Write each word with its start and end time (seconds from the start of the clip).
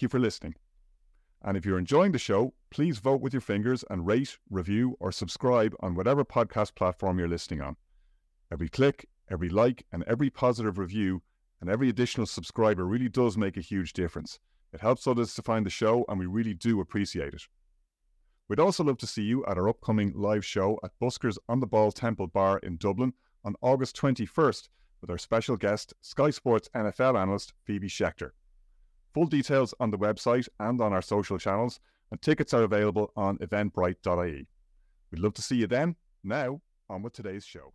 thank 0.00 0.14
you 0.14 0.18
for 0.18 0.24
listening. 0.24 0.54
And 1.42 1.58
if 1.58 1.66
you're 1.66 1.78
enjoying 1.78 2.12
the 2.12 2.18
show, 2.18 2.54
please 2.70 3.00
vote 3.00 3.20
with 3.20 3.34
your 3.34 3.42
fingers 3.42 3.84
and 3.90 4.06
rate, 4.06 4.38
review, 4.48 4.96
or 4.98 5.12
subscribe 5.12 5.74
on 5.80 5.94
whatever 5.94 6.24
podcast 6.24 6.74
platform 6.74 7.18
you're 7.18 7.28
listening 7.28 7.60
on. 7.60 7.76
Every 8.50 8.70
click, 8.70 9.10
every 9.30 9.50
like, 9.50 9.84
and 9.92 10.02
every 10.04 10.30
positive 10.30 10.78
review 10.78 11.20
and 11.60 11.68
every 11.68 11.90
additional 11.90 12.26
subscriber 12.26 12.86
really 12.86 13.10
does 13.10 13.36
make 13.36 13.58
a 13.58 13.60
huge 13.60 13.92
difference. 13.92 14.40
It 14.72 14.80
helps 14.80 15.06
others 15.06 15.34
to 15.34 15.42
find 15.42 15.66
the 15.66 15.70
show, 15.70 16.06
and 16.08 16.18
we 16.18 16.24
really 16.24 16.54
do 16.54 16.80
appreciate 16.80 17.34
it. 17.34 17.42
We'd 18.48 18.58
also 18.58 18.82
love 18.82 18.96
to 18.98 19.06
see 19.06 19.24
you 19.24 19.44
at 19.44 19.58
our 19.58 19.68
upcoming 19.68 20.14
live 20.16 20.46
show 20.46 20.78
at 20.82 20.98
Buskers 20.98 21.36
on 21.46 21.60
the 21.60 21.66
Ball 21.66 21.92
Temple 21.92 22.28
Bar 22.28 22.58
in 22.60 22.78
Dublin 22.78 23.12
on 23.44 23.54
August 23.60 24.00
21st 24.00 24.70
with 25.02 25.10
our 25.10 25.18
special 25.18 25.58
guest, 25.58 25.92
Sky 26.00 26.30
Sports 26.30 26.70
NFL 26.74 27.20
analyst 27.20 27.52
Phoebe 27.66 27.88
Schechter. 27.88 28.30
Full 29.14 29.26
details 29.26 29.74
on 29.80 29.90
the 29.90 29.98
website 29.98 30.48
and 30.60 30.80
on 30.80 30.92
our 30.92 31.02
social 31.02 31.36
channels, 31.36 31.80
and 32.12 32.22
tickets 32.22 32.54
are 32.54 32.62
available 32.62 33.12
on 33.16 33.38
eventbrite.ie. 33.38 34.46
We'd 35.10 35.20
love 35.20 35.34
to 35.34 35.42
see 35.42 35.56
you 35.56 35.66
then. 35.66 35.96
Now, 36.22 36.60
on 36.88 37.02
with 37.02 37.12
today's 37.12 37.44
show. 37.44 37.72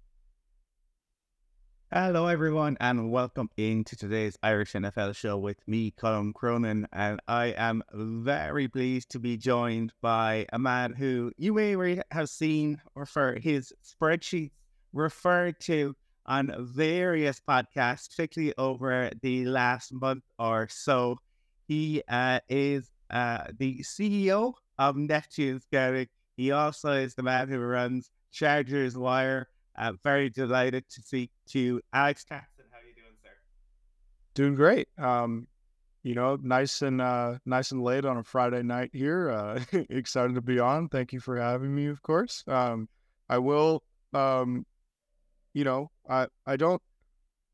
Hello, 1.91 2.27
everyone, 2.27 2.77
and 2.79 3.11
welcome 3.11 3.49
into 3.57 3.97
today's 3.97 4.37
Irish 4.43 4.73
NFL 4.73 5.13
show 5.13 5.37
with 5.37 5.57
me, 5.67 5.91
Colm 5.91 6.33
Cronin. 6.33 6.87
And 6.93 7.19
I 7.27 7.47
am 7.57 7.83
very 7.93 8.69
pleased 8.69 9.09
to 9.11 9.19
be 9.19 9.35
joined 9.35 9.91
by 10.01 10.45
a 10.53 10.59
man 10.59 10.93
who 10.93 11.33
you 11.37 11.53
may 11.53 12.01
have 12.11 12.29
seen 12.29 12.81
refer 12.95 13.37
his 13.39 13.73
spreadsheets 13.83 14.51
referred 14.93 15.59
to 15.61 15.95
on 16.25 16.55
various 16.59 17.41
podcasts, 17.47 18.09
particularly 18.09 18.53
over 18.57 19.11
the 19.21 19.45
last 19.45 19.93
month 19.93 20.23
or 20.39 20.67
so. 20.69 21.17
He 21.67 22.03
uh, 22.07 22.39
is 22.49 22.89
uh, 23.09 23.45
the 23.57 23.79
CEO 23.79 24.53
of 24.77 24.95
Neptune 24.95 25.59
Scouting. 25.59 26.07
He 26.37 26.51
also 26.51 26.91
is 26.91 27.15
the 27.15 27.23
man 27.23 27.47
who 27.47 27.59
runs 27.59 28.09
Chargers 28.31 28.97
Wire. 28.97 29.47
Uh, 29.77 29.93
very 30.03 30.29
delighted 30.29 30.87
to 30.89 31.01
speak 31.01 31.31
to 31.49 31.81
Alex 31.93 32.23
Katson. 32.23 32.65
How 32.71 32.77
are 32.77 32.81
you 32.81 32.95
doing, 32.95 33.15
sir? 33.21 33.29
Doing 34.33 34.55
great. 34.55 34.87
Um, 34.97 35.47
you 36.03 36.13
know, 36.13 36.37
nice 36.41 36.81
and 36.81 37.01
uh, 37.01 37.39
nice 37.45 37.71
and 37.71 37.83
late 37.83 38.05
on 38.05 38.17
a 38.17 38.23
Friday 38.23 38.61
night 38.61 38.91
here. 38.93 39.31
Uh, 39.31 39.59
excited 39.89 40.35
to 40.35 40.41
be 40.41 40.59
on. 40.59 40.87
Thank 40.87 41.11
you 41.13 41.19
for 41.19 41.37
having 41.37 41.73
me. 41.73 41.87
Of 41.87 42.01
course, 42.03 42.43
um, 42.47 42.87
I 43.27 43.39
will. 43.39 43.83
Um, 44.13 44.65
you 45.53 45.63
know, 45.63 45.89
I 46.07 46.27
I 46.45 46.57
don't 46.57 46.81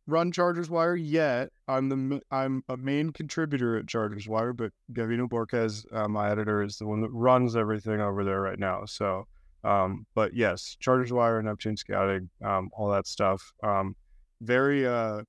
run 0.08 0.32
Chargers 0.32 0.70
Wire 0.70 0.96
yet. 0.96 1.50
I'm 1.68 1.90
the 1.90 2.22
I'm 2.32 2.64
a 2.70 2.78
main 2.78 3.12
contributor 3.12 3.78
at 3.78 3.88
Chargers 3.88 4.28
Wire, 4.28 4.54
but 4.54 4.72
Gavino 4.94 5.28
Borquez, 5.30 5.86
uh, 5.92 6.08
my 6.08 6.32
editor, 6.32 6.62
is 6.62 6.78
the 6.78 6.88
one 6.88 7.02
that 7.02 7.12
runs 7.12 7.56
everything 7.56 8.02
over 8.02 8.24
there 8.24 8.42
right 8.42 8.60
now. 8.60 8.86
So, 8.86 9.26
um, 9.64 10.06
but 10.16 10.34
yes, 10.34 10.76
Chargers 10.80 11.14
Wire, 11.14 11.40
and 11.40 11.48
Neptune 11.48 11.78
Scouting, 11.78 12.30
um, 12.44 12.70
all 12.74 12.90
that 12.92 13.08
stuff. 13.08 13.54
Um, 13.64 13.96
very 14.42 14.86
uh, 14.86 15.22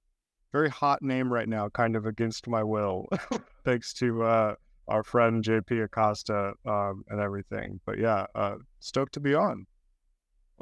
very 0.52 0.70
hot 0.70 1.02
name 1.02 1.32
right 1.32 1.48
now, 1.48 1.68
kind 1.70 1.96
of 1.96 2.06
against 2.06 2.46
my 2.48 2.62
will, 2.62 3.06
thanks 3.64 3.92
to 3.94 4.22
uh, 4.22 4.54
our 4.88 5.02
friend 5.02 5.42
JP 5.42 5.84
Acosta 5.84 6.52
um, 6.66 7.04
and 7.08 7.20
everything. 7.20 7.80
But 7.86 7.98
yeah, 7.98 8.26
uh, 8.34 8.56
stoked 8.80 9.14
to 9.14 9.20
be 9.20 9.34
on. 9.34 9.66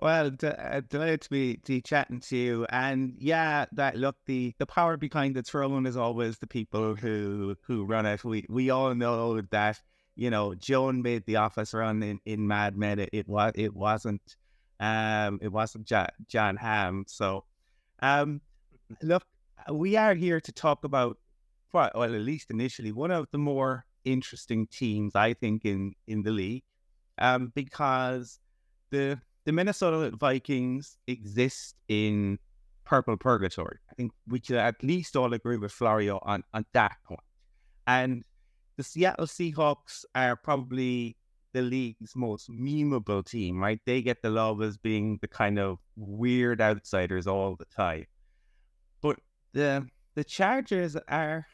Well, 0.01 0.31
d- 0.31 0.47
uh, 0.47 0.81
delighted 0.89 1.21
to 1.23 1.31
be, 1.31 1.57
to 1.59 1.73
be 1.75 1.83
chatting 1.83 2.21
to 2.21 2.37
you. 2.37 2.67
And 2.71 3.15
yeah, 3.19 3.67
that 3.73 3.97
look, 3.97 4.17
the, 4.27 4.55
the 4.59 4.67
power 4.67 4.97
behind 4.97 5.37
the 5.37 5.43
throne 5.43 5.85
is 5.87 5.97
always 5.97 6.39
the 6.39 6.47
people 6.47 6.95
who 6.97 7.57
who 7.67 7.85
run 7.85 8.07
it. 8.07 8.25
We 8.25 8.47
we 8.49 8.71
all 8.71 8.95
know 8.95 9.41
that 9.43 9.81
you 10.17 10.31
know 10.31 10.55
Joan 10.55 11.03
made 11.03 11.27
the 11.27 11.37
office 11.37 11.75
run 11.75 12.03
in, 12.03 12.19
in 12.25 12.47
Mad 12.49 12.77
Men. 12.79 12.99
It, 12.99 13.11
it 13.13 13.29
was 13.29 13.53
it 13.57 13.75
wasn't 13.75 14.37
um 14.81 15.39
it 15.43 15.53
wasn't 15.53 15.87
Jon, 16.29 16.57
Hamm. 16.57 17.05
So 17.07 17.45
um 18.01 18.41
look, 19.03 19.25
we 19.73 19.97
are 19.97 20.15
here 20.15 20.41
to 20.41 20.53
talk 20.53 20.85
about 20.85 21.19
well, 21.73 21.91
at 21.95 22.11
least 22.11 22.51
initially 22.51 22.93
one 22.93 23.11
of 23.11 23.29
the 23.33 23.39
more 23.39 23.85
interesting 24.05 24.67
teams 24.67 25.15
I 25.15 25.35
think 25.35 25.65
in 25.65 25.95
in 26.07 26.23
the 26.23 26.31
league, 26.33 26.65
um 27.19 27.53
because 27.55 28.39
the 28.91 29.21
the 29.45 29.53
Minnesota 29.53 30.15
Vikings 30.17 30.97
exist 31.07 31.77
in 31.89 32.39
purple 32.85 33.17
purgatory. 33.17 33.79
I 33.91 33.95
think 33.95 34.13
we 34.27 34.41
could 34.41 34.57
at 34.57 34.83
least 34.83 35.17
all 35.17 35.33
agree 35.33 35.57
with 35.57 35.73
Florio 35.73 36.19
on, 36.23 36.43
on 36.53 36.65
that 36.73 36.97
point. 37.05 37.21
And 37.87 38.25
the 38.77 38.83
Seattle 38.83 39.27
Seahawks 39.27 40.05
are 40.15 40.37
probably 40.37 41.17
the 41.53 41.63
league's 41.63 42.15
most 42.15 42.49
memeable 42.51 43.25
team, 43.25 43.61
right? 43.61 43.81
They 43.85 44.03
get 44.03 44.23
the 44.23 44.31
love 44.31 44.63
as 44.63 44.77
being 44.77 45.19
the 45.21 45.29
kind 45.29 45.59
of 45.59 45.79
weird 45.97 46.61
outsiders 46.61 47.27
all 47.27 47.57
the 47.57 47.65
time. 47.67 48.07
But 49.01 49.19
the 49.53 49.87
the 50.15 50.25
Chargers 50.25 50.97
are 51.09 51.47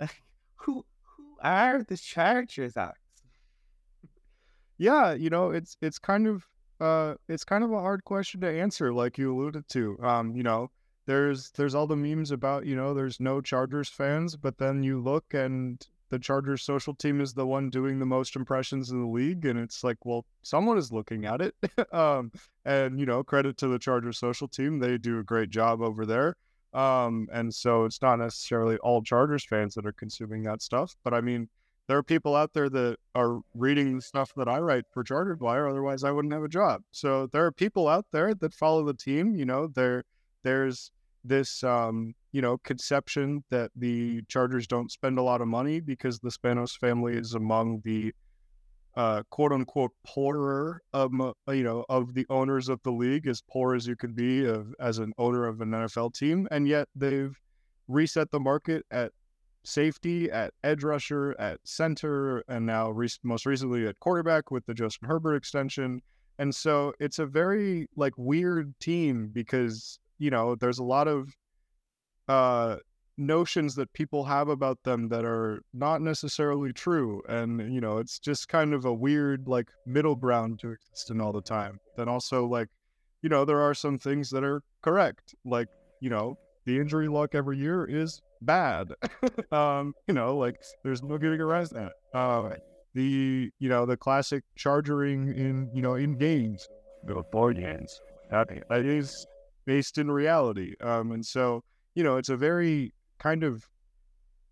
like, 0.00 0.22
who 0.56 0.84
who 1.16 1.36
are 1.42 1.82
the 1.82 1.96
Chargers, 1.96 2.76
Alex? 2.76 2.98
Yeah, 4.78 5.14
you 5.14 5.30
know, 5.30 5.50
it's 5.50 5.76
it's 5.80 5.98
kind 5.98 6.26
of 6.26 6.44
uh, 6.80 7.14
it's 7.28 7.44
kind 7.44 7.64
of 7.64 7.72
a 7.72 7.80
hard 7.80 8.04
question 8.04 8.40
to 8.40 8.50
answer, 8.50 8.92
like 8.92 9.18
you 9.18 9.34
alluded 9.34 9.68
to. 9.70 9.98
Um, 10.02 10.34
you 10.34 10.42
know, 10.42 10.70
there's 11.06 11.50
there's 11.52 11.74
all 11.74 11.86
the 11.86 11.96
memes 11.96 12.30
about 12.30 12.66
you 12.66 12.76
know 12.76 12.94
there's 12.94 13.20
no 13.20 13.40
Chargers 13.40 13.88
fans, 13.88 14.36
but 14.36 14.58
then 14.58 14.82
you 14.82 15.00
look 15.00 15.34
and 15.34 15.84
the 16.10 16.18
Chargers 16.18 16.62
social 16.62 16.94
team 16.94 17.20
is 17.20 17.34
the 17.34 17.46
one 17.46 17.70
doing 17.70 17.98
the 17.98 18.06
most 18.06 18.36
impressions 18.36 18.90
in 18.90 19.00
the 19.00 19.08
league, 19.08 19.44
and 19.44 19.58
it's 19.58 19.82
like, 19.82 19.98
well, 20.04 20.24
someone 20.42 20.78
is 20.78 20.92
looking 20.92 21.24
at 21.24 21.40
it. 21.40 21.54
um, 21.92 22.30
and 22.64 23.00
you 23.00 23.06
know, 23.06 23.22
credit 23.24 23.56
to 23.58 23.68
the 23.68 23.78
Chargers 23.78 24.18
social 24.18 24.48
team, 24.48 24.78
they 24.78 24.98
do 24.98 25.18
a 25.18 25.24
great 25.24 25.50
job 25.50 25.80
over 25.80 26.06
there. 26.06 26.36
Um, 26.72 27.28
and 27.32 27.54
so 27.54 27.84
it's 27.84 28.02
not 28.02 28.18
necessarily 28.18 28.76
all 28.78 29.02
Chargers 29.02 29.44
fans 29.44 29.74
that 29.74 29.86
are 29.86 29.92
consuming 29.92 30.42
that 30.42 30.60
stuff, 30.60 30.96
but 31.04 31.14
I 31.14 31.20
mean, 31.20 31.48
there 31.86 31.98
are 31.98 32.02
people 32.02 32.34
out 32.34 32.52
there 32.54 32.68
that 32.70 32.96
are 33.14 33.40
reading 33.54 34.00
stuff 34.00 34.32
that 34.36 34.48
I 34.48 34.58
write 34.58 34.84
for 34.92 35.04
Chargers 35.04 35.40
Wire. 35.40 35.68
Otherwise, 35.68 36.02
I 36.02 36.10
wouldn't 36.10 36.32
have 36.32 36.44
a 36.44 36.48
job. 36.48 36.82
So 36.92 37.26
there 37.26 37.44
are 37.44 37.52
people 37.52 37.88
out 37.88 38.06
there 38.10 38.34
that 38.34 38.54
follow 38.54 38.84
the 38.84 38.94
team. 38.94 39.34
You 39.34 39.44
know, 39.44 39.66
there 39.66 40.04
there's 40.42 40.90
this 41.24 41.62
um, 41.62 42.14
you 42.32 42.40
know 42.40 42.58
conception 42.58 43.44
that 43.50 43.70
the 43.76 44.22
Chargers 44.28 44.66
don't 44.66 44.90
spend 44.90 45.18
a 45.18 45.22
lot 45.22 45.40
of 45.40 45.48
money 45.48 45.80
because 45.80 46.18
the 46.18 46.30
Spanos 46.30 46.78
family 46.78 47.14
is 47.14 47.34
among 47.34 47.80
the 47.84 48.14
uh, 48.96 49.22
quote 49.30 49.52
unquote 49.52 49.92
poorer 50.06 50.80
of 50.92 51.12
you 51.48 51.64
know 51.64 51.84
of 51.88 52.14
the 52.14 52.26
owners 52.30 52.68
of 52.68 52.82
the 52.82 52.92
league, 52.92 53.26
as 53.26 53.42
poor 53.50 53.74
as 53.74 53.86
you 53.86 53.96
could 53.96 54.14
be 54.14 54.46
of, 54.46 54.74
as 54.80 54.98
an 54.98 55.12
owner 55.18 55.46
of 55.46 55.60
an 55.60 55.70
NFL 55.70 56.14
team, 56.14 56.48
and 56.50 56.66
yet 56.66 56.88
they've 56.94 57.36
reset 57.88 58.30
the 58.30 58.40
market 58.40 58.84
at 58.90 59.12
safety, 59.64 60.30
at 60.30 60.52
edge 60.62 60.84
rusher, 60.84 61.34
at 61.38 61.58
center, 61.64 62.44
and 62.48 62.66
now 62.66 62.90
re- 62.90 63.08
most 63.22 63.46
recently 63.46 63.86
at 63.86 63.98
quarterback 64.00 64.50
with 64.50 64.64
the 64.66 64.74
Justin 64.74 65.08
Herbert 65.08 65.34
extension. 65.34 66.02
And 66.38 66.54
so 66.54 66.92
it's 67.00 67.18
a 67.18 67.26
very 67.26 67.88
like 67.96 68.12
weird 68.16 68.78
team 68.80 69.30
because 69.32 69.98
you 70.18 70.30
know 70.30 70.54
there's 70.54 70.78
a 70.78 70.84
lot 70.84 71.08
of 71.08 71.28
uh, 72.28 72.76
notions 73.16 73.74
that 73.76 73.92
people 73.92 74.24
have 74.24 74.48
about 74.48 74.82
them 74.82 75.08
that 75.08 75.24
are 75.24 75.60
not 75.72 76.02
necessarily 76.02 76.72
true, 76.72 77.22
and 77.28 77.72
you 77.72 77.80
know 77.80 77.98
it's 77.98 78.18
just 78.18 78.48
kind 78.48 78.74
of 78.74 78.84
a 78.84 78.92
weird 78.92 79.46
like 79.46 79.68
middle 79.86 80.16
ground 80.16 80.58
to 80.60 80.72
exist 80.72 81.10
in 81.10 81.20
all 81.20 81.32
the 81.32 81.42
time. 81.42 81.78
Then 81.96 82.08
also 82.08 82.46
like 82.46 82.68
you 83.22 83.28
know 83.28 83.44
there 83.44 83.60
are 83.60 83.74
some 83.74 83.98
things 83.98 84.30
that 84.30 84.44
are 84.44 84.62
correct, 84.82 85.34
like 85.44 85.68
you 86.00 86.10
know 86.10 86.36
the 86.64 86.78
injury 86.78 87.08
luck 87.08 87.34
every 87.34 87.58
year 87.58 87.84
is 87.84 88.20
bad. 88.40 88.92
um, 89.52 89.94
you 90.06 90.14
know, 90.14 90.36
like 90.36 90.56
there's 90.82 91.02
no 91.02 91.18
getting 91.18 91.40
around 91.40 91.68
that. 91.70 91.92
Uh, 92.12 92.50
the 92.94 93.50
you 93.58 93.68
know 93.68 93.86
the 93.86 93.96
classic 93.96 94.44
chargering 94.56 95.28
in 95.34 95.70
you 95.74 95.82
know 95.82 95.94
in 95.94 96.16
games, 96.16 96.66
the 97.04 97.22
board 97.32 97.56
games 97.56 98.00
that, 98.30 98.48
that 98.68 98.84
is 98.84 99.26
based 99.66 99.98
in 99.98 100.10
reality. 100.10 100.74
Um, 100.80 101.12
and 101.12 101.24
so 101.24 101.62
you 101.94 102.04
know 102.04 102.16
it's 102.16 102.28
a 102.28 102.36
very 102.36 102.94
kind 103.18 103.42
of 103.42 103.64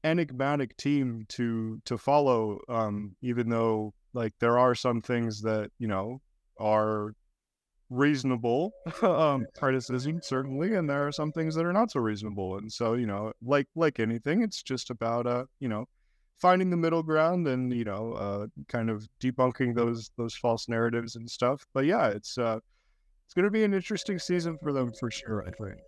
enigmatic 0.04 0.76
team 0.76 1.24
to 1.30 1.80
to 1.84 1.96
follow. 1.96 2.58
Um, 2.68 3.16
even 3.22 3.48
though 3.48 3.94
like 4.12 4.32
there 4.40 4.58
are 4.58 4.74
some 4.74 5.00
things 5.00 5.42
that 5.42 5.70
you 5.78 5.88
know 5.88 6.20
are 6.58 7.14
reasonable 7.92 8.72
um, 9.02 9.46
criticism 9.56 10.20
certainly 10.22 10.74
and 10.74 10.88
there 10.88 11.06
are 11.06 11.12
some 11.12 11.30
things 11.30 11.54
that 11.54 11.66
are 11.66 11.72
not 11.72 11.90
so 11.90 12.00
reasonable 12.00 12.56
and 12.56 12.72
so 12.72 12.94
you 12.94 13.06
know 13.06 13.32
like 13.42 13.66
like 13.76 14.00
anything 14.00 14.42
it's 14.42 14.62
just 14.62 14.90
about 14.90 15.26
uh 15.26 15.44
you 15.60 15.68
know 15.68 15.86
finding 16.38 16.70
the 16.70 16.76
middle 16.76 17.02
ground 17.02 17.46
and 17.46 17.72
you 17.72 17.84
know 17.84 18.12
uh 18.14 18.46
kind 18.68 18.90
of 18.90 19.06
debunking 19.22 19.74
those 19.74 20.10
those 20.16 20.34
false 20.34 20.68
narratives 20.68 21.16
and 21.16 21.30
stuff 21.30 21.64
but 21.74 21.84
yeah 21.84 22.08
it's 22.08 22.38
uh 22.38 22.58
it's 23.24 23.34
going 23.34 23.44
to 23.44 23.50
be 23.50 23.62
an 23.62 23.74
interesting 23.74 24.18
season 24.18 24.58
for 24.62 24.72
them 24.72 24.92
for 24.98 25.10
sure 25.10 25.44
i 25.46 25.50
think 25.50 25.78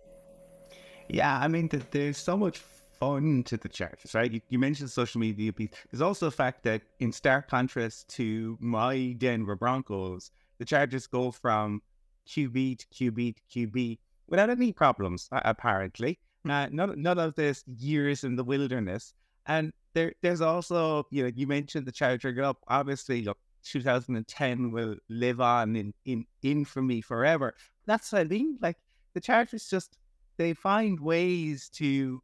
yeah 1.09 1.39
i 1.39 1.47
mean 1.47 1.69
there's 1.91 2.17
so 2.17 2.37
much 2.37 2.61
fun 2.99 3.43
to 3.43 3.57
the 3.57 3.67
Chargers, 3.67 4.13
right? 4.13 4.31
You, 4.31 4.39
you 4.49 4.57
mentioned 4.57 4.89
social 4.89 5.19
media 5.19 5.51
piece. 5.51 5.69
There's 5.91 6.01
also 6.01 6.27
a 6.27 6.31
fact 6.31 6.63
that, 6.63 6.81
in 6.99 7.11
stark 7.11 7.49
contrast 7.49 8.07
to 8.15 8.57
my 8.61 9.15
Denver 9.17 9.57
Broncos, 9.57 10.31
the 10.59 10.65
Chargers 10.65 11.05
go 11.05 11.31
from 11.31 11.81
QB 12.27 12.79
to 12.79 12.85
QB 12.87 13.35
to 13.35 13.67
QB 13.67 13.97
without 14.27 14.49
any 14.49 14.71
problems, 14.71 15.27
apparently. 15.31 16.19
Uh, 16.47 16.67
none, 16.71 17.01
none 17.01 17.17
of 17.17 17.35
this 17.35 17.63
years 17.77 18.23
in 18.23 18.35
the 18.35 18.43
wilderness. 18.43 19.13
And 19.47 19.73
there, 19.93 20.13
there's 20.21 20.41
also, 20.41 21.07
you 21.09 21.23
know, 21.23 21.31
you 21.35 21.47
mentioned 21.47 21.85
the 21.85 21.91
Charger 21.91 22.43
up. 22.43 22.57
Obviously, 22.67 23.23
look, 23.23 23.37
2010 23.63 24.71
will 24.71 24.95
live 25.09 25.41
on 25.41 25.75
in, 25.75 25.93
in 26.05 26.25
infamy 26.43 27.01
forever. 27.01 27.55
That's 27.85 28.11
what 28.11 28.21
I 28.21 28.23
mean. 28.25 28.57
Like 28.61 28.77
the 29.13 29.21
Chargers 29.21 29.67
just 29.67 29.97
they 30.37 30.53
find 30.53 30.99
ways 30.99 31.69
to 31.69 32.21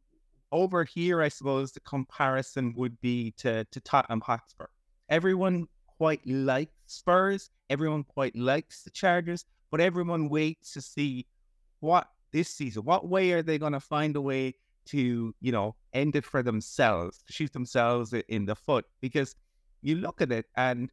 over 0.52 0.84
here, 0.84 1.22
I 1.22 1.28
suppose 1.28 1.72
the 1.72 1.80
comparison 1.80 2.74
would 2.76 3.00
be 3.00 3.32
to, 3.38 3.64
to 3.64 3.80
Tottenham 3.80 4.20
Hotspur. 4.20 4.66
Everyone 5.08 5.66
quite 5.96 6.20
likes 6.26 6.72
Spurs, 6.86 7.50
everyone 7.70 8.04
quite 8.04 8.36
likes 8.36 8.82
the 8.82 8.90
Chargers, 8.90 9.46
but 9.72 9.80
everyone 9.80 10.28
waits 10.28 10.74
to 10.74 10.80
see 10.82 11.26
what 11.80 12.06
this 12.30 12.48
season, 12.48 12.84
what 12.84 13.08
way 13.08 13.32
are 13.32 13.42
they 13.42 13.58
going 13.58 13.72
to 13.72 13.80
find 13.80 14.14
a 14.14 14.20
way 14.20 14.54
to, 14.84 15.34
you 15.40 15.52
know, 15.52 15.74
end 15.94 16.14
it 16.14 16.24
for 16.24 16.42
themselves, 16.42 17.24
shoot 17.28 17.52
themselves 17.52 18.14
in 18.28 18.44
the 18.44 18.54
foot? 18.54 18.84
Because 19.00 19.34
you 19.80 19.96
look 19.96 20.20
at 20.20 20.30
it 20.30 20.46
and 20.56 20.90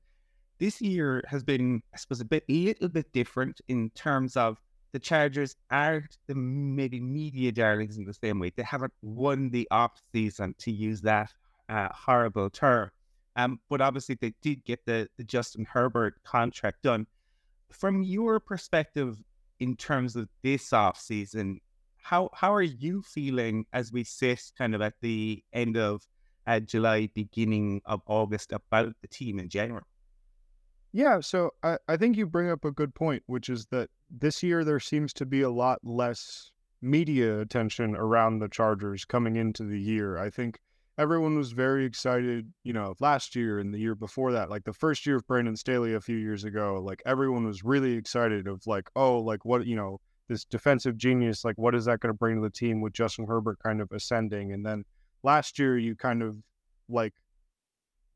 this 0.60 0.82
year 0.82 1.24
has 1.28 1.44
been, 1.44 1.84
I 1.94 1.98
suppose, 1.98 2.22
a 2.22 2.26
bit, 2.26 2.46
a 2.50 2.54
little 2.54 2.90
bit 2.90 3.12
different 3.12 3.60
in 3.68 3.90
terms 3.92 4.38
of 4.38 4.58
the 4.94 5.00
Chargers 5.00 5.56
aren't 5.70 6.18
the 6.28 6.36
maybe 6.36 7.00
media 7.00 7.52
darlings 7.52 7.98
in 7.98 8.06
the 8.06 8.14
same 8.14 8.40
way. 8.40 8.52
They 8.56 8.64
haven't 8.64 8.94
won 9.02 9.50
the 9.50 9.68
off 9.72 10.02
season, 10.14 10.56
to 10.60 10.72
use 10.72 11.02
that 11.02 11.32
uh, 11.68 11.90
horrible 11.92 12.50
term. 12.50 12.90
Um, 13.36 13.60
but 13.70 13.82
obviously, 13.82 14.18
they 14.20 14.34
did 14.42 14.66
get 14.66 14.86
the, 14.86 15.08
the 15.18 15.24
Justin 15.24 15.66
Herbert 15.66 16.16
contract 16.24 16.82
done. 16.82 17.06
From 17.72 18.04
your 18.04 18.40
perspective, 18.40 19.18
in 19.60 19.76
terms 19.76 20.16
of 20.16 20.28
this 20.44 20.74
off 20.74 21.00
season, 21.00 21.60
how 21.98 22.30
how 22.34 22.54
are 22.54 22.62
you 22.62 23.02
feeling 23.02 23.66
as 23.74 23.92
we 23.92 24.04
sit 24.04 24.42
kind 24.58 24.74
of 24.74 24.82
at 24.82 24.94
the 25.02 25.44
end 25.54 25.78
of 25.78 26.02
uh, 26.48 26.60
July, 26.60 27.10
beginning 27.14 27.82
of 27.86 28.02
August 28.08 28.52
about 28.52 28.94
the 29.02 29.08
team 29.08 29.40
in 29.40 29.50
general? 29.50 29.86
Yeah, 30.92 31.20
so 31.20 31.52
I, 31.62 31.78
I 31.88 31.98
think 31.98 32.18
you 32.18 32.26
bring 32.26 32.50
up 32.50 32.66
a 32.66 32.72
good 32.72 32.96
point, 32.96 33.22
which 33.28 33.50
is 33.50 33.68
that 33.68 33.90
this 34.10 34.42
year 34.42 34.64
there 34.64 34.80
seems 34.80 35.14
to 35.14 35.26
be 35.26 35.42
a 35.42 35.50
lot 35.50 35.80
less 35.84 36.52
media 36.82 37.42
attention 37.42 37.96
around 37.96 38.40
the 38.40 38.48
Chargers 38.48 39.06
coming 39.06 39.36
into 39.36 39.64
the 39.64 39.80
year. 39.80 40.18
I 40.18 40.30
think 40.32 40.60
everyone 41.00 41.38
was 41.38 41.54
very 41.54 41.86
excited, 41.86 42.52
you 42.66 42.74
know, 42.74 42.94
last 43.00 43.34
year 43.34 43.60
and 43.60 43.74
the 43.74 43.80
year 43.80 43.96
before 43.96 44.34
that. 44.34 44.50
Like 44.50 44.66
the 44.66 44.74
first 44.74 45.06
year 45.06 45.16
of 45.16 45.26
Brandon 45.26 45.56
Staley 45.56 45.94
a 45.94 46.02
few 46.02 46.18
years 46.18 46.44
ago, 46.44 46.82
like 46.84 47.02
everyone 47.06 47.46
was 47.46 47.64
really 47.64 47.94
excited 47.94 48.48
of 48.48 48.68
like, 48.68 48.90
oh, 48.98 49.20
like 49.20 49.46
what, 49.46 49.66
you 49.66 49.78
know, 49.78 50.02
this 50.28 50.44
defensive 50.44 50.98
genius, 50.98 51.46
like 51.46 51.58
what 51.58 51.74
is 51.74 51.86
that 51.86 52.02
going 52.02 52.14
to 52.14 52.18
bring 52.18 52.36
to 52.36 52.42
the 52.42 52.50
team 52.50 52.82
with 52.82 52.92
Justin 52.92 53.26
Herbert 53.26 53.60
kind 53.64 53.80
of 53.80 53.90
ascending? 53.94 54.52
And 54.52 54.66
then 54.66 54.84
last 55.24 55.58
year 55.58 55.78
you 55.78 55.96
kind 55.96 56.22
of 56.22 56.36
like 56.90 57.14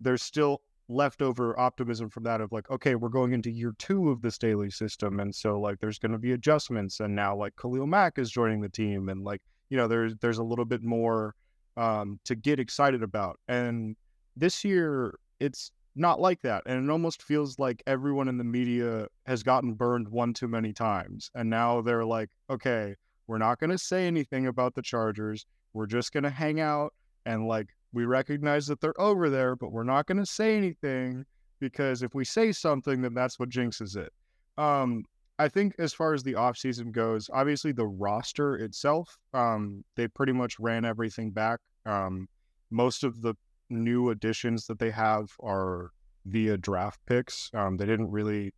there's 0.02 0.22
still 0.22 0.62
leftover 0.90 1.58
optimism 1.58 2.10
from 2.10 2.24
that 2.24 2.42
of 2.42 2.52
like, 2.52 2.70
okay, 2.70 2.96
we're 2.96 3.08
going 3.08 3.32
into 3.32 3.50
year 3.50 3.74
two 3.80 4.10
of 4.10 4.22
this 4.22 4.36
Staley 4.36 4.70
system. 4.70 5.22
And 5.22 5.34
so 5.34 5.58
like 5.58 5.80
there's 5.80 6.00
gonna 6.00 6.20
be 6.20 6.34
adjustments. 6.34 7.00
And 7.00 7.16
now 7.16 7.34
like 7.34 7.56
Khalil 7.56 7.88
Mack 7.88 8.20
is 8.20 8.30
joining 8.30 8.60
the 8.60 8.68
team 8.68 9.08
and 9.08 9.24
like, 9.24 9.42
you 9.70 9.78
know, 9.78 9.88
there's 9.88 10.18
there's 10.18 10.40
a 10.40 10.44
little 10.44 10.66
bit 10.66 10.84
more 10.84 11.34
um 11.78 12.20
to 12.26 12.36
get 12.36 12.60
excited 12.60 13.04
about. 13.04 13.40
And 13.48 13.96
this 14.36 14.64
year 14.64 15.16
it's 15.40 15.72
not 15.96 16.20
like 16.20 16.42
that. 16.42 16.64
And 16.66 16.84
it 16.84 16.92
almost 16.92 17.22
feels 17.22 17.60
like 17.60 17.84
everyone 17.86 18.28
in 18.28 18.38
the 18.38 18.44
media 18.44 19.08
has 19.28 19.44
gotten 19.44 19.74
burned 19.74 20.08
one 20.08 20.34
too 20.34 20.48
many 20.48 20.74
times. 20.74 21.30
And 21.36 21.50
now 21.50 21.82
they're 21.82 22.06
like, 22.06 22.30
okay, 22.50 22.96
we're 23.28 23.38
not 23.38 23.60
gonna 23.60 23.78
say 23.78 24.08
anything 24.08 24.48
about 24.48 24.76
the 24.76 24.82
Chargers. 24.82 25.46
We're 25.74 25.88
just 25.88 26.12
gonna 26.12 26.30
hang 26.30 26.60
out 26.60 26.94
and 27.26 27.48
like 27.48 27.68
we 27.94 28.06
recognize 28.06 28.68
that 28.68 28.82
they're 28.82 29.00
over 29.00 29.30
there, 29.30 29.56
but 29.56 29.72
we're 29.72 29.84
not 29.84 30.08
going 30.08 30.18
to 30.18 30.26
say 30.26 30.58
anything 30.58 31.26
because 31.60 32.02
if 32.02 32.14
we 32.14 32.26
say 32.26 32.52
something, 32.52 33.02
then 33.02 33.14
that's 33.14 33.40
what 33.40 33.50
jinxes 33.50 33.96
it. 33.96 34.12
Um, 34.58 35.06
I 35.44 35.50
think 35.50 35.76
as 35.78 35.94
far 35.94 36.14
as 36.14 36.24
the 36.24 36.36
offseason 36.36 36.94
goes, 36.94 37.30
obviously 37.34 37.74
the 37.74 37.86
roster 37.86 38.56
itself, 38.56 39.18
um, 39.34 39.84
they 39.98 40.08
pretty 40.08 40.32
much 40.32 40.58
ran 40.58 40.86
everything 40.86 41.32
back. 41.32 41.60
Um, 41.86 42.30
most 42.72 43.04
of 43.04 43.22
the 43.22 43.36
new 43.70 44.12
additions 44.12 44.68
that 44.68 44.80
they 44.80 44.90
have 44.92 45.32
are 45.42 45.92
via 46.26 46.58
draft 46.58 47.02
picks. 47.06 47.52
Um, 47.54 47.76
they 47.76 47.86
didn't 47.86 48.10
really 48.10 48.54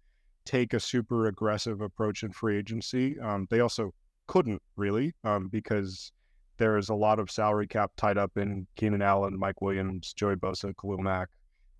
take 0.46 0.76
a 0.76 0.80
super 0.80 1.26
aggressive 1.26 1.82
approach 1.82 2.22
in 2.22 2.32
free 2.32 2.56
agency. 2.56 3.20
Um, 3.20 3.48
they 3.50 3.62
also 3.62 3.92
couldn't 4.28 4.62
really 4.76 5.16
um, 5.24 5.48
because 5.48 6.12
there 6.58 6.78
is 6.78 6.90
a 6.90 6.94
lot 6.96 7.18
of 7.18 7.32
salary 7.32 7.66
cap 7.66 7.94
tied 7.98 8.20
up 8.20 8.38
in 8.38 8.68
Keenan 8.76 9.02
Allen, 9.02 9.40
Mike 9.40 9.60
Williams, 9.60 10.14
Joey 10.14 10.36
Bosa, 10.36 10.72
Khalil 10.80 11.00
Mack, 11.00 11.30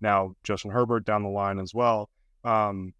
now 0.00 0.34
Justin 0.42 0.72
Herbert 0.72 1.04
down 1.04 1.22
the 1.22 1.28
line 1.28 1.60
as 1.60 1.72
well. 1.72 2.10
Um, 2.42 2.92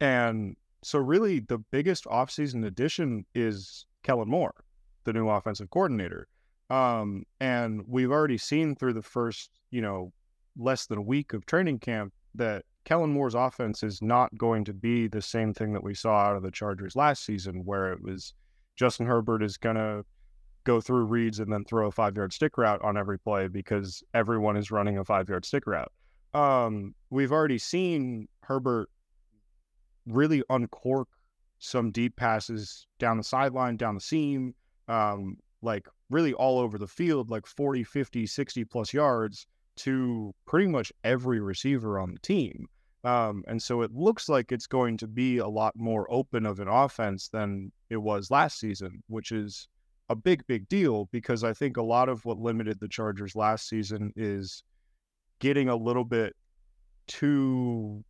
and 0.00 0.56
so, 0.82 0.98
really, 0.98 1.40
the 1.40 1.58
biggest 1.58 2.04
offseason 2.04 2.66
addition 2.66 3.24
is 3.34 3.86
Kellen 4.02 4.28
Moore, 4.28 4.64
the 5.04 5.12
new 5.12 5.28
offensive 5.28 5.70
coordinator. 5.70 6.26
Um, 6.70 7.24
and 7.40 7.82
we've 7.86 8.10
already 8.10 8.38
seen 8.38 8.74
through 8.74 8.94
the 8.94 9.02
first, 9.02 9.50
you 9.70 9.80
know, 9.80 10.12
less 10.56 10.86
than 10.86 10.98
a 10.98 11.02
week 11.02 11.34
of 11.34 11.46
training 11.46 11.78
camp 11.78 12.12
that 12.34 12.64
Kellen 12.84 13.12
Moore's 13.12 13.34
offense 13.34 13.82
is 13.82 14.02
not 14.02 14.36
going 14.36 14.64
to 14.64 14.72
be 14.72 15.06
the 15.06 15.22
same 15.22 15.54
thing 15.54 15.72
that 15.72 15.84
we 15.84 15.94
saw 15.94 16.16
out 16.16 16.36
of 16.36 16.42
the 16.42 16.50
Chargers 16.50 16.96
last 16.96 17.24
season, 17.24 17.64
where 17.64 17.92
it 17.92 18.02
was 18.02 18.34
Justin 18.74 19.06
Herbert 19.06 19.42
is 19.42 19.56
going 19.56 19.76
to 19.76 20.04
go 20.64 20.80
through 20.80 21.04
reads 21.04 21.40
and 21.40 21.52
then 21.52 21.64
throw 21.64 21.88
a 21.88 21.92
five 21.92 22.16
yard 22.16 22.32
stick 22.32 22.56
route 22.56 22.80
on 22.82 22.96
every 22.96 23.18
play 23.18 23.48
because 23.48 24.02
everyone 24.14 24.56
is 24.56 24.70
running 24.70 24.98
a 24.98 25.04
five 25.04 25.28
yard 25.28 25.44
stick 25.44 25.66
route. 25.66 25.92
Um, 26.34 26.94
we've 27.10 27.32
already 27.32 27.58
seen 27.58 28.28
Herbert 28.42 28.88
really 30.06 30.42
uncork 30.50 31.08
some 31.58 31.90
deep 31.90 32.16
passes 32.16 32.86
down 32.98 33.16
the 33.16 33.22
sideline, 33.22 33.76
down 33.76 33.94
the 33.94 34.00
seam, 34.00 34.54
um, 34.88 35.36
like 35.62 35.86
really 36.10 36.32
all 36.34 36.58
over 36.58 36.76
the 36.76 36.88
field, 36.88 37.30
like 37.30 37.46
40, 37.46 37.84
50, 37.84 38.26
60 38.26 38.64
plus 38.64 38.92
yards 38.92 39.46
to 39.76 40.34
pretty 40.46 40.66
much 40.66 40.92
every 41.04 41.40
receiver 41.40 41.98
on 41.98 42.12
the 42.12 42.18
team. 42.20 42.66
Um, 43.04 43.42
and 43.48 43.60
so 43.60 43.82
it 43.82 43.92
looks 43.92 44.28
like 44.28 44.52
it's 44.52 44.66
going 44.66 44.96
to 44.98 45.06
be 45.06 45.38
a 45.38 45.48
lot 45.48 45.74
more 45.76 46.06
open 46.12 46.46
of 46.46 46.60
an 46.60 46.68
offense 46.68 47.28
than 47.28 47.72
it 47.90 47.96
was 47.96 48.30
last 48.30 48.60
season, 48.60 49.02
which 49.08 49.32
is 49.32 49.68
a 50.08 50.14
big, 50.14 50.46
big 50.46 50.68
deal 50.68 51.08
because 51.10 51.42
I 51.42 51.52
think 51.52 51.76
a 51.76 51.82
lot 51.82 52.08
of 52.08 52.24
what 52.24 52.38
limited 52.38 52.78
the 52.78 52.88
Chargers 52.88 53.34
last 53.34 53.68
season 53.68 54.12
is 54.14 54.62
getting 55.40 55.68
a 55.68 55.76
little 55.76 56.04
bit 56.04 56.36
too 57.08 58.04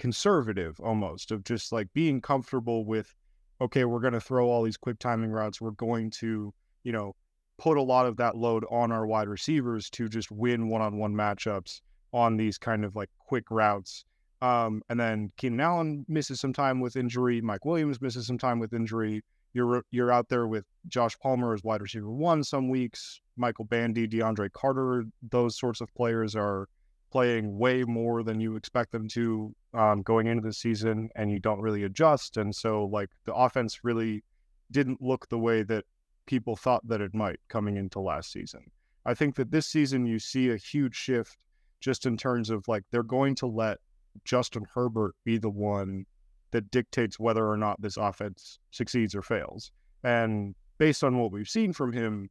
conservative 0.00 0.80
almost 0.80 1.30
of 1.30 1.44
just 1.44 1.72
like 1.72 1.86
being 1.92 2.22
comfortable 2.22 2.86
with, 2.86 3.14
okay, 3.60 3.84
we're 3.84 4.00
going 4.00 4.14
to 4.14 4.20
throw 4.20 4.48
all 4.48 4.62
these 4.62 4.78
quick 4.78 4.98
timing 4.98 5.30
routes. 5.30 5.60
We're 5.60 5.72
going 5.72 6.10
to, 6.12 6.54
you 6.84 6.92
know, 6.92 7.14
put 7.58 7.76
a 7.76 7.82
lot 7.82 8.06
of 8.06 8.16
that 8.16 8.34
load 8.34 8.64
on 8.70 8.90
our 8.90 9.06
wide 9.06 9.28
receivers 9.28 9.90
to 9.90 10.08
just 10.08 10.30
win 10.30 10.70
one 10.70 10.80
on 10.80 10.96
one 10.96 11.14
matchups 11.14 11.82
on 12.14 12.38
these 12.38 12.56
kind 12.56 12.82
of 12.82 12.96
like 12.96 13.10
quick 13.18 13.44
routes. 13.50 14.06
Um, 14.40 14.80
and 14.88 14.98
then 14.98 15.32
Keenan 15.36 15.60
Allen 15.60 16.06
misses 16.08 16.40
some 16.40 16.54
time 16.54 16.80
with 16.80 16.96
injury. 16.96 17.42
Mike 17.42 17.66
Williams 17.66 18.00
misses 18.00 18.26
some 18.26 18.38
time 18.38 18.58
with 18.58 18.72
injury. 18.72 19.22
You're 19.52 19.82
you're 19.90 20.10
out 20.10 20.30
there 20.30 20.46
with 20.46 20.64
Josh 20.88 21.18
Palmer 21.18 21.52
as 21.52 21.62
wide 21.62 21.82
receiver 21.82 22.10
one 22.10 22.42
some 22.42 22.70
weeks. 22.70 23.20
Michael 23.36 23.66
Bandy, 23.66 24.08
DeAndre 24.08 24.50
Carter, 24.52 25.04
those 25.30 25.58
sorts 25.58 25.82
of 25.82 25.92
players 25.94 26.34
are 26.34 26.68
playing 27.10 27.58
way 27.58 27.84
more 27.84 28.22
than 28.22 28.40
you 28.40 28.56
expect 28.56 28.92
them 28.92 29.08
to 29.08 29.54
um, 29.74 30.02
going 30.02 30.26
into 30.26 30.42
the 30.42 30.52
season, 30.52 31.10
and 31.16 31.30
you 31.30 31.38
don't 31.38 31.60
really 31.60 31.84
adjust. 31.84 32.36
And 32.36 32.54
so, 32.54 32.86
like 32.86 33.10
the 33.24 33.34
offense 33.34 33.80
really 33.82 34.22
didn't 34.70 35.02
look 35.02 35.28
the 35.28 35.38
way 35.38 35.62
that 35.64 35.84
people 36.26 36.56
thought 36.56 36.86
that 36.86 37.00
it 37.00 37.14
might 37.14 37.40
coming 37.48 37.76
into 37.76 38.00
last 38.00 38.32
season. 38.32 38.62
I 39.04 39.14
think 39.14 39.34
that 39.36 39.50
this 39.50 39.66
season 39.66 40.06
you 40.06 40.18
see 40.18 40.50
a 40.50 40.56
huge 40.56 40.94
shift 40.94 41.36
just 41.80 42.06
in 42.06 42.16
terms 42.16 42.50
of 42.50 42.66
like 42.68 42.84
they're 42.90 43.02
going 43.02 43.34
to 43.36 43.46
let 43.46 43.78
Justin 44.24 44.64
Herbert 44.74 45.14
be 45.24 45.38
the 45.38 45.50
one 45.50 46.04
that 46.50 46.70
dictates 46.70 47.18
whether 47.18 47.48
or 47.48 47.56
not 47.56 47.80
this 47.80 47.96
offense 47.96 48.58
succeeds 48.70 49.14
or 49.14 49.22
fails. 49.22 49.72
And 50.04 50.54
based 50.78 51.04
on 51.04 51.18
what 51.18 51.32
we've 51.32 51.48
seen 51.48 51.72
from 51.72 51.92
him, 51.92 52.28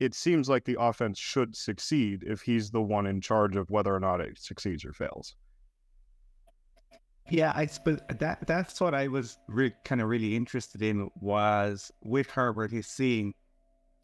it 0.00 0.14
seems 0.14 0.48
like 0.48 0.64
the 0.64 0.76
offense 0.80 1.18
should 1.18 1.54
succeed 1.54 2.24
if 2.26 2.40
he's 2.40 2.70
the 2.70 2.80
one 2.80 3.06
in 3.06 3.20
charge 3.20 3.54
of 3.54 3.70
whether 3.70 3.94
or 3.94 4.00
not 4.00 4.20
it 4.20 4.38
succeeds 4.38 4.84
or 4.84 4.92
fails. 4.92 5.36
Yeah, 7.28 7.52
I 7.54 7.66
suppose 7.66 8.00
that 8.08 8.46
that's 8.46 8.80
what 8.80 8.94
I 8.94 9.06
was 9.06 9.38
re- 9.46 9.74
kind 9.84 10.00
of 10.00 10.08
really 10.08 10.34
interested 10.34 10.82
in 10.82 11.10
was 11.20 11.92
with 12.02 12.28
Herbert. 12.30 12.72
He's 12.72 12.88
seeing 12.88 13.34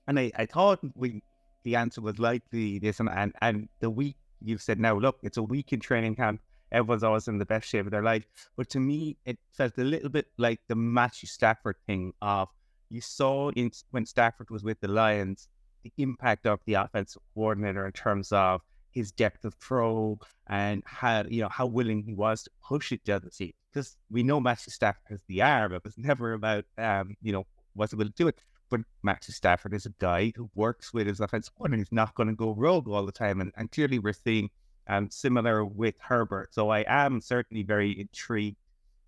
and 0.06 0.18
I, 0.18 0.30
I 0.36 0.46
thought 0.46 0.80
we 0.94 1.22
the 1.64 1.74
answer 1.74 2.00
was 2.00 2.18
likely 2.18 2.78
this 2.78 3.00
and, 3.00 3.08
and 3.08 3.32
and 3.42 3.68
the 3.80 3.90
week 3.90 4.16
you've 4.40 4.62
said 4.62 4.78
now, 4.78 4.96
look, 4.96 5.18
it's 5.22 5.38
a 5.38 5.42
week 5.42 5.72
in 5.72 5.80
training 5.80 6.14
camp. 6.14 6.40
Everyone's 6.72 7.04
always 7.04 7.26
in 7.26 7.38
the 7.38 7.46
best 7.46 7.68
shape 7.68 7.86
of 7.86 7.90
their 7.90 8.02
life. 8.02 8.26
But 8.56 8.68
to 8.70 8.80
me, 8.80 9.16
it 9.24 9.38
felt 9.52 9.78
a 9.78 9.84
little 9.84 10.08
bit 10.08 10.26
like 10.36 10.60
the 10.68 10.74
Matthew 10.74 11.26
Stafford 11.26 11.76
thing 11.86 12.12
of 12.20 12.48
you 12.90 13.00
saw 13.00 13.50
in 13.50 13.70
when 13.90 14.04
Stafford 14.04 14.50
was 14.50 14.62
with 14.62 14.80
the 14.80 14.88
Lions, 14.88 15.48
the 15.86 16.02
impact 16.02 16.46
of 16.46 16.60
the 16.66 16.74
offensive 16.74 17.22
coordinator 17.34 17.86
in 17.86 17.92
terms 17.92 18.32
of 18.32 18.60
his 18.90 19.12
depth 19.12 19.44
of 19.44 19.54
throw 19.54 20.18
and 20.48 20.82
how 20.86 21.24
you 21.28 21.42
know 21.42 21.48
how 21.48 21.66
willing 21.66 22.02
he 22.02 22.14
was 22.14 22.42
to 22.44 22.50
push 22.66 22.92
it 22.92 23.04
down 23.04 23.20
the 23.24 23.30
field. 23.30 23.52
Because 23.72 23.96
we 24.10 24.22
know 24.22 24.40
Matthew 24.40 24.72
Stafford 24.72 25.10
has 25.10 25.22
the 25.28 25.42
arm, 25.42 25.74
it 25.74 25.84
was 25.84 25.98
never 25.98 26.32
about 26.32 26.64
um, 26.78 27.16
you 27.22 27.32
know, 27.32 27.46
was 27.74 27.92
able 27.92 28.04
to 28.04 28.10
do 28.10 28.28
it. 28.28 28.38
But 28.68 28.80
Matthew 29.02 29.32
Stafford 29.32 29.74
is 29.74 29.86
a 29.86 29.94
guy 29.98 30.32
who 30.34 30.50
works 30.54 30.92
with 30.92 31.06
his 31.06 31.20
offensive 31.20 31.54
coordinator. 31.54 31.82
He's 31.82 31.92
not 31.92 32.14
going 32.14 32.28
to 32.28 32.34
go 32.34 32.52
rogue 32.52 32.88
all 32.88 33.06
the 33.06 33.12
time. 33.12 33.40
And, 33.40 33.52
and 33.56 33.70
clearly 33.70 34.00
we're 34.00 34.12
seeing 34.12 34.50
um, 34.88 35.08
similar 35.10 35.64
with 35.64 35.94
Herbert. 36.00 36.52
So 36.52 36.70
I 36.70 36.84
am 36.88 37.20
certainly 37.20 37.62
very 37.62 38.00
intrigued 38.00 38.56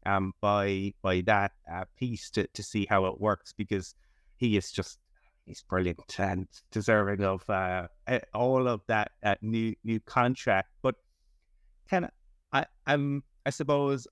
um, 0.07 0.33
by 0.41 0.95
by 1.03 1.23
that 1.23 1.53
uh, 1.73 1.85
piece 1.97 2.31
to, 2.31 2.47
to 2.47 2.63
see 2.63 2.87
how 2.89 3.07
it 3.07 3.21
works 3.21 3.53
because 3.57 3.95
he 4.37 4.57
is 4.57 4.71
just 4.71 4.99
he's 5.49 5.63
brilliant 5.63 6.19
and 6.19 6.47
deserving 6.71 7.25
of 7.25 7.49
uh, 7.49 7.89
all 8.35 8.69
of 8.69 8.83
that 8.87 9.13
uh, 9.25 9.35
new 9.43 9.75
new 9.83 9.99
contract. 10.01 10.69
But 10.83 10.95
of, 12.05 12.11
I 12.53 12.67
I'm 12.87 13.25
I 13.45 13.51
suppose 13.51 14.07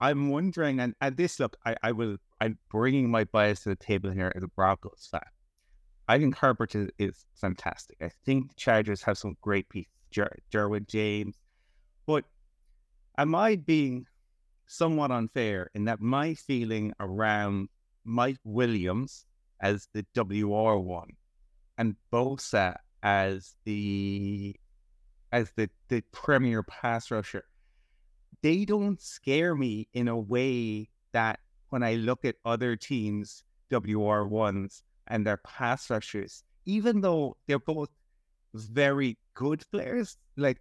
I'm 0.00 0.30
wondering, 0.30 0.80
and, 0.80 0.94
and 1.00 1.16
this 1.16 1.40
look, 1.40 1.56
I, 1.64 1.76
I 1.82 1.92
will 1.92 2.16
I'm 2.40 2.58
bringing 2.70 3.10
my 3.10 3.24
bias 3.24 3.62
to 3.62 3.70
the 3.70 3.76
table 3.76 4.10
here 4.10 4.32
as 4.36 4.42
a 4.42 4.48
Broncos 4.48 5.08
fan. 5.10 5.20
I 6.08 6.18
think 6.18 6.36
Herbert 6.36 6.74
is, 6.74 6.88
is 6.98 7.26
fantastic. 7.34 7.98
I 8.00 8.10
think 8.24 8.48
the 8.48 8.54
Chargers 8.56 9.02
have 9.02 9.18
some 9.18 9.36
great 9.42 9.68
pieces, 9.68 9.92
Jer- 10.10 10.38
Derwin 10.50 10.86
James, 10.86 11.36
but 12.06 12.24
am 13.18 13.34
I 13.34 13.56
being 13.56 14.06
somewhat 14.66 15.10
unfair 15.10 15.70
in 15.74 15.84
that 15.86 16.00
my 16.00 16.34
feeling 16.34 16.92
around 17.00 17.68
Mike 18.04 18.38
Williams 18.44 19.26
as 19.60 19.88
the 19.92 20.04
WR 20.14 20.76
one 20.76 21.10
and 21.76 21.96
Bosa 22.12 22.76
as 23.02 23.54
the 23.64 24.54
as 25.32 25.52
the 25.56 25.68
the 25.88 26.02
premier 26.12 26.62
pass 26.62 27.10
rusher, 27.10 27.44
they 28.42 28.64
don't 28.64 29.00
scare 29.00 29.54
me 29.54 29.88
in 29.92 30.08
a 30.08 30.18
way 30.18 30.88
that 31.12 31.40
when 31.70 31.82
I 31.82 31.94
look 31.94 32.24
at 32.24 32.36
other 32.44 32.76
teams 32.76 33.44
WR 33.70 34.24
ones 34.24 34.82
and 35.06 35.26
their 35.26 35.38
pass 35.38 35.90
rushers, 35.90 36.44
even 36.64 37.00
though 37.00 37.36
they're 37.46 37.58
both 37.58 37.90
very 38.54 39.18
good 39.34 39.62
players, 39.70 40.16
like 40.36 40.58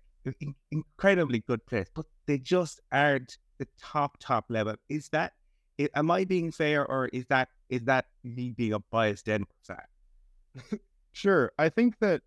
incredibly 0.72 1.40
good 1.40 1.66
players, 1.66 1.88
but 1.94 2.06
they 2.26 2.38
just 2.38 2.82
aren't 2.92 3.38
the 3.58 3.68
top 3.80 4.18
top 4.20 4.46
level. 4.50 4.76
Is 4.90 5.10
that 5.10 5.34
am 5.96 6.12
I 6.12 6.26
being 6.26 6.52
fair, 6.52 6.86
or 6.86 7.08
is 7.08 7.26
that 7.28 7.50
is 7.70 7.82
that 7.84 8.06
me 8.24 8.52
being 8.52 8.74
a 8.74 8.80
biased 8.80 9.26
Denver 9.26 9.48
fan? 9.62 10.80
sure, 11.12 11.52
I 11.58 11.70
think 11.70 12.00
that 12.00 12.22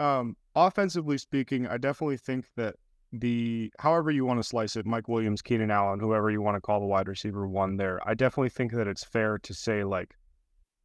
um, 0.00 0.36
offensively 0.54 1.18
speaking, 1.18 1.66
I 1.66 1.76
definitely 1.78 2.16
think 2.16 2.46
that 2.56 2.76
the 3.12 3.72
however 3.78 4.10
you 4.10 4.24
want 4.24 4.38
to 4.38 4.48
slice 4.48 4.76
it, 4.76 4.86
Mike 4.86 5.08
Williams, 5.08 5.42
Keenan 5.42 5.70
Allen, 5.70 6.00
whoever 6.00 6.30
you 6.30 6.42
want 6.42 6.56
to 6.56 6.60
call 6.60 6.80
the 6.80 6.86
wide 6.86 7.08
receiver 7.08 7.46
one 7.46 7.76
there, 7.76 8.00
I 8.06 8.14
definitely 8.14 8.50
think 8.50 8.72
that 8.72 8.86
it's 8.86 9.04
fair 9.04 9.38
to 9.38 9.54
say 9.54 9.84
like 9.84 10.14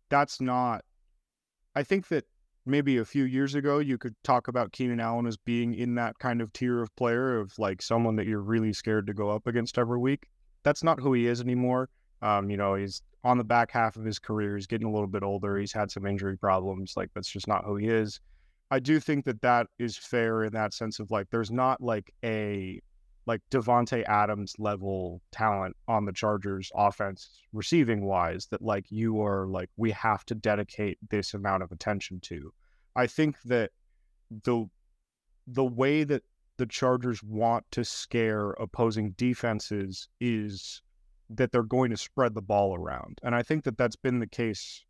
that's 0.10 0.40
not. 0.40 0.84
I 1.76 1.84
think 1.84 2.08
that 2.10 2.26
maybe 2.66 2.98
a 2.98 3.06
few 3.06 3.24
years 3.26 3.56
ago 3.56 3.80
you 3.80 3.98
could 3.98 4.16
talk 4.24 4.48
about 4.48 4.72
Keenan 4.72 5.00
Allen 5.00 5.26
as 5.26 5.38
being 5.38 5.74
in 5.74 5.96
that 5.96 6.18
kind 6.20 6.40
of 6.40 6.54
tier 6.54 6.82
of 6.82 6.96
player 6.96 7.40
of 7.40 7.58
like 7.58 7.82
someone 7.82 8.16
that 8.16 8.28
you're 8.28 8.40
really 8.40 8.74
scared 8.74 9.08
to 9.08 9.14
go 9.14 9.30
up 9.30 9.48
against 9.48 9.78
every 9.78 9.98
week. 9.98 10.28
That's 10.64 10.84
not 10.84 11.00
who 11.00 11.14
he 11.14 11.28
is 11.28 11.42
anymore. 11.42 11.90
Um, 12.24 12.50
you 12.50 12.58
know, 12.58 12.76
he's 12.76 13.02
on 13.24 13.38
the 13.38 13.44
back 13.44 13.72
half 13.72 13.96
of 13.96 14.06
his 14.06 14.20
career. 14.20 14.56
He's 14.56 14.68
getting 14.68 14.88
a 14.88 14.92
little 14.92 15.08
bit 15.08 15.24
older. 15.24 15.58
He's 15.58 15.74
had 15.74 15.92
some 15.92 16.06
injury 16.06 16.38
problems. 16.38 16.94
Like 16.96 17.10
that's 17.14 17.30
just 17.30 17.48
not 17.48 17.66
who 17.66 17.76
he 17.76 17.88
is. 17.88 18.20
I 18.72 18.80
do 18.80 19.00
think 19.00 19.26
that 19.26 19.42
that 19.42 19.68
is 19.78 19.98
fair 19.98 20.46
in 20.46 20.54
that 20.54 20.74
sense 20.74 21.00
of 21.00 21.12
like 21.12 21.30
there's 21.30 21.52
not 21.52 21.82
like 21.82 22.12
a 22.24 22.82
like 23.26 23.42
Davante 23.52 24.04
Adams 24.04 24.56
level 24.58 25.22
talent 25.32 25.76
on 25.88 26.06
the 26.06 26.12
Chargers 26.12 26.72
offense 26.76 27.42
receiving 27.54 28.04
wise 28.04 28.48
that 28.48 28.62
like 28.62 28.86
you 28.90 29.22
are 29.22 29.48
like 29.48 29.70
we 29.78 29.92
have 29.92 30.26
to 30.26 30.36
dedicate 30.36 30.98
this 31.10 31.34
amount 31.34 31.64
of 31.64 31.72
attention 31.72 32.20
to. 32.22 32.52
I 32.96 33.08
think 33.08 33.42
that 33.44 33.72
the 34.44 34.66
the 35.48 35.64
way 35.64 36.04
that 36.04 36.24
the 36.58 36.66
Chargers 36.66 37.24
want 37.24 37.66
to 37.72 37.84
scare 37.84 38.52
opposing 38.52 39.12
defenses 39.12 40.08
is 40.20 40.82
that 41.30 41.52
they're 41.52 41.64
going 41.64 41.92
to 41.92 41.98
spread 41.98 42.34
the 42.34 42.42
ball 42.42 42.76
around. 42.76 43.20
And 43.24 43.36
I 43.36 43.44
think 43.44 43.64
that 43.64 43.78
that's 43.78 43.96
been 43.96 44.20
the 44.20 44.28
case 44.28 44.84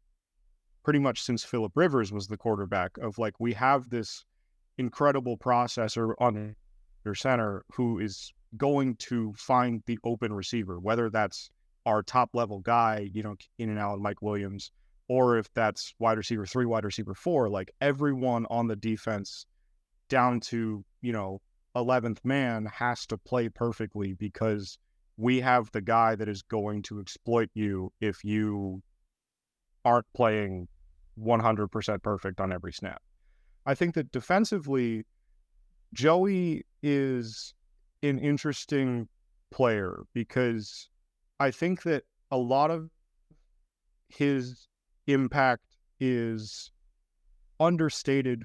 pretty 0.83 0.99
much 0.99 1.21
since 1.21 1.43
Philip 1.43 1.71
Rivers 1.75 2.11
was 2.11 2.27
the 2.27 2.37
quarterback 2.37 2.97
of 2.97 3.17
like 3.17 3.39
we 3.39 3.53
have 3.53 3.89
this 3.89 4.25
incredible 4.77 5.37
processor 5.37 6.13
on 6.19 6.55
your 7.05 7.15
center 7.15 7.63
who 7.73 7.99
is 7.99 8.31
going 8.57 8.95
to 8.95 9.33
find 9.33 9.81
the 9.85 9.97
open 10.03 10.33
receiver, 10.33 10.79
whether 10.79 11.09
that's 11.09 11.49
our 11.85 12.01
top 12.01 12.29
level 12.33 12.59
guy, 12.59 13.09
you 13.13 13.23
know, 13.23 13.35
Keenan 13.57 13.77
Allen, 13.77 14.01
Mike 14.01 14.21
Williams, 14.21 14.71
or 15.07 15.37
if 15.37 15.51
that's 15.53 15.93
wide 15.99 16.17
receiver 16.17 16.45
three, 16.45 16.65
wide 16.65 16.85
receiver 16.85 17.13
four, 17.13 17.49
like 17.49 17.71
everyone 17.81 18.45
on 18.49 18.67
the 18.67 18.75
defense 18.75 19.45
down 20.09 20.39
to, 20.39 20.83
you 21.01 21.11
know, 21.11 21.41
11th 21.75 22.19
man 22.23 22.65
has 22.65 23.05
to 23.07 23.17
play 23.17 23.49
perfectly 23.49 24.13
because 24.13 24.77
we 25.17 25.41
have 25.41 25.71
the 25.71 25.81
guy 25.81 26.15
that 26.15 26.27
is 26.27 26.41
going 26.41 26.81
to 26.83 26.99
exploit 26.99 27.49
you 27.53 27.91
if 28.01 28.23
you 28.23 28.81
aren't 29.85 30.05
playing 30.15 30.67
100% 31.19 32.03
perfect 32.03 32.39
on 32.39 32.51
every 32.51 32.73
snap. 32.73 33.01
I 33.65 33.75
think 33.75 33.95
that 33.95 34.11
defensively, 34.11 35.05
Joey 35.93 36.65
is 36.81 37.53
an 38.01 38.19
interesting 38.19 39.07
player 39.51 40.03
because 40.13 40.89
I 41.39 41.51
think 41.51 41.83
that 41.83 42.03
a 42.31 42.37
lot 42.37 42.71
of 42.71 42.89
his 44.09 44.67
impact 45.07 45.63
is 45.99 46.71
understated 47.59 48.43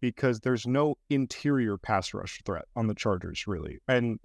because 0.00 0.40
there's 0.40 0.66
no 0.66 0.96
interior 1.08 1.78
pass 1.78 2.12
rush 2.12 2.40
threat 2.44 2.64
on 2.74 2.88
the 2.88 2.94
Chargers, 2.94 3.46
really. 3.46 3.78
And 3.86 4.18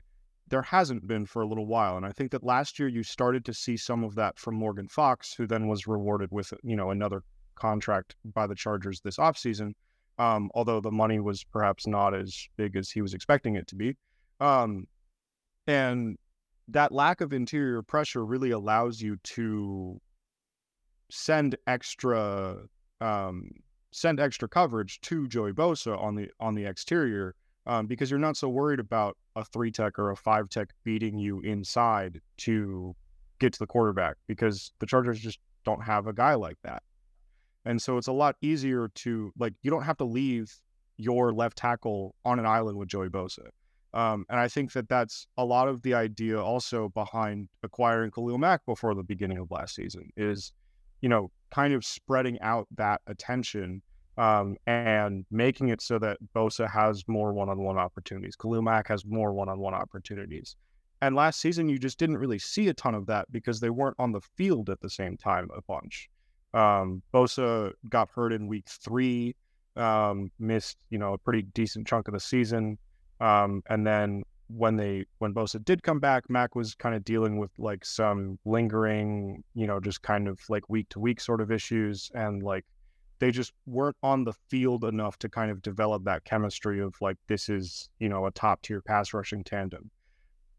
there 0.49 0.61
hasn't 0.61 1.05
been 1.07 1.25
for 1.25 1.41
a 1.41 1.47
little 1.47 1.65
while. 1.65 1.97
And 1.97 2.05
I 2.05 2.11
think 2.11 2.31
that 2.31 2.43
last 2.43 2.79
year 2.79 2.87
you 2.87 3.03
started 3.03 3.43
to 3.45 3.53
see 3.53 3.77
some 3.77 4.03
of 4.03 4.15
that 4.15 4.39
from 4.39 4.55
Morgan 4.55 4.87
Fox, 4.87 5.33
who 5.33 5.45
then 5.45 5.67
was 5.67 5.87
rewarded 5.87 6.29
with, 6.31 6.53
you 6.63 6.75
know, 6.75 6.91
another 6.91 7.23
contract 7.55 8.15
by 8.23 8.47
the 8.47 8.55
Chargers 8.55 9.01
this 9.01 9.17
offseason. 9.17 9.73
Um, 10.19 10.49
although 10.55 10.79
the 10.79 10.91
money 10.91 11.19
was 11.19 11.43
perhaps 11.43 11.85
not 11.85 12.15
as 12.15 12.47
big 12.57 12.75
as 12.75 12.89
he 12.89 13.01
was 13.01 13.13
expecting 13.13 13.55
it 13.55 13.67
to 13.67 13.75
be. 13.75 13.95
Um, 14.39 14.87
and 15.67 16.17
that 16.69 16.91
lack 16.91 17.21
of 17.21 17.33
interior 17.33 17.83
pressure 17.83 18.25
really 18.25 18.51
allows 18.51 18.99
you 18.99 19.17
to 19.17 19.99
send 21.09 21.55
extra 21.67 22.57
um, 22.99 23.51
send 23.91 24.19
extra 24.19 24.47
coverage 24.47 24.99
to 25.01 25.27
Joey 25.27 25.53
Bosa 25.53 26.01
on 26.01 26.15
the 26.15 26.29
on 26.39 26.55
the 26.55 26.65
exterior 26.65 27.35
um, 27.67 27.85
because 27.85 28.09
you're 28.09 28.19
not 28.19 28.37
so 28.37 28.49
worried 28.49 28.79
about 28.79 29.17
a 29.35 29.43
three 29.43 29.71
tech 29.71 29.99
or 29.99 30.09
a 30.11 30.15
five 30.15 30.49
tech 30.49 30.69
beating 30.83 31.19
you 31.19 31.41
inside 31.41 32.21
to 32.37 32.95
get 33.39 33.53
to 33.53 33.59
the 33.59 33.67
quarterback 33.67 34.15
because 34.25 34.71
the 34.79 34.85
Chargers 34.85 35.19
just 35.19 35.39
don't 35.65 35.83
have 35.83 36.07
a 36.07 36.13
guy 36.13 36.33
like 36.33 36.57
that. 36.63 36.81
And 37.65 37.81
so 37.81 37.97
it's 37.97 38.07
a 38.07 38.13
lot 38.13 38.37
easier 38.41 38.89
to 38.95 39.31
like 39.37 39.53
you 39.61 39.69
don't 39.69 39.83
have 39.83 39.97
to 39.97 40.05
leave 40.05 40.51
your 40.95 41.33
left 41.33 41.57
tackle 41.57 42.15
on 42.23 42.39
an 42.39 42.45
island 42.45 42.77
with 42.77 42.87
Joey 42.87 43.09
Bosa. 43.09 43.49
Um, 43.93 44.25
and 44.29 44.39
I 44.39 44.47
think 44.47 44.71
that 44.73 44.87
that's 44.87 45.27
a 45.37 45.43
lot 45.43 45.67
of 45.67 45.81
the 45.81 45.93
idea 45.93 46.41
also 46.41 46.89
behind 46.89 47.49
acquiring 47.63 48.11
Khalil 48.11 48.37
Mack 48.37 48.65
before 48.65 48.95
the 48.95 49.03
beginning 49.03 49.37
of 49.37 49.51
last 49.51 49.75
season 49.75 50.09
is, 50.15 50.53
you 51.01 51.09
know, 51.09 51.31
kind 51.51 51.73
of 51.73 51.83
spreading 51.83 52.39
out 52.41 52.67
that 52.77 53.01
attention 53.07 53.81
um, 54.17 54.57
and 54.65 55.25
making 55.29 55.69
it 55.69 55.81
so 55.81 55.99
that 55.99 56.17
Bosa 56.35 56.69
has 56.69 57.07
more 57.07 57.33
one-on-one 57.33 57.77
opportunities. 57.77 58.35
Khalil 58.35 58.61
Mack 58.61 58.87
has 58.87 59.05
more 59.05 59.33
one-on-one 59.33 59.73
opportunities. 59.73 60.55
And 61.01 61.15
last 61.15 61.39
season, 61.39 61.69
you 61.69 61.77
just 61.77 61.99
didn't 61.99 62.17
really 62.17 62.39
see 62.39 62.69
a 62.69 62.73
ton 62.73 62.95
of 62.95 63.05
that 63.05 63.31
because 63.31 63.59
they 63.59 63.69
weren't 63.69 63.97
on 63.99 64.11
the 64.11 64.21
field 64.35 64.69
at 64.69 64.81
the 64.81 64.89
same 64.89 65.15
time 65.15 65.49
a 65.55 65.61
bunch. 65.61 66.09
Um, 66.53 67.03
Bosa 67.13 67.73
got 67.89 68.09
hurt 68.13 68.33
in 68.33 68.47
week 68.47 68.65
three, 68.67 69.35
um, 69.75 70.31
missed 70.39 70.77
you 70.89 70.97
know 70.97 71.13
a 71.13 71.17
pretty 71.17 71.43
decent 71.53 71.87
chunk 71.87 72.07
of 72.07 72.15
the 72.15 72.19
season, 72.19 72.79
um, 73.19 73.61
and 73.69 73.85
then 73.85 74.23
when 74.47 74.75
they 74.75 75.05
when 75.19 75.33
Bosa 75.33 75.63
did 75.63 75.83
come 75.83 75.99
back, 75.99 76.29
Mack 76.29 76.55
was 76.55 76.73
kind 76.73 76.95
of 76.95 77.03
dealing 77.03 77.37
with 77.37 77.51
like 77.59 77.85
some 77.85 78.39
lingering, 78.45 79.43
you 79.53 79.67
know, 79.67 79.79
just 79.79 80.01
kind 80.01 80.27
of 80.27 80.39
like 80.49 80.67
week 80.69 80.89
to 80.89 80.99
week 80.99 81.21
sort 81.21 81.41
of 81.41 81.51
issues, 81.51 82.09
and 82.15 82.41
like 82.41 82.65
they 83.19 83.31
just 83.31 83.53
weren't 83.65 83.97
on 84.03 84.23
the 84.23 84.33
field 84.49 84.83
enough 84.83 85.17
to 85.19 85.29
kind 85.29 85.51
of 85.51 85.61
develop 85.61 86.03
that 86.03 86.23
chemistry 86.23 86.79
of 86.81 86.93
like 87.01 87.17
this 87.27 87.49
is 87.49 87.89
you 87.99 88.09
know 88.09 88.25
a 88.25 88.31
top 88.31 88.61
tier 88.61 88.81
pass 88.81 89.13
rushing 89.13 89.43
tandem. 89.43 89.89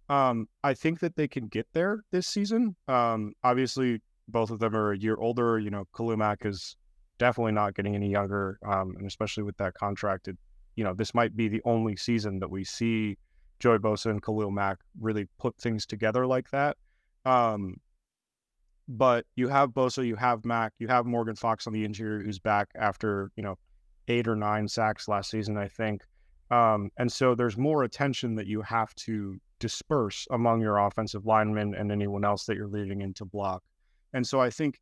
Um, 0.09 0.49
I 0.65 0.75
think 0.75 1.01
that 1.01 1.17
they 1.17 1.29
can 1.29 1.49
get 1.49 1.67
there 1.75 2.03
this 2.11 2.27
season. 2.27 2.75
Um, 2.89 3.35
obviously, 3.45 4.01
both 4.27 4.51
of 4.51 4.59
them 4.59 4.75
are 4.75 4.93
a 4.93 4.99
year 4.99 5.17
older. 5.17 5.59
You 5.59 5.71
know, 5.71 5.85
Khalil 5.95 6.17
Mack 6.17 6.47
is 6.47 6.77
definitely 7.19 7.53
not 7.53 7.75
getting 7.75 7.95
any 7.95 8.11
younger, 8.11 8.59
um, 8.67 8.95
and 8.97 9.07
especially 9.07 9.43
with 9.43 9.57
that 9.59 9.75
contract, 9.75 10.29
it, 10.29 10.37
you 10.77 10.85
know, 10.85 10.95
this 10.95 11.15
might 11.15 11.37
be 11.37 11.49
the 11.49 11.61
only 11.65 11.97
season 11.97 12.39
that 12.39 12.51
we 12.51 12.65
see 12.65 13.17
Joey 13.59 13.79
Bosa 13.79 14.07
and 14.07 14.23
Khalil 14.23 14.51
Mack 14.51 14.79
really 15.01 15.27
put 15.39 15.57
things 15.59 15.85
together 15.85 16.27
like 16.27 16.51
that. 16.51 16.77
Um, 17.25 17.75
but 18.89 19.27
you 19.37 19.49
have 19.49 19.71
Bosa, 19.71 20.07
you 20.07 20.17
have 20.17 20.45
Mack, 20.45 20.73
you 20.79 20.89
have 20.89 21.05
Morgan 21.05 21.37
Fox 21.37 21.67
on 21.67 21.73
the 21.73 21.85
interior 21.85 22.23
who's 22.23 22.39
back 22.39 22.69
after, 22.75 23.31
you 23.37 23.43
know, 23.43 23.59
eight 24.09 24.27
or 24.27 24.35
nine 24.35 24.67
sacks 24.67 25.09
last 25.09 25.31
season, 25.31 25.59
I 25.59 25.69
think. 25.69 26.03
Um, 26.51 26.91
and 26.99 27.13
so 27.13 27.35
there's 27.35 27.59
more 27.59 27.85
attention 27.85 28.35
that 28.37 28.47
you 28.47 28.63
have 28.63 28.95
to 28.95 29.37
disperse 29.59 30.27
among 30.31 30.63
your 30.63 30.79
offensive 30.79 31.27
linemen 31.27 31.75
and 31.75 31.93
anyone 31.93 32.25
else 32.25 32.47
that 32.47 32.57
you're 32.57 32.69
leading 32.69 33.03
into 33.03 33.27
block. 33.27 33.63
And 34.15 34.27
so 34.27 34.41
I 34.41 34.49
think 34.49 34.81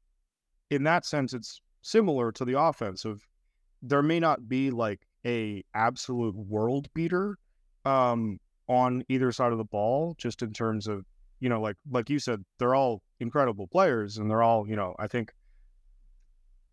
in 0.71 0.85
that 0.85 1.05
sense, 1.05 1.35
it's 1.35 1.61
similar 1.83 2.31
to 2.33 2.45
the 2.45 2.61
offensive. 2.61 3.27
There 3.83 4.03
may 4.03 4.21
not 4.21 4.49
be 4.49 4.71
like 4.71 5.01
a 5.27 5.65
absolute 5.75 6.37
world 6.37 6.89
beater 6.95 7.37
um, 7.85 8.39
on 8.69 9.03
either 9.09 9.33
side 9.33 9.51
of 9.51 9.59
the 9.59 9.65
ball, 9.65 10.15
just 10.19 10.43
in 10.43 10.53
terms 10.53 10.87
of 10.87 11.05
you 11.41 11.49
know, 11.49 11.61
like 11.61 11.77
like 11.91 12.11
you 12.11 12.19
said, 12.19 12.45
they're 12.59 12.75
all 12.75 13.03
incredible 13.21 13.67
players, 13.67 14.19
and 14.19 14.31
they're 14.31 14.43
all 14.43 14.69
you 14.69 14.77
know. 14.77 14.95
I 14.99 15.07
think 15.07 15.33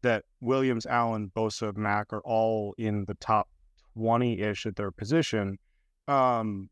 that 0.01 0.24
Williams, 0.41 0.86
Allen, 0.86 1.32
Bosa, 1.36 1.75
Mack 1.75 2.12
are 2.13 2.22
all 2.22 2.74
in 2.77 3.05
the 3.05 3.15
top 3.15 3.48
twenty 3.93 4.39
ish 4.39 4.65
at 4.65 4.75
their 4.75 4.91
position. 4.91 5.58
Um, 6.08 6.70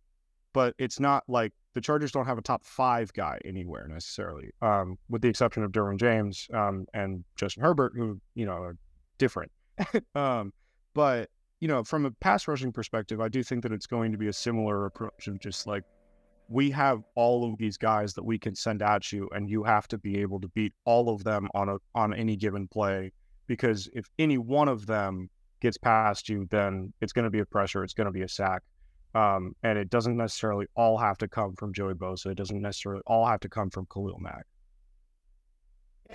but 0.54 0.76
it's 0.78 1.00
not 1.00 1.24
like 1.28 1.54
the 1.74 1.82
Chargers 1.82 2.12
don't 2.12 2.26
have 2.26 2.38
a 2.38 2.42
top 2.42 2.66
five 2.66 3.14
guy 3.14 3.40
anywhere 3.46 3.88
necessarily, 3.88 4.50
um, 4.62 4.98
with 5.10 5.22
the 5.22 5.30
exception 5.30 5.64
of 5.64 5.72
Derwin 5.72 5.98
James 5.98 6.48
um, 6.54 6.86
and 6.94 7.24
Justin 7.36 7.64
Herbert, 7.64 7.94
who 7.96 8.20
you 8.36 8.46
know 8.46 8.54
are 8.54 8.76
different. 9.18 9.52
um, 10.16 10.52
but 10.94 11.30
you 11.60 11.68
know, 11.68 11.84
from 11.84 12.06
a 12.06 12.12
pass 12.12 12.48
rushing 12.48 12.72
perspective, 12.72 13.22
I 13.22 13.30
do 13.30 13.44
think 13.44 13.64
that 13.64 13.72
it's 13.72 13.88
going 13.88 14.12
to 14.12 14.18
be 14.18 14.28
a 14.28 14.34
similar 14.34 14.86
approach 14.86 15.28
of 15.28 15.40
just 15.40 15.68
like 15.68 15.84
we 16.52 16.70
have 16.72 17.02
all 17.16 17.50
of 17.50 17.58
these 17.58 17.78
guys 17.78 18.14
that 18.14 18.26
we 18.26 18.38
can 18.38 18.54
send 18.54 18.82
at 18.82 19.12
you, 19.12 19.30
and 19.34 19.50
you 19.50 19.64
have 19.64 19.88
to 19.88 19.98
be 19.98 20.20
able 20.20 20.40
to 20.42 20.50
beat 20.50 20.74
all 20.84 21.10
of 21.10 21.24
them 21.24 21.48
on 21.54 21.70
a 21.70 21.78
on 21.96 22.14
any 22.14 22.36
given 22.36 22.68
play. 22.68 23.12
Because 23.48 23.90
if 23.94 24.06
any 24.20 24.38
one 24.38 24.68
of 24.68 24.86
them 24.86 25.30
gets 25.62 25.78
past 25.78 26.28
you, 26.28 26.48
then 26.52 26.94
it's 27.02 27.14
going 27.14 27.24
to 27.24 27.32
be 27.32 27.40
a 27.40 27.46
pressure, 27.46 27.84
it's 27.84 27.94
going 27.94 28.06
to 28.06 28.12
be 28.12 28.24
a 28.24 28.28
sack, 28.28 28.62
um, 29.16 29.56
and 29.64 29.78
it 29.78 29.90
doesn't 29.90 30.18
necessarily 30.18 30.66
all 30.76 30.98
have 30.98 31.18
to 31.20 31.28
come 31.28 31.56
from 31.56 31.74
Joey 31.74 31.94
Bosa. 31.94 32.28
It 32.28 32.38
doesn't 32.38 32.62
necessarily 32.62 33.02
all 33.08 33.26
have 33.26 33.40
to 33.42 33.50
come 33.50 33.70
from 33.70 33.88
Khalil 33.92 34.20
Mack. 34.20 34.46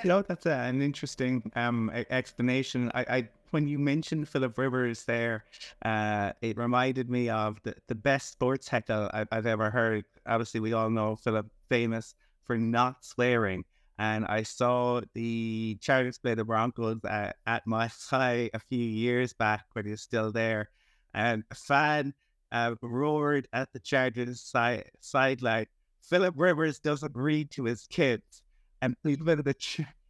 You 0.04 0.08
know, 0.08 0.20
that's 0.22 0.44
a, 0.44 0.52
an 0.52 0.82
interesting 0.82 1.50
um, 1.56 1.90
explanation. 2.10 2.90
I, 2.94 3.00
I, 3.00 3.28
when 3.50 3.68
you 3.68 3.78
mentioned 3.78 4.28
Philip 4.28 4.56
Rivers 4.58 5.04
there, 5.04 5.44
uh, 5.84 6.32
it 6.40 6.56
reminded 6.56 7.10
me 7.10 7.28
of 7.28 7.60
the, 7.62 7.74
the 7.88 7.94
best 7.94 8.32
sports 8.32 8.68
heckle 8.68 9.10
I, 9.12 9.26
have 9.32 9.46
ever 9.46 9.70
heard. 9.70 10.04
Obviously, 10.26 10.60
we 10.60 10.72
all 10.72 10.90
know 10.90 11.16
Philip 11.16 11.46
famous 11.68 12.14
for 12.44 12.56
not 12.56 13.04
swearing. 13.04 13.64
And 13.98 14.26
I 14.26 14.42
saw 14.42 15.00
the 15.14 15.78
Chargers 15.80 16.18
play 16.18 16.34
the 16.34 16.44
Broncos 16.44 16.98
at, 17.08 17.36
at 17.46 17.66
my 17.66 17.90
high 18.10 18.50
a 18.52 18.58
few 18.58 18.84
years 18.84 19.32
back 19.32 19.64
when 19.72 19.84
he 19.84 19.92
was 19.92 20.02
still 20.02 20.32
there. 20.32 20.70
And 21.14 21.44
a 21.50 21.54
fan 21.54 22.14
uh, 22.52 22.74
roared 22.82 23.48
at 23.52 23.72
the 23.72 23.80
Chargers 23.80 24.40
side, 24.40 24.90
sideline. 25.00 25.66
Philip 26.02 26.34
Rivers 26.36 26.78
doesn't 26.78 27.16
read 27.16 27.50
to 27.52 27.64
his 27.64 27.86
kids 27.88 28.42
and 28.82 28.96
even 29.04 29.42
the 29.42 29.54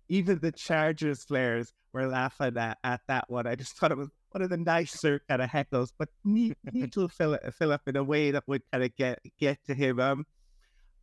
even 0.09 0.38
the 0.38 0.53
Chargers 0.53 1.25
players 1.25 1.73
were 1.92 2.07
laughing 2.07 2.57
at, 2.57 2.79
at 2.85 3.01
that 3.09 3.25
one. 3.29 3.47
I 3.47 3.55
just 3.55 3.77
thought 3.77 3.92
it 3.92 3.99
was 3.99 4.09
one 4.31 4.42
of 4.42 4.51
the 4.51 4.57
nicer 4.57 5.23
kind 5.29 5.42
of 5.42 5.51
heckles, 5.51 5.92
but 5.99 6.09
neat, 6.25 6.57
neat 6.73 6.92
to 6.92 7.09
Philip, 7.09 7.55
Philip 7.55 7.83
in 7.87 7.97
a 7.97 8.05
way 8.05 8.31
that 8.31 8.45
would 8.47 8.62
kind 8.71 8.85
of 8.85 8.95
get 8.97 9.21
get 9.38 9.59
to 9.66 9.75
him. 9.75 9.99
Um, 9.99 10.27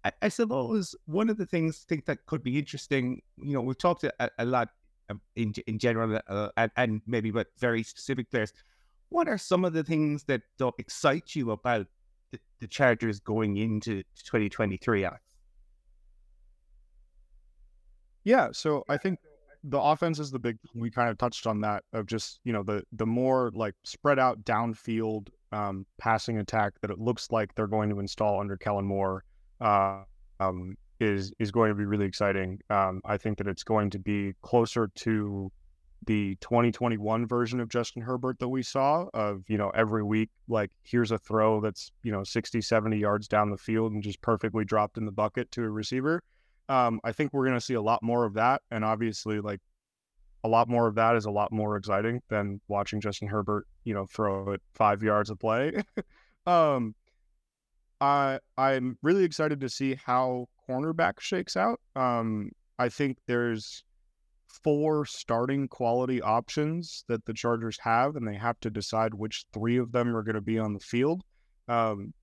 I, 0.04 0.12
I, 0.22 0.30
suppose 0.30 0.96
one 1.06 1.30
of 1.30 1.38
the 1.38 1.46
things 1.46 1.86
I 1.86 1.90
think 1.90 2.06
that 2.06 2.26
could 2.26 2.44
be 2.44 2.60
interesting. 2.60 3.22
You 3.38 3.54
know, 3.54 3.62
we've 3.62 3.78
talked 3.78 4.04
a, 4.04 4.30
a 4.38 4.46
lot 4.46 4.70
um, 5.10 5.22
in 5.36 5.54
in 5.68 5.80
general 5.80 6.20
uh, 6.28 6.50
and, 6.58 6.72
and, 6.78 7.02
maybe 7.08 7.32
but 7.32 7.48
very 7.58 7.84
specific 7.84 8.30
players. 8.30 8.54
What 9.10 9.28
are 9.28 9.38
some 9.38 9.66
of 9.66 9.74
the 9.74 9.84
things 9.84 10.24
that 10.26 10.42
don't 10.58 10.76
excite 10.78 11.36
you 11.36 11.52
about 11.52 11.88
the, 12.32 12.40
the 12.60 12.68
Chargers 12.68 13.20
going 13.20 13.58
into 13.58 14.04
2023? 14.26 15.06
Alex? 15.06 15.33
Yeah, 18.24 18.50
so 18.52 18.84
I 18.90 18.98
think 18.98 19.20
the 19.64 19.80
offense 19.80 20.20
is 20.20 20.32
the 20.32 20.40
big. 20.40 20.58
We 20.76 20.90
kind 20.92 21.10
of 21.10 21.18
touched 21.18 21.48
on 21.48 21.62
that 21.62 21.84
of 21.94 22.06
just 22.06 22.40
you 22.44 22.54
know 22.54 22.64
the 22.64 22.84
the 22.94 23.06
more 23.06 23.52
like 23.54 23.76
spread 23.84 24.20
out 24.20 24.44
downfield 24.44 25.30
um, 25.52 25.86
passing 25.98 26.38
attack 26.40 26.74
that 26.82 26.92
it 26.92 27.00
looks 27.00 27.32
like 27.32 27.54
they're 27.56 27.68
going 27.68 27.90
to 27.90 28.00
install 28.00 28.40
under 28.40 28.58
Kellen 28.58 28.86
Moore 28.86 29.24
uh, 29.62 30.04
um, 30.40 30.76
is 31.00 31.34
is 31.40 31.52
going 31.52 31.70
to 31.70 31.76
be 31.76 31.86
really 31.86 32.06
exciting. 32.06 32.60
Um, 32.70 33.02
I 33.06 33.18
think 33.18 33.38
that 33.38 33.48
it's 33.48 33.64
going 33.64 33.90
to 33.92 34.00
be 34.00 34.34
closer 34.42 34.90
to 34.96 35.52
the 36.06 36.36
2021 36.42 37.28
version 37.28 37.60
of 37.60 37.70
Justin 37.70 38.02
Herbert 38.02 38.40
that 38.40 38.50
we 38.50 38.62
saw 38.62 39.08
of, 39.14 39.44
you 39.48 39.58
know, 39.58 39.70
every 39.70 40.04
week, 40.04 40.30
like 40.48 40.72
here's 40.84 41.12
a 41.12 41.18
throw 41.18 41.62
that's, 41.62 41.92
you 42.04 42.12
know, 42.12 42.24
60, 42.24 42.62
70 42.62 42.98
yards 42.98 43.28
down 43.28 43.50
the 43.50 43.58
field 43.58 43.94
and 43.94 44.04
just 44.04 44.22
perfectly 44.22 44.66
dropped 44.66 44.98
in 44.98 45.06
the 45.06 45.12
bucket 45.12 45.50
to 45.52 45.64
a 45.64 45.70
receiver. 45.70 46.22
Um, 46.70 47.00
I 47.04 47.12
think 47.12 47.34
we're 47.34 47.46
going 47.46 47.60
to 47.60 47.66
see 47.66 47.74
a 47.74 47.82
lot 47.82 48.02
more 48.02 48.26
of 48.26 48.34
that. 48.36 48.62
And 48.72 48.84
obviously, 48.86 49.40
like 49.40 49.60
a 50.44 50.48
lot 50.48 50.68
more 50.68 50.88
of 50.88 50.96
that 50.96 51.16
is 51.16 51.26
a 51.26 51.32
lot 51.32 51.52
more 51.52 51.78
exciting 51.78 52.22
than 52.30 52.60
watching 52.68 53.02
Justin 53.02 53.28
Herbert, 53.28 53.66
you 53.84 53.94
know, 53.94 54.06
throw 54.06 54.52
it 54.52 54.62
five 54.74 55.02
yards 55.02 55.30
of 55.30 55.40
play. 55.40 55.74
um, 56.46 56.96
I 58.02 58.40
I'm 58.58 58.98
really 59.02 59.24
excited 59.24 59.62
to 59.62 59.70
see 59.70 59.96
how 60.06 60.48
cornerback 60.70 61.20
shakes 61.20 61.56
out. 61.56 61.80
Um, 61.96 62.52
I 62.78 62.90
think 62.90 63.18
there's 63.28 63.84
four 64.64 65.06
starting 65.06 65.68
quality 65.68 66.22
options 66.22 67.06
that 67.08 67.26
the 67.26 67.34
Chargers 67.34 67.80
have, 67.82 68.16
and 68.16 68.28
they 68.28 68.36
have 68.36 68.60
to 68.62 68.70
decide 68.70 69.14
which 69.14 69.46
three 69.54 69.78
of 69.78 69.92
them 69.92 70.16
are 70.16 70.24
going 70.24 70.36
to 70.36 70.42
be 70.42 70.60
on 70.60 70.74
the 70.74 70.80
field. 70.80 71.24
Um, 71.68 72.14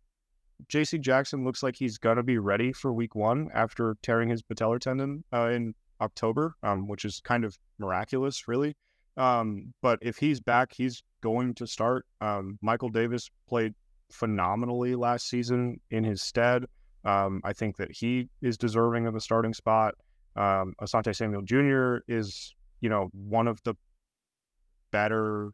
J.C. 0.68 0.98
Jackson 0.98 1.44
looks 1.44 1.62
like 1.62 1.76
he's 1.76 1.98
gonna 1.98 2.22
be 2.22 2.38
ready 2.38 2.72
for 2.72 2.92
Week 2.92 3.14
One 3.14 3.48
after 3.54 3.96
tearing 4.02 4.28
his 4.28 4.42
patellar 4.42 4.80
tendon 4.80 5.24
uh, 5.32 5.48
in 5.48 5.74
October, 6.00 6.54
um, 6.62 6.88
which 6.88 7.04
is 7.04 7.20
kind 7.20 7.44
of 7.44 7.58
miraculous, 7.78 8.48
really. 8.48 8.74
Um, 9.16 9.74
but 9.82 9.98
if 10.02 10.16
he's 10.16 10.40
back, 10.40 10.72
he's 10.72 11.02
going 11.22 11.54
to 11.54 11.66
start. 11.66 12.06
Um, 12.20 12.58
Michael 12.62 12.88
Davis 12.88 13.30
played 13.48 13.74
phenomenally 14.10 14.94
last 14.94 15.28
season 15.28 15.80
in 15.90 16.04
his 16.04 16.22
stead. 16.22 16.64
Um, 17.04 17.40
I 17.44 17.52
think 17.52 17.76
that 17.76 17.90
he 17.92 18.28
is 18.42 18.56
deserving 18.56 19.06
of 19.06 19.14
a 19.14 19.20
starting 19.20 19.54
spot. 19.54 19.94
Um, 20.36 20.74
Asante 20.80 21.14
Samuel 21.14 21.42
Jr. 21.42 21.98
is, 22.08 22.54
you 22.80 22.88
know, 22.88 23.08
one 23.12 23.48
of 23.48 23.60
the 23.64 23.74
better 24.90 25.50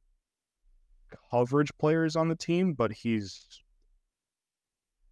coverage 1.31 1.71
players 1.79 2.17
on 2.17 2.29
the 2.29 2.37
team, 2.37 2.73
but 2.73 2.93
he's 2.93 3.63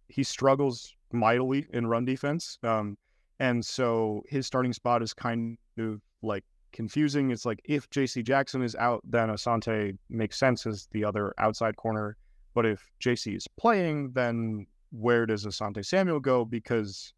he 0.07 0.23
struggles 0.23 0.93
mightily 1.11 1.67
in 1.73 1.87
run 1.87 2.05
defense. 2.05 2.57
Um, 2.63 2.97
and 3.39 3.65
so 3.65 4.23
his 4.27 4.45
starting 4.45 4.73
spot 4.73 5.01
is 5.01 5.13
kind 5.13 5.57
of 5.77 6.01
like 6.21 6.43
confusing. 6.71 7.31
It's 7.31 7.45
like 7.45 7.61
if 7.65 7.89
JC 7.89 8.23
Jackson 8.23 8.61
is 8.61 8.75
out, 8.75 9.01
then 9.03 9.29
Asante 9.29 9.97
makes 10.09 10.37
sense 10.37 10.65
as 10.65 10.87
the 10.91 11.03
other 11.03 11.33
outside 11.37 11.75
corner. 11.75 12.17
But 12.53 12.65
if 12.65 12.89
JC 13.01 13.35
is 13.35 13.47
playing, 13.57 14.11
then 14.13 14.67
where 14.91 15.25
does 15.25 15.45
Asante 15.45 15.85
Samuel 15.85 16.19
go? 16.19 16.45
Because 16.45 17.13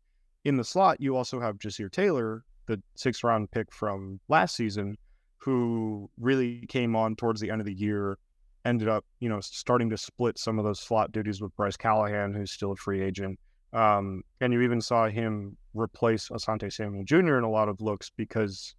in 0.46 0.58
the 0.58 0.64
slot, 0.64 1.00
you 1.00 1.16
also 1.16 1.40
have 1.40 1.58
Ja'Sir 1.58 1.92
Taylor, 1.92 2.44
the 2.66 2.82
sixth 2.96 3.24
round 3.24 3.52
pick 3.52 3.72
from 3.72 4.20
last 4.30 4.56
season, 4.56 4.98
who 5.38 6.10
really 6.20 6.66
came 6.68 6.96
on 6.96 7.16
towards 7.16 7.40
the 7.40 7.52
end 7.52 7.62
of 7.62 7.68
the 7.68 7.74
year 7.74 8.18
ended 8.68 8.90
up, 8.90 9.06
you 9.20 9.30
know, 9.30 9.40
starting 9.40 9.90
to 9.90 9.98
split 9.98 10.38
some 10.38 10.60
of 10.60 10.66
those 10.66 10.80
slot 10.80 11.12
duties 11.12 11.42
with 11.42 11.56
Bryce 11.56 11.78
Callahan, 11.78 12.34
who's 12.34 12.52
still 12.52 12.74
a 12.74 12.76
free 12.76 13.02
agent. 13.02 13.40
Um, 13.74 14.24
and 14.42 14.54
you 14.54 14.62
even 14.62 14.82
saw 14.82 15.08
him 15.08 15.58
replace 15.74 16.30
Asante 16.30 16.72
Samuel 16.72 17.04
Jr. 17.06 17.38
in 17.38 17.44
a 17.44 17.50
lot 17.50 17.70
of 17.70 17.82
looks 17.82 18.12
because 18.16 18.76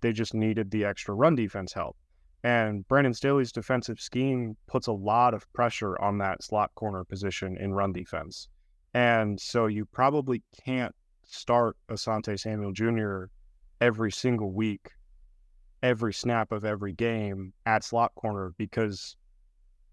they 0.00 0.12
just 0.12 0.34
needed 0.34 0.70
the 0.70 0.84
extra 0.84 1.14
run 1.14 1.34
defense 1.34 1.72
help. 1.72 1.96
And 2.42 2.86
Brandon 2.88 3.14
Staley's 3.14 3.52
defensive 3.52 4.00
scheme 4.00 4.56
puts 4.66 4.86
a 4.86 4.92
lot 4.92 5.34
of 5.34 5.50
pressure 5.52 6.00
on 6.00 6.18
that 6.18 6.42
slot 6.42 6.74
corner 6.74 7.04
position 7.04 7.56
in 7.58 7.72
run 7.72 7.92
defense. 7.92 8.48
And 8.94 9.38
so 9.38 9.66
you 9.66 9.84
probably 9.84 10.42
can't 10.64 10.94
start 11.24 11.76
Asante 11.90 12.38
Samuel 12.38 12.72
Jr. 12.72 13.24
every 13.80 14.10
single 14.10 14.52
week 14.52 14.90
every 15.82 16.12
snap 16.12 16.52
of 16.52 16.64
every 16.64 16.92
game 16.92 17.52
at 17.66 17.84
slot 17.84 18.14
corner 18.14 18.52
because 18.58 19.16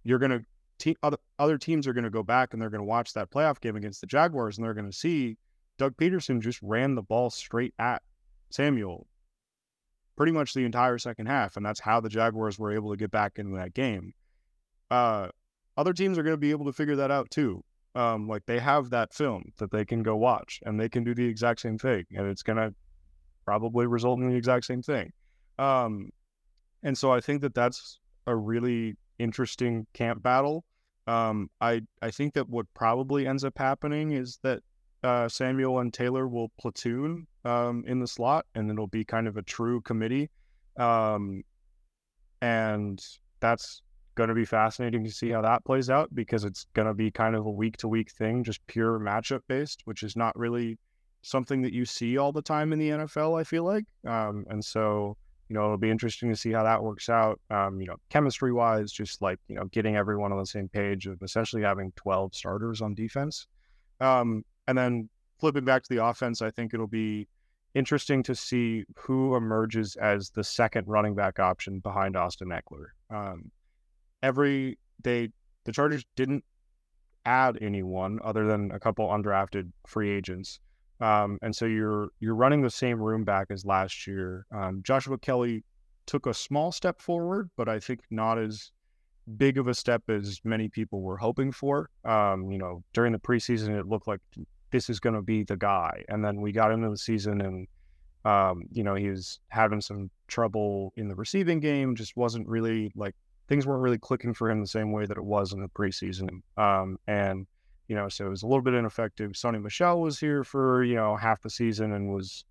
you're 0.07 0.19
going 0.19 0.31
to 0.31 0.45
te- 0.77 0.97
other, 1.03 1.17
other 1.37 1.57
teams 1.57 1.85
are 1.85 1.93
going 1.93 2.03
to 2.05 2.09
go 2.09 2.23
back 2.23 2.53
and 2.53 2.61
they're 2.61 2.69
going 2.69 2.81
to 2.81 2.85
watch 2.85 3.13
that 3.13 3.29
playoff 3.29 3.59
game 3.59 3.75
against 3.75 3.99
the 3.99 4.07
Jaguars 4.07 4.57
and 4.57 4.65
they're 4.65 4.73
going 4.73 4.89
to 4.89 4.97
see 4.97 5.37
Doug 5.77 5.95
Pederson 5.97 6.41
just 6.41 6.61
ran 6.61 6.95
the 6.95 7.01
ball 7.01 7.29
straight 7.29 7.73
at 7.77 8.01
Samuel 8.49 9.05
pretty 10.15 10.31
much 10.31 10.53
the 10.53 10.63
entire 10.63 10.97
second 10.97 11.27
half 11.27 11.57
and 11.57 11.65
that's 11.65 11.79
how 11.79 11.99
the 11.99 12.09
Jaguars 12.09 12.57
were 12.57 12.71
able 12.71 12.89
to 12.89 12.97
get 12.97 13.11
back 13.11 13.33
into 13.37 13.57
that 13.57 13.73
game. 13.73 14.13
Uh, 14.89 15.27
other 15.75 15.93
teams 15.93 16.17
are 16.17 16.23
going 16.23 16.33
to 16.33 16.37
be 16.37 16.51
able 16.51 16.65
to 16.65 16.73
figure 16.73 16.95
that 16.95 17.11
out 17.11 17.29
too. 17.29 17.61
Um, 17.93 18.27
like 18.27 18.45
they 18.45 18.59
have 18.59 18.91
that 18.91 19.13
film 19.13 19.51
that 19.57 19.71
they 19.71 19.83
can 19.83 20.03
go 20.03 20.15
watch 20.15 20.61
and 20.65 20.79
they 20.79 20.87
can 20.87 21.03
do 21.03 21.13
the 21.13 21.25
exact 21.25 21.59
same 21.59 21.77
thing 21.77 22.05
and 22.15 22.27
it's 22.27 22.43
going 22.43 22.57
to 22.57 22.73
probably 23.43 23.87
result 23.87 24.19
in 24.19 24.29
the 24.29 24.35
exact 24.35 24.65
same 24.65 24.81
thing. 24.81 25.11
Um, 25.59 26.11
and 26.83 26.97
so 26.97 27.11
I 27.11 27.19
think 27.19 27.41
that 27.41 27.53
that's 27.53 27.99
a 28.25 28.35
really 28.35 28.95
interesting 29.19 29.87
camp 29.93 30.21
battle. 30.21 30.65
Um, 31.07 31.49
I 31.61 31.81
I 32.01 32.11
think 32.11 32.33
that 32.33 32.49
what 32.49 32.65
probably 32.73 33.27
ends 33.27 33.43
up 33.43 33.57
happening 33.57 34.11
is 34.11 34.39
that 34.43 34.61
uh, 35.03 35.29
Samuel 35.29 35.79
and 35.79 35.93
Taylor 35.93 36.27
will 36.27 36.51
platoon 36.59 37.27
um, 37.45 37.83
in 37.87 37.99
the 37.99 38.07
slot, 38.07 38.45
and 38.55 38.69
it'll 38.69 38.87
be 38.87 39.05
kind 39.05 39.27
of 39.27 39.37
a 39.37 39.41
true 39.41 39.81
committee. 39.81 40.29
Um, 40.77 41.43
and 42.41 43.03
that's 43.39 43.81
going 44.15 44.29
to 44.29 44.35
be 44.35 44.45
fascinating 44.45 45.03
to 45.03 45.11
see 45.11 45.29
how 45.29 45.41
that 45.41 45.63
plays 45.63 45.89
out 45.89 46.13
because 46.13 46.43
it's 46.43 46.65
going 46.73 46.87
to 46.87 46.93
be 46.93 47.11
kind 47.11 47.35
of 47.35 47.45
a 47.45 47.51
week 47.51 47.77
to 47.77 47.87
week 47.87 48.11
thing, 48.11 48.43
just 48.43 48.65
pure 48.67 48.99
matchup 48.99 49.41
based, 49.47 49.81
which 49.85 50.03
is 50.03 50.15
not 50.15 50.37
really 50.37 50.77
something 51.21 51.61
that 51.61 51.73
you 51.73 51.85
see 51.85 52.17
all 52.17 52.31
the 52.31 52.41
time 52.41 52.73
in 52.73 52.79
the 52.79 52.89
NFL. 52.89 53.39
I 53.39 53.43
feel 53.43 53.63
like, 53.63 53.85
um, 54.05 54.45
and 54.49 54.63
so 54.63 55.15
you 55.49 55.53
know 55.53 55.65
it'll 55.65 55.77
be 55.77 55.89
interesting 55.89 56.29
to 56.29 56.35
see 56.35 56.51
how 56.51 56.63
that 56.63 56.83
works 56.83 57.09
out. 57.09 57.39
Um, 57.49 57.79
you 57.79 57.87
know, 57.87 57.95
chemistry 58.09 58.51
wise, 58.51 58.91
just 58.91 59.21
like 59.21 59.39
you 59.47 59.55
know 59.55 59.65
getting 59.65 59.95
everyone 59.95 60.31
on 60.31 60.39
the 60.39 60.45
same 60.45 60.67
page 60.67 61.07
of 61.07 61.21
essentially 61.21 61.61
having 61.63 61.91
twelve 61.95 62.33
starters 62.35 62.81
on 62.81 62.93
defense, 62.93 63.47
um, 63.99 64.43
and 64.67 64.77
then 64.77 65.09
flipping 65.39 65.65
back 65.65 65.83
to 65.83 65.93
the 65.93 66.03
offense, 66.03 66.41
I 66.41 66.49
think 66.51 66.73
it'll 66.73 66.87
be 66.87 67.27
interesting 67.75 68.23
to 68.23 68.33
see 68.33 68.83
who 68.97 69.35
emerges 69.35 69.95
as 69.97 70.31
the 70.31 70.43
second 70.43 70.87
running 70.87 71.15
back 71.15 71.39
option 71.39 71.79
behind 71.79 72.15
Austin 72.15 72.49
Ekeler. 72.49 72.87
Um, 73.09 73.51
every 74.23 74.77
they 75.03 75.29
the 75.65 75.71
Chargers 75.71 76.05
didn't 76.15 76.43
add 77.25 77.57
anyone 77.61 78.19
other 78.23 78.47
than 78.47 78.71
a 78.71 78.79
couple 78.79 79.07
undrafted 79.09 79.71
free 79.85 80.09
agents. 80.09 80.59
Um, 80.99 81.37
and 81.41 81.55
so 81.55 81.65
you're 81.65 82.09
you're 82.19 82.35
running 82.35 82.61
the 82.61 82.69
same 82.69 82.99
room 82.99 83.23
back 83.23 83.47
as 83.49 83.65
last 83.65 84.07
year. 84.07 84.45
Um, 84.51 84.81
Joshua 84.83 85.17
Kelly 85.17 85.63
took 86.05 86.25
a 86.25 86.33
small 86.33 86.71
step 86.71 86.99
forward, 87.01 87.49
but 87.57 87.69
I 87.69 87.79
think 87.79 88.01
not 88.09 88.39
as 88.39 88.71
big 89.35 89.57
of 89.57 89.67
a 89.67 89.73
step 89.73 90.03
as 90.09 90.39
many 90.43 90.69
people 90.69 91.01
were 91.01 91.17
hoping 91.17 91.51
for. 91.51 91.89
Um, 92.05 92.49
you 92.49 92.57
know, 92.57 92.83
during 92.93 93.11
the 93.11 93.19
preseason, 93.19 93.77
it 93.77 93.87
looked 93.87 94.07
like 94.07 94.21
this 94.71 94.89
is 94.89 94.99
going 94.99 95.15
to 95.15 95.21
be 95.21 95.43
the 95.43 95.57
guy, 95.57 96.03
and 96.09 96.23
then 96.23 96.41
we 96.41 96.51
got 96.51 96.71
into 96.71 96.89
the 96.89 96.97
season, 96.97 97.41
and 97.41 97.67
um, 98.25 98.63
you 98.71 98.83
know, 98.83 98.95
he 98.95 99.09
was 99.09 99.39
having 99.49 99.81
some 99.81 100.09
trouble 100.27 100.93
in 100.97 101.07
the 101.07 101.15
receiving 101.15 101.59
game. 101.59 101.95
Just 101.95 102.17
wasn't 102.17 102.47
really 102.47 102.91
like 102.95 103.15
things 103.47 103.65
weren't 103.65 103.81
really 103.81 103.97
clicking 103.97 104.33
for 104.33 104.49
him 104.49 104.59
the 104.59 104.67
same 104.67 104.91
way 104.91 105.05
that 105.05 105.17
it 105.17 105.23
was 105.23 105.53
in 105.53 105.61
the 105.61 105.69
preseason. 105.69 106.41
Um, 106.57 106.97
and 107.07 107.47
you 107.87 107.95
know, 107.95 108.09
so 108.09 108.27
it 108.27 108.29
was 108.29 108.43
a 108.43 108.47
little 108.47 108.61
bit 108.61 108.73
ineffective. 108.73 109.31
Sony 109.31 109.61
Michel 109.61 110.01
was 110.01 110.19
here 110.19 110.43
for 110.43 110.83
you 110.83 110.95
know 110.95 111.15
half 111.15 111.41
the 111.41 111.49
season 111.49 111.93
and 111.93 112.13
was, 112.13 112.45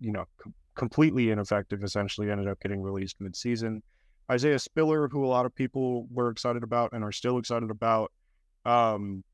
you 0.00 0.12
know, 0.12 0.24
com- 0.38 0.54
completely 0.74 1.30
ineffective. 1.30 1.82
Essentially, 1.82 2.30
ended 2.30 2.48
up 2.48 2.60
getting 2.60 2.82
released 2.82 3.16
mid-season. 3.20 3.82
Isaiah 4.30 4.58
Spiller, 4.58 5.08
who 5.08 5.24
a 5.24 5.28
lot 5.28 5.46
of 5.46 5.54
people 5.54 6.06
were 6.10 6.30
excited 6.30 6.62
about 6.62 6.92
and 6.92 7.02
are 7.02 7.12
still 7.12 7.38
excited 7.38 7.70
about, 7.70 8.12
um, 8.66 9.24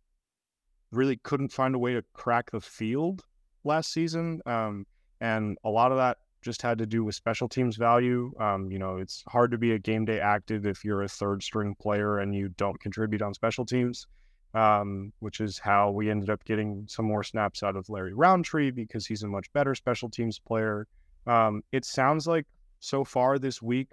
really 0.92 1.16
couldn't 1.16 1.48
find 1.48 1.74
a 1.74 1.78
way 1.78 1.94
to 1.94 2.04
crack 2.12 2.50
the 2.50 2.60
field 2.60 3.24
last 3.64 3.92
season. 3.92 4.40
Um, 4.46 4.86
and 5.20 5.58
a 5.64 5.70
lot 5.70 5.90
of 5.90 5.98
that 5.98 6.18
just 6.42 6.62
had 6.62 6.78
to 6.78 6.86
do 6.86 7.02
with 7.02 7.14
special 7.14 7.48
teams 7.48 7.76
value. 7.76 8.32
Um, 8.38 8.70
you 8.70 8.78
know, 8.78 8.98
it's 8.98 9.24
hard 9.26 9.50
to 9.50 9.58
be 9.58 9.72
a 9.72 9.78
game 9.78 10.04
day 10.04 10.20
active 10.20 10.66
if 10.66 10.84
you're 10.84 11.02
a 11.02 11.08
third 11.08 11.42
string 11.42 11.74
player 11.80 12.18
and 12.18 12.34
you 12.34 12.50
don't 12.50 12.78
contribute 12.80 13.22
on 13.22 13.34
special 13.34 13.64
teams, 13.64 14.06
um, 14.54 15.12
which 15.18 15.40
is 15.40 15.58
how 15.58 15.90
we 15.90 16.10
ended 16.10 16.30
up 16.30 16.44
getting 16.44 16.84
some 16.88 17.04
more 17.04 17.22
snaps 17.22 17.62
out 17.62 17.76
of 17.76 17.88
Larry 17.88 18.14
Rountree 18.14 18.70
because 18.70 19.06
he's 19.06 19.22
a 19.22 19.28
much 19.28 19.52
better 19.52 19.74
special 19.74 20.08
teams 20.08 20.38
player. 20.38 20.86
Um, 21.26 21.62
it 21.72 21.84
sounds 21.84 22.26
like 22.26 22.46
so 22.78 23.04
far 23.04 23.38
this 23.38 23.60
week, 23.60 23.90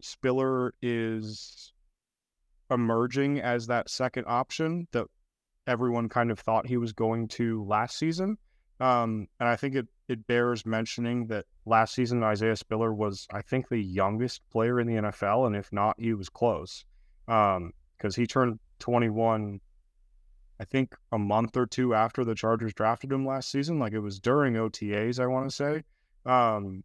Spiller 0.00 0.74
is 0.82 1.72
emerging 2.70 3.40
as 3.40 3.66
that 3.66 3.88
second 3.88 4.24
option 4.26 4.86
that 4.92 5.06
everyone 5.66 6.08
kind 6.08 6.30
of 6.30 6.38
thought 6.38 6.66
he 6.66 6.76
was 6.76 6.92
going 6.92 7.28
to 7.28 7.64
last 7.64 7.98
season. 7.98 8.36
Um, 8.80 9.26
and 9.40 9.48
I 9.48 9.56
think 9.56 9.74
it 9.74 9.86
it 10.08 10.26
bears 10.26 10.64
mentioning 10.64 11.26
that 11.26 11.44
last 11.66 11.94
season 11.94 12.22
Isaiah 12.22 12.56
Spiller 12.56 12.94
was, 12.94 13.26
I 13.32 13.42
think, 13.42 13.68
the 13.68 13.82
youngest 13.82 14.40
player 14.50 14.80
in 14.80 14.86
the 14.86 14.94
NFL, 14.94 15.46
and 15.46 15.56
if 15.56 15.70
not, 15.72 15.96
he 15.98 16.14
was 16.14 16.28
close 16.28 16.84
because 17.26 17.56
um, 17.56 17.72
he 18.14 18.26
turned 18.26 18.58
21. 18.78 19.60
I 20.60 20.64
think 20.64 20.94
a 21.12 21.18
month 21.18 21.56
or 21.56 21.66
two 21.66 21.94
after 21.94 22.24
the 22.24 22.34
Chargers 22.34 22.74
drafted 22.74 23.12
him 23.12 23.26
last 23.26 23.50
season, 23.50 23.78
like 23.78 23.92
it 23.92 24.00
was 24.00 24.18
during 24.18 24.54
OTAs, 24.54 25.20
I 25.20 25.26
want 25.26 25.48
to 25.48 25.54
say. 25.54 25.84
Um, 26.26 26.82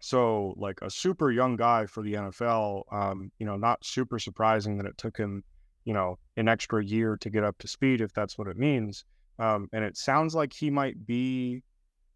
so, 0.00 0.54
like 0.56 0.78
a 0.82 0.90
super 0.90 1.30
young 1.30 1.56
guy 1.56 1.86
for 1.86 2.02
the 2.02 2.14
NFL. 2.14 2.82
Um, 2.92 3.30
you 3.38 3.46
know, 3.46 3.56
not 3.56 3.84
super 3.84 4.18
surprising 4.18 4.76
that 4.78 4.86
it 4.86 4.98
took 4.98 5.16
him, 5.16 5.44
you 5.84 5.94
know, 5.94 6.18
an 6.36 6.48
extra 6.48 6.84
year 6.84 7.16
to 7.20 7.30
get 7.30 7.44
up 7.44 7.56
to 7.58 7.68
speed, 7.68 8.00
if 8.00 8.12
that's 8.12 8.36
what 8.36 8.48
it 8.48 8.56
means. 8.56 9.04
Um, 9.38 9.68
and 9.72 9.84
it 9.84 9.96
sounds 9.96 10.34
like 10.34 10.52
he 10.52 10.70
might 10.70 11.06
be 11.06 11.62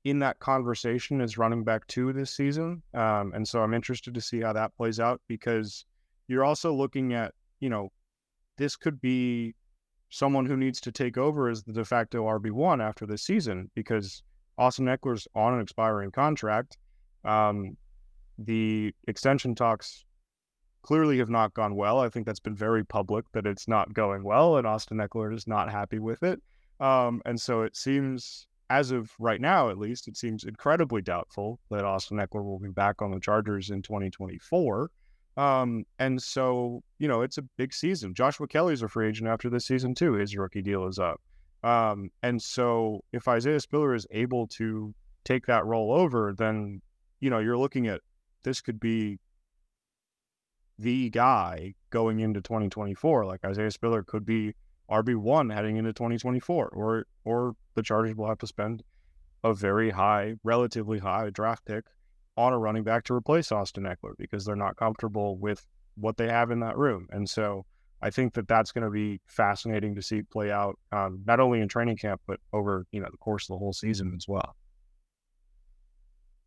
in 0.05 0.21
that 0.21 0.39
conversation 0.39 1.21
as 1.21 1.39
running 1.39 1.65
back 1.65 1.87
two 1.87 2.13
this 2.13 2.35
season. 2.35 2.83
Um, 2.95 3.33
and 3.35 3.47
so 3.47 3.63
I'm 3.63 3.75
interested 3.75 4.15
to 4.15 4.21
see 4.21 4.41
how 4.41 4.53
that 4.53 4.77
plays 4.77 5.01
out 5.01 5.21
because 5.29 5.85
you're 6.29 6.45
also 6.45 6.73
looking 6.73 7.15
at, 7.15 7.33
you 7.61 7.69
know, 7.69 7.91
this 8.57 8.77
could 8.77 9.01
be 9.01 9.55
someone 10.11 10.47
who 10.47 10.57
needs 10.57 10.81
to 10.81 10.93
take 10.93 11.19
over 11.19 11.49
as 11.49 11.63
the 11.63 11.73
de 11.73 11.85
facto 11.85 12.25
RB1 12.25 12.83
after 12.83 13.07
this 13.07 13.23
season 13.23 13.71
because 13.75 14.23
Austin 14.57 14.87
Ekeler's 14.87 15.29
on 15.35 15.55
an 15.55 15.61
expiring 15.61 16.11
contract. 16.11 16.79
Um, 17.25 17.77
the 18.39 18.95
extension 19.07 19.55
talks 19.55 20.05
clearly 20.83 21.19
have 21.19 21.29
not 21.29 21.55
gone 21.55 21.75
well. 21.75 22.01
I 22.01 22.09
think 22.09 22.27
that's 22.27 22.41
been 22.41 22.55
very 22.55 22.85
public 22.85 23.25
that 23.33 23.47
it's 23.47 23.69
not 23.69 23.93
going 23.93 24.23
well, 24.23 24.57
and 24.57 24.67
Austin 24.67 24.99
Ekeler 24.99 25.35
is 25.35 25.47
not 25.47 25.71
happy 25.71 25.99
with 25.99 26.23
it. 26.23 26.41
Um, 26.81 27.21
and 27.27 27.41
so 27.41 27.63
it 27.63 27.77
seems, 27.77 28.47
as 28.71 28.91
of 28.91 29.13
right 29.19 29.41
now 29.41 29.71
at 29.71 29.79
least, 29.79 30.09
it 30.09 30.17
seems 30.17 30.45
incredibly 30.45 31.03
doubtful 31.03 31.59
that 31.71 31.85
Austin 31.85 32.19
Ekeler 32.19 32.45
will 32.45 32.59
be 32.61 32.71
back 32.71 33.03
on 33.03 33.11
the 33.11 33.21
Chargers 33.21 33.71
in 33.71 33.83
2024. 33.83 34.91
Um, 35.39 35.85
and 36.01 36.21
so, 36.21 36.83
you 36.99 37.07
know, 37.07 37.23
it's 37.23 37.39
a 37.39 37.43
big 37.43 37.73
season. 37.73 38.13
Joshua 38.13 38.49
Kelly's 38.49 38.83
a 38.83 38.89
free 38.89 39.09
agent 39.09 39.29
after 39.29 39.49
this 39.49 39.67
season, 39.67 39.95
too. 39.95 40.15
His 40.15 40.37
rookie 40.37 40.63
deal 40.63 40.87
is 40.89 40.99
up. 40.99 41.21
Um, 41.63 42.11
and 42.25 42.43
so 42.43 43.05
if 43.13 43.29
Isaiah 43.29 43.61
Spiller 43.61 43.95
is 43.95 44.05
able 44.11 44.49
to 44.49 44.93
take 45.25 45.47
that 45.47 45.65
role 45.65 45.93
over, 45.93 46.35
then, 46.37 46.83
you 47.21 47.31
know, 47.31 47.39
you're 47.39 47.57
looking 47.57 47.87
at 47.87 48.01
this 48.43 48.61
could 48.61 48.81
be 48.81 49.21
the 50.77 51.09
guy 51.11 51.75
going 51.91 52.19
into 52.19 52.41
2024. 52.41 53.25
Like 53.25 53.45
Isaiah 53.45 53.71
Spiller 53.71 54.03
could 54.03 54.27
be 54.27 54.55
RB 54.91 55.15
one 55.15 55.51
heading 55.51 55.77
into 55.77 55.93
2024, 55.93 56.69
or 56.69 57.07
or 57.25 57.55
the 57.75 57.83
Chargers 57.83 58.17
will 58.17 58.29
have 58.29 58.39
to 58.39 58.47
spend 58.47 58.83
a 59.45 59.55
very 59.55 59.91
high, 59.91 60.35
relatively 60.43 60.99
high 60.99 61.31
draft 61.31 61.65
pick 61.65 61.85
on 62.39 62.53
a 62.53 62.59
running 62.59 62.85
back 62.85 63.05
to 63.05 63.15
replace 63.15 63.51
Austin 63.51 63.83
Ekeler 63.83 64.15
because 64.17 64.45
they're 64.45 64.57
not 64.57 64.77
comfortable 64.77 65.37
with 65.37 65.67
what 65.97 66.17
they 66.17 66.29
have 66.29 66.53
in 66.53 66.61
that 66.61 66.79
room. 66.79 67.09
And 67.11 67.29
so 67.29 67.67
I 68.01 68.11
think 68.11 68.35
that 68.35 68.47
that's 68.47 68.71
going 68.71 68.85
to 68.85 68.91
be 68.91 69.21
fascinating 69.27 69.97
to 69.97 70.03
see 70.03 70.23
play 70.23 70.53
out, 70.53 70.79
um, 70.93 71.23
not 71.27 71.41
only 71.41 71.61
in 71.61 71.69
training 71.69 71.97
camp 71.97 72.21
but 72.27 72.39
over 72.53 72.87
you 72.93 73.01
know 73.01 73.09
the 73.11 73.17
course 73.17 73.45
of 73.45 73.55
the 73.55 73.59
whole 73.59 73.73
season 73.73 74.15
as 74.17 74.27
well. 74.29 74.55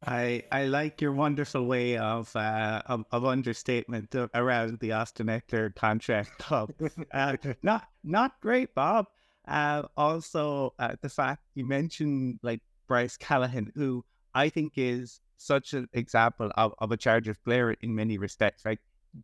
I 0.03 0.43
I 0.51 0.63
like 0.63 1.01
your 1.01 1.11
wonderful 1.11 1.65
way 1.65 1.97
of 1.97 2.33
uh, 2.35 2.81
of, 2.85 3.03
of 3.11 3.25
understatement 3.25 4.15
around 4.33 4.79
the 4.79 4.93
Austin 4.93 5.27
Ekeler 5.27 5.75
contract 5.75 6.37
club. 6.39 6.71
uh, 7.11 7.35
not 7.61 7.87
not 8.03 8.39
great, 8.41 8.73
Bob. 8.73 9.07
Uh, 9.47 9.83
also, 9.97 10.73
uh, 10.79 10.95
the 11.01 11.09
fact 11.09 11.43
you 11.53 11.67
mentioned 11.67 12.39
like 12.41 12.61
Bryce 12.87 13.17
Callahan, 13.17 13.71
who 13.75 14.05
I 14.33 14.49
think 14.49 14.73
is 14.77 15.19
such 15.41 15.73
an 15.73 15.87
example 15.93 16.51
of, 16.55 16.73
of 16.79 16.91
a 16.91 16.97
Chargers 16.97 17.37
player 17.43 17.71
in 17.81 17.95
many 17.95 18.17
respects, 18.17 18.65
right? 18.65 18.79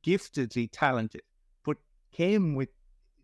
Giftedly 0.06 0.69
talented, 0.71 1.21
but 1.65 1.77
came 2.12 2.56
with 2.56 2.69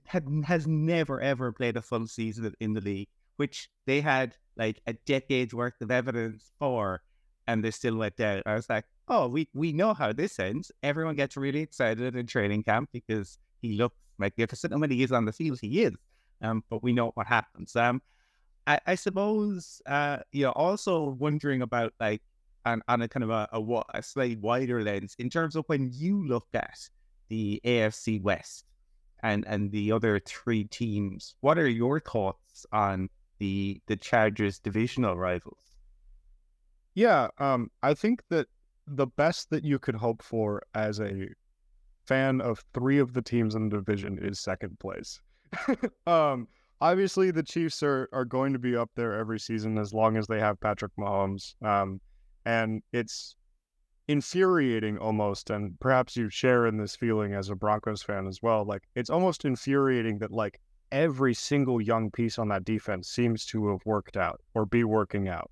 had 0.05 0.27
has 0.45 0.67
never 0.67 1.21
ever 1.21 1.51
played 1.51 1.77
a 1.77 1.81
full 1.81 2.07
season 2.07 2.53
in 2.59 2.73
the 2.73 2.81
league, 2.81 3.07
which 3.37 3.69
they 3.85 4.01
had 4.01 4.35
like 4.57 4.81
a 4.85 4.93
decade's 4.93 5.53
worth 5.53 5.81
of 5.81 5.91
evidence 5.91 6.51
for 6.59 7.01
and 7.47 7.63
they 7.63 7.71
still 7.71 7.95
went 7.97 8.15
down. 8.15 8.41
I 8.45 8.55
was 8.55 8.69
like, 8.69 8.85
oh, 9.07 9.27
we, 9.27 9.49
we 9.53 9.73
know 9.73 9.93
how 9.93 10.13
this 10.13 10.39
ends. 10.39 10.71
Everyone 10.81 11.15
gets 11.15 11.35
really 11.35 11.61
excited 11.61 12.15
in 12.15 12.25
training 12.27 12.63
camp 12.63 12.89
because 12.93 13.37
he 13.61 13.73
looks 13.73 13.97
magnificent. 14.17 14.71
And 14.73 14.81
when 14.81 14.91
he 14.91 15.03
is 15.03 15.11
on 15.11 15.25
the 15.25 15.33
field, 15.33 15.59
he 15.59 15.83
is. 15.83 15.93
Um, 16.41 16.63
but 16.69 16.83
we 16.83 16.93
know 16.93 17.11
what 17.15 17.27
happens. 17.27 17.75
Um, 17.75 18.01
I, 18.65 18.79
I 18.87 18.95
suppose, 18.95 19.81
uh, 19.85 20.19
you 20.31 20.43
know, 20.45 20.51
also 20.51 21.09
wondering 21.19 21.61
about 21.61 21.93
like 21.99 22.21
on, 22.65 22.81
on 22.87 23.01
a 23.01 23.07
kind 23.07 23.23
of 23.23 23.29
a, 23.29 23.47
a, 23.51 23.83
a 23.93 24.03
slightly 24.03 24.35
wider 24.35 24.83
lens 24.83 25.15
in 25.19 25.29
terms 25.29 25.55
of 25.55 25.65
when 25.67 25.89
you 25.93 26.25
look 26.25 26.47
at 26.53 26.77
the 27.29 27.61
AFC 27.65 28.21
West 28.21 28.65
and 29.23 29.45
and 29.47 29.71
the 29.71 29.91
other 29.91 30.19
three 30.19 30.65
teams, 30.65 31.35
what 31.41 31.57
are 31.57 31.67
your 31.67 31.99
thoughts 31.99 32.65
on 32.71 33.09
the 33.39 33.81
the 33.87 33.95
Chargers 33.95 34.59
divisional 34.59 35.15
rivals? 35.15 35.57
Yeah, 36.95 37.29
um, 37.39 37.71
I 37.81 37.93
think 37.93 38.21
that 38.29 38.47
the 38.85 39.07
best 39.07 39.49
that 39.49 39.63
you 39.63 39.79
could 39.79 39.95
hope 39.95 40.21
for 40.21 40.61
as 40.75 40.99
a 40.99 41.29
fan 42.05 42.41
of 42.41 42.63
three 42.73 42.99
of 42.99 43.13
the 43.13 43.21
teams 43.21 43.55
in 43.55 43.69
the 43.69 43.77
division 43.77 44.19
is 44.21 44.39
second 44.39 44.77
place. 44.79 45.19
um, 46.07 46.47
obviously, 46.81 47.31
the 47.31 47.43
Chiefs 47.43 47.81
are 47.81 48.09
are 48.11 48.25
going 48.25 48.53
to 48.53 48.59
be 48.59 48.75
up 48.75 48.91
there 48.95 49.13
every 49.13 49.39
season 49.39 49.77
as 49.77 49.93
long 49.93 50.17
as 50.17 50.27
they 50.27 50.39
have 50.39 50.59
Patrick 50.59 50.91
Mahomes. 50.99 51.55
Um, 51.63 51.99
and 52.45 52.81
it's 52.91 53.35
infuriating 54.07 54.97
almost 54.97 55.49
and 55.49 55.79
perhaps 55.79 56.17
you 56.17 56.29
share 56.29 56.67
in 56.67 56.77
this 56.77 56.95
feeling 56.95 57.33
as 57.33 57.49
a 57.49 57.55
Broncos 57.55 58.03
fan 58.03 58.27
as 58.27 58.41
well 58.41 58.65
like 58.65 58.83
it's 58.95 59.09
almost 59.09 59.45
infuriating 59.45 60.19
that 60.19 60.31
like 60.31 60.59
every 60.93 61.33
single 61.33 61.81
young 61.81 62.11
piece 62.11 62.37
on 62.37 62.47
that 62.49 62.63
defense 62.63 63.09
seems 63.09 63.45
to 63.47 63.67
have 63.67 63.83
worked 63.83 64.15
out 64.15 64.39
or 64.53 64.63
be 64.63 64.83
working 64.83 65.27
out. 65.27 65.49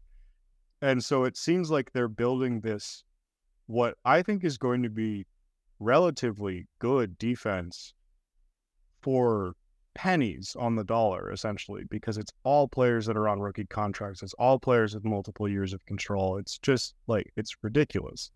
And 0.83 1.03
so 1.03 1.23
it 1.23 1.35
seems 1.35 1.71
like 1.71 1.91
they're 1.91 2.07
building 2.07 2.61
this 2.61 3.03
what 3.65 3.97
I 4.05 4.21
think 4.21 4.43
is 4.43 4.59
going 4.59 4.83
to 4.83 4.89
be 4.89 5.25
relatively 5.79 6.67
good 6.77 7.17
defense 7.17 7.95
for 9.01 9.55
pennies 9.93 10.55
on 10.57 10.75
the 10.75 10.83
dollar 10.83 11.31
essentially 11.31 11.83
because 11.89 12.17
it's 12.17 12.31
all 12.43 12.67
players 12.67 13.05
that 13.05 13.17
are 13.17 13.27
on 13.27 13.39
rookie 13.39 13.65
contracts 13.65 14.23
it's 14.23 14.33
all 14.35 14.57
players 14.57 14.93
with 14.93 15.03
multiple 15.03 15.49
years 15.49 15.73
of 15.73 15.85
control 15.85 16.37
it's 16.37 16.57
just 16.59 16.95
like 17.07 17.31
it's 17.35 17.55
ridiculous. 17.63 18.31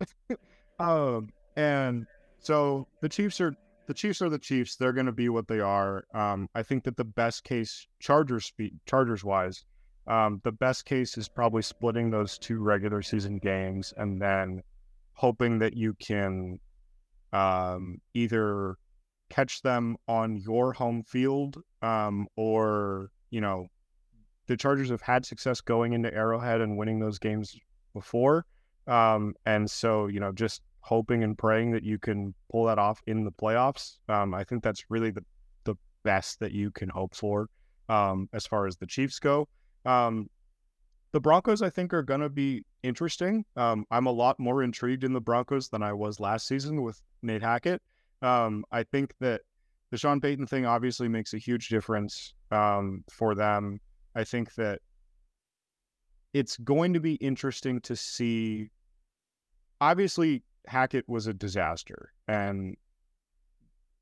Um 0.78 1.30
and 1.56 2.06
so 2.38 2.86
the 3.00 3.08
chiefs 3.08 3.40
are 3.40 3.56
the 3.86 3.94
chiefs 3.94 4.20
are 4.20 4.28
the 4.28 4.38
chiefs 4.38 4.76
they're 4.76 4.92
going 4.92 5.06
to 5.06 5.12
be 5.12 5.30
what 5.30 5.48
they 5.48 5.60
are 5.60 6.04
um 6.12 6.48
i 6.54 6.62
think 6.62 6.84
that 6.84 6.98
the 6.98 7.04
best 7.04 7.44
case 7.44 7.86
chargers 7.98 8.52
chargers 8.84 9.24
wise 9.24 9.64
um 10.06 10.40
the 10.44 10.52
best 10.52 10.84
case 10.84 11.16
is 11.16 11.28
probably 11.28 11.62
splitting 11.62 12.10
those 12.10 12.36
two 12.36 12.58
regular 12.58 13.00
season 13.00 13.38
games 13.38 13.94
and 13.96 14.20
then 14.20 14.62
hoping 15.14 15.58
that 15.58 15.74
you 15.74 15.94
can 15.94 16.58
um 17.32 17.98
either 18.12 18.76
catch 19.28 19.62
them 19.62 19.96
on 20.08 20.36
your 20.36 20.72
home 20.72 21.02
field 21.02 21.62
um, 21.82 22.26
or 22.36 23.10
you 23.30 23.40
know 23.40 23.66
the 24.46 24.56
chargers 24.56 24.90
have 24.90 25.02
had 25.02 25.26
success 25.26 25.60
going 25.60 25.92
into 25.92 26.12
arrowhead 26.14 26.60
and 26.60 26.76
winning 26.76 27.00
those 27.00 27.18
games 27.18 27.56
before 27.92 28.44
um, 28.86 29.34
and 29.44 29.70
so 29.70 30.06
you 30.06 30.20
know 30.20 30.32
just 30.32 30.62
hoping 30.80 31.24
and 31.24 31.36
praying 31.36 31.72
that 31.72 31.82
you 31.82 31.98
can 31.98 32.32
pull 32.50 32.64
that 32.64 32.78
off 32.78 33.00
in 33.06 33.24
the 33.24 33.32
playoffs 33.32 33.96
um, 34.08 34.34
i 34.34 34.44
think 34.44 34.62
that's 34.62 34.84
really 34.88 35.10
the, 35.10 35.24
the 35.64 35.74
best 36.04 36.38
that 36.38 36.52
you 36.52 36.70
can 36.70 36.88
hope 36.88 37.14
for 37.14 37.48
um, 37.88 38.28
as 38.32 38.46
far 38.46 38.66
as 38.66 38.76
the 38.76 38.86
chiefs 38.86 39.20
go. 39.20 39.48
Um, 39.84 40.28
the 41.12 41.20
broncos 41.20 41.62
i 41.62 41.70
think 41.70 41.94
are 41.94 42.02
going 42.02 42.20
to 42.20 42.28
be 42.28 42.64
interesting. 42.82 43.44
Um, 43.56 43.84
i'm 43.90 44.06
a 44.06 44.12
lot 44.12 44.38
more 44.38 44.62
intrigued 44.62 45.02
in 45.02 45.12
the 45.12 45.20
broncos 45.20 45.68
than 45.68 45.82
i 45.82 45.92
was 45.92 46.20
last 46.20 46.46
season 46.46 46.82
with 46.82 47.00
nate 47.22 47.42
hackett 47.42 47.80
um, 48.22 48.64
I 48.72 48.82
think 48.82 49.14
that 49.20 49.42
the 49.90 49.98
Sean 49.98 50.20
Payton 50.20 50.46
thing 50.46 50.66
obviously 50.66 51.08
makes 51.08 51.34
a 51.34 51.38
huge 51.38 51.68
difference 51.68 52.34
um, 52.50 53.04
for 53.10 53.34
them. 53.34 53.80
I 54.14 54.24
think 54.24 54.54
that 54.54 54.80
it's 56.32 56.56
going 56.58 56.92
to 56.94 57.00
be 57.00 57.14
interesting 57.14 57.80
to 57.82 57.96
see. 57.96 58.70
Obviously, 59.80 60.42
Hackett 60.66 61.08
was 61.08 61.26
a 61.26 61.34
disaster, 61.34 62.12
and 62.28 62.76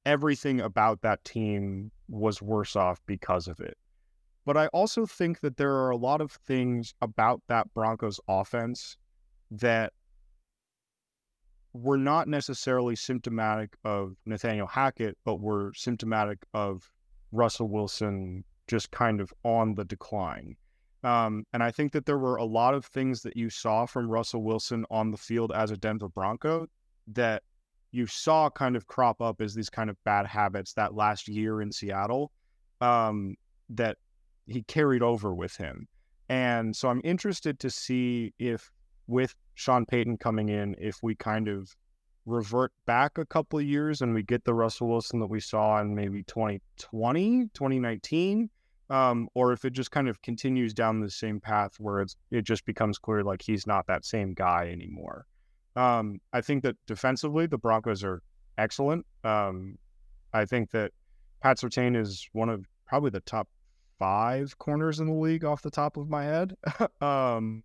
everything 0.07 0.61
about 0.61 1.00
that 1.03 1.24
team 1.24 1.90
was 2.09 2.40
worse 2.40 2.77
off 2.77 3.00
because 3.07 3.48
of 3.48 3.61
it. 3.61 3.77
But 4.46 4.57
I 4.57 4.66
also 4.68 5.07
think 5.07 5.40
that 5.40 5.57
there 5.57 5.72
are 5.72 5.90
a 5.90 5.96
lot 5.96 6.20
of 6.20 6.33
things 6.33 6.94
about 7.00 7.40
that 7.48 7.72
Broncos 7.72 8.20
offense 8.29 8.96
that 9.50 9.92
were 11.75 11.99
not 11.99 12.29
necessarily 12.29 12.95
symptomatic 12.95 13.77
of 13.85 14.17
Nathaniel 14.25 14.67
Hackett, 14.67 15.19
but 15.25 15.41
were 15.41 15.73
symptomatic 15.75 16.39
of 16.55 16.91
Russell 17.33 17.69
Wilson 17.69 18.45
just 18.69 18.91
kind 18.93 19.21
of 19.21 19.35
on 19.43 19.75
the 19.75 19.85
decline. 19.85 20.57
Um, 21.03 21.45
and 21.53 21.63
I 21.63 21.71
think 21.71 21.93
that 21.93 22.07
there 22.07 22.17
were 22.17 22.37
a 22.37 22.45
lot 22.45 22.75
of 22.75 22.87
things 22.87 23.23
that 23.23 23.37
you 23.37 23.51
saw 23.51 23.85
from 23.85 24.09
Russell 24.09 24.43
Wilson 24.43 24.87
on 24.91 25.11
the 25.11 25.19
field 25.19 25.53
as 25.53 25.71
a 25.71 25.77
Denver 25.77 26.09
Bronco 26.09 26.67
that 27.09 27.43
you 27.91 28.07
saw 28.07 28.49
kind 28.49 28.77
of 28.77 28.87
crop 28.87 29.21
up 29.21 29.41
as 29.41 29.55
these 29.55 29.69
kind 29.69 29.91
of 29.91 30.03
bad 30.05 30.27
habits 30.27 30.73
that 30.75 30.95
last 30.95 31.29
year 31.29 31.61
in 31.61 31.71
Seattle 31.71 32.33
um, 32.81 33.37
that 33.69 33.99
he 34.47 34.63
carried 34.63 35.03
over 35.03 35.35
with 35.35 35.57
him. 35.57 35.87
And 36.29 36.75
so 36.75 36.89
I'm 36.89 37.03
interested 37.05 37.59
to 37.61 37.71
see 37.71 38.33
if 38.39 38.73
with 39.07 39.35
Sean 39.55 39.87
Payton 39.87 40.19
coming 40.19 40.49
in, 40.49 40.75
if 40.79 41.03
we 41.03 41.14
kind 41.14 41.49
of 41.49 41.75
revert 42.27 42.73
back 42.87 43.19
a 43.19 43.27
couple 43.27 43.59
of 43.59 43.64
years 43.64 44.01
and 44.01 44.14
we 44.14 44.23
get 44.23 44.45
the 44.45 44.55
Russell 44.55 44.88
Wilson 44.88 45.21
that 45.21 45.27
we 45.27 45.40
saw 45.40 45.81
in 45.81 45.95
maybe 45.95 46.23
2020, 46.23 47.51
2019, 47.53 48.51
um, 48.90 49.29
or 49.35 49.53
if 49.53 49.64
it 49.64 49.73
just 49.73 49.90
kind 49.90 50.09
of 50.09 50.21
continues 50.23 50.73
down 50.75 51.01
the 51.01 51.11
same 51.11 51.40
path 51.40 51.73
where 51.79 52.01
it's 52.01 52.17
it 52.31 52.43
just 52.43 52.64
becomes 52.64 52.99
clear 52.99 53.23
like 53.23 53.43
he's 53.43 53.67
not 53.67 53.87
that 53.87 54.05
same 54.05 54.35
guy 54.35 54.69
anymore. 54.71 55.27
Um, 55.77 56.21
I 56.33 56.40
think 56.40 56.62
that 56.62 56.77
defensively 56.87 57.47
the 57.47 57.59
Broncos 57.59 58.05
are 58.05 58.23
excellent. 58.59 59.07
Um, 59.25 59.79
I 60.33 60.45
think 60.45 60.71
that 60.71 60.93
Pat 61.40 61.59
Surtain 61.59 61.97
is 61.97 62.29
one 62.33 62.49
of 62.49 62.64
probably 62.87 63.11
the 63.11 63.21
top 63.21 63.49
five 63.99 64.57
corners 64.59 65.01
in 65.01 65.07
the 65.07 65.14
league 65.14 65.45
off 65.45 65.62
the 65.62 65.71
top 65.71 65.97
of 65.97 66.09
my 66.09 66.25
head. 66.25 66.57
um, 67.01 67.62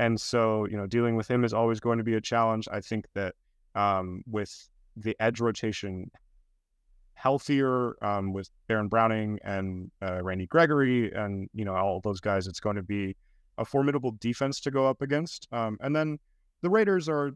and 0.00 0.18
so, 0.18 0.66
you 0.70 0.78
know, 0.78 0.86
dealing 0.86 1.14
with 1.14 1.28
him 1.30 1.44
is 1.44 1.52
always 1.52 1.78
going 1.78 1.98
to 1.98 2.04
be 2.04 2.14
a 2.14 2.20
challenge. 2.22 2.66
I 2.72 2.80
think 2.80 3.04
that 3.14 3.34
um, 3.74 4.22
with 4.26 4.52
the 4.96 5.14
edge 5.20 5.40
rotation 5.40 6.10
healthier, 7.12 8.02
um, 8.02 8.32
with 8.32 8.48
Baron 8.66 8.88
Browning 8.88 9.38
and 9.44 9.90
uh, 10.00 10.22
Randy 10.22 10.46
Gregory 10.46 11.12
and, 11.12 11.50
you 11.52 11.66
know, 11.66 11.74
all 11.74 12.00
those 12.00 12.18
guys, 12.18 12.46
it's 12.46 12.60
going 12.60 12.76
to 12.76 12.82
be 12.82 13.14
a 13.58 13.64
formidable 13.64 14.16
defense 14.20 14.58
to 14.60 14.70
go 14.70 14.86
up 14.86 15.02
against. 15.02 15.46
Um, 15.52 15.76
and 15.80 15.94
then 15.94 16.18
the 16.62 16.70
Raiders 16.70 17.06
are 17.06 17.32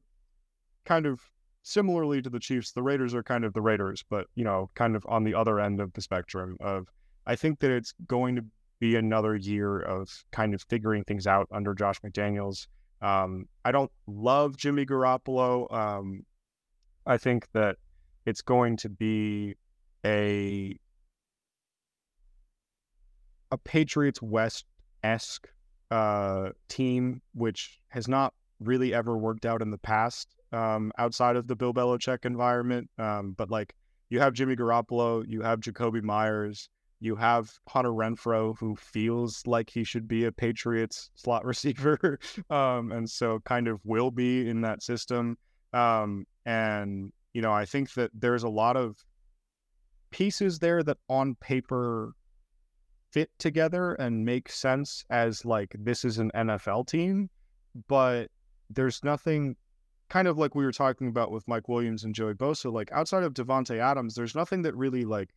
kind 0.87 1.05
of 1.05 1.21
similarly 1.65 2.23
to 2.23 2.31
the 2.31 2.41
Chiefs. 2.41 2.73
The 2.73 2.83
Raiders 2.83 3.15
are 3.15 3.23
kind 3.23 3.45
of 3.45 3.53
the 3.53 3.61
Raiders, 3.61 4.03
but, 4.09 4.27
you 4.37 4.45
know, 4.45 4.71
kind 4.75 4.97
of 4.97 5.05
on 5.07 5.23
the 5.23 5.35
other 5.35 5.61
end 5.61 5.83
of 5.83 5.93
the 5.93 6.01
spectrum 6.01 6.57
of, 6.61 6.89
I 7.27 7.37
think 7.37 7.61
that 7.61 7.71
it's 7.71 7.93
going 8.07 8.37
to 8.37 8.45
be 8.81 8.97
another 8.97 9.37
year 9.37 9.81
of 9.81 10.09
kind 10.33 10.55
of 10.55 10.63
figuring 10.69 11.05
things 11.05 11.27
out 11.27 11.49
under 11.53 11.75
Josh 11.75 12.01
McDaniels. 12.01 12.67
Um, 13.01 13.47
I 13.65 13.73
don't 13.73 13.91
love 14.07 14.57
Jimmy 14.57 14.87
Garoppolo. 14.87 15.73
Um, 15.73 16.25
I 17.07 17.19
think 17.19 17.47
that 17.53 17.77
it's 18.27 18.43
going 18.43 18.77
to 18.79 18.89
be 18.89 19.55
a 20.05 20.77
a 23.51 23.59
Patriots 23.59 24.21
West 24.21 24.65
esque 25.03 25.49
uh, 25.91 26.51
team, 26.69 27.21
which 27.35 27.79
has 27.89 28.09
not 28.09 28.35
really 28.61 28.95
ever 28.95 29.17
worked 29.17 29.47
out 29.47 29.63
in 29.63 29.71
the 29.71 29.79
past 29.79 30.35
um, 30.53 30.93
outside 30.99 31.37
of 31.37 31.47
the 31.47 31.57
Bill 31.57 31.75
Belichick 31.75 32.25
environment. 32.25 32.89
Um, 32.99 33.35
but 33.37 33.51
like 33.51 33.75
you 34.09 34.21
have 34.21 34.33
Jimmy 34.33 34.57
Garoppolo, 34.57 35.25
you 35.27 35.43
have 35.43 35.61
Jakobi 35.61 36.03
Meyers, 36.03 36.69
you 37.05 37.17
have 37.17 37.53
Hunter 37.69 37.91
Renfrow, 37.91 38.57
who 38.59 38.75
feels 38.77 39.47
like 39.47 39.69
he 39.69 39.85
should 39.85 40.09
be 40.09 40.25
a 40.25 40.33
Patriots 40.33 41.11
slot 41.15 41.45
receiver, 41.53 42.19
um, 42.51 42.93
and 42.93 43.09
so 43.09 43.41
kind 43.41 43.69
of 43.69 43.81
will 43.85 44.11
be 44.11 44.49
in 44.49 44.63
that 44.63 44.83
system. 44.83 45.37
Um, 45.73 46.27
and 46.47 47.13
you 47.33 47.43
know, 47.43 47.53
I 47.53 47.65
think 47.65 47.93
that 47.95 48.11
there's 48.15 48.45
a 48.45 48.49
lot 48.49 48.77
of 48.77 48.97
pieces 50.11 50.59
there 50.61 50.83
that 50.83 50.99
on 51.09 51.35
paper 51.37 52.15
fit 53.13 53.31
together 53.39 53.95
and 53.95 54.25
make 54.25 54.49
sense 54.51 55.05
as 55.11 55.45
like 55.45 55.75
this 55.79 56.05
is 56.05 56.19
an 56.19 56.31
NFL 56.35 56.87
team, 56.87 57.29
but 57.89 58.29
there's 58.71 59.03
nothing 59.05 59.57
kind 60.09 60.29
of 60.29 60.39
like 60.39 60.55
we 60.55 60.65
were 60.65 60.73
talking 60.73 61.09
about 61.09 61.31
with 61.31 61.47
Mike 61.49 61.69
Williams 61.69 62.05
and 62.05 62.15
Joey 62.15 62.35
Bosa, 62.35 62.73
like 62.73 62.91
outside 62.93 63.25
of 63.25 63.35
Davante 63.35 63.79
Adams, 63.79 64.15
there's 64.15 64.35
nothing 64.35 64.63
that 64.63 64.77
really 64.77 65.05
like 65.05 65.31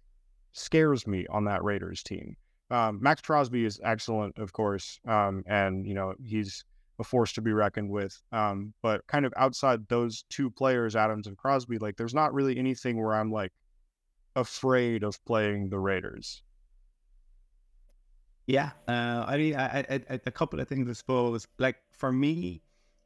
scares 0.58 1.08
me 1.08 1.26
on 1.30 1.46
that 1.46 1.64
Raiders 1.64 2.04
team. 2.04 2.36
Um, 2.70 3.00
Maxx 3.02 3.22
Crosby 3.22 3.64
is 3.64 3.80
excellent, 3.84 4.38
of 4.38 4.52
course, 4.52 5.00
um, 5.08 5.44
and 5.48 5.88
you 5.88 5.94
know 5.94 6.14
he's 6.24 6.66
a 7.00 7.04
force 7.04 7.32
to 7.34 7.42
be 7.42 7.54
reckoned 7.54 7.90
with. 7.90 8.20
Um, 8.32 8.74
but 8.82 9.06
kind 9.08 9.26
of 9.26 9.34
outside 9.38 9.88
those 9.88 10.26
two 10.30 10.50
players, 10.50 10.96
Adams 10.96 11.28
and 11.28 11.38
Crosby, 11.38 11.78
like 11.78 11.96
there's 11.96 12.14
not 12.14 12.34
really 12.34 12.58
anything 12.58 13.02
where 13.02 13.14
I'm 13.14 13.32
like 13.32 13.54
afraid 14.36 15.04
of 15.04 15.24
playing 15.26 15.70
the 15.70 15.80
Raiders. 15.80 16.44
Yeah, 18.48 18.72
uh, 18.88 19.26
I 19.28 19.38
mean, 19.38 19.56
I, 19.56 19.80
I, 19.80 20.02
I, 20.10 20.20
a 20.26 20.32
couple 20.32 20.60
of 20.60 20.68
things 20.68 20.90
I 20.90 20.94
suppose. 20.94 21.48
Like 21.60 21.78
for 21.92 22.12
me, 22.12 22.62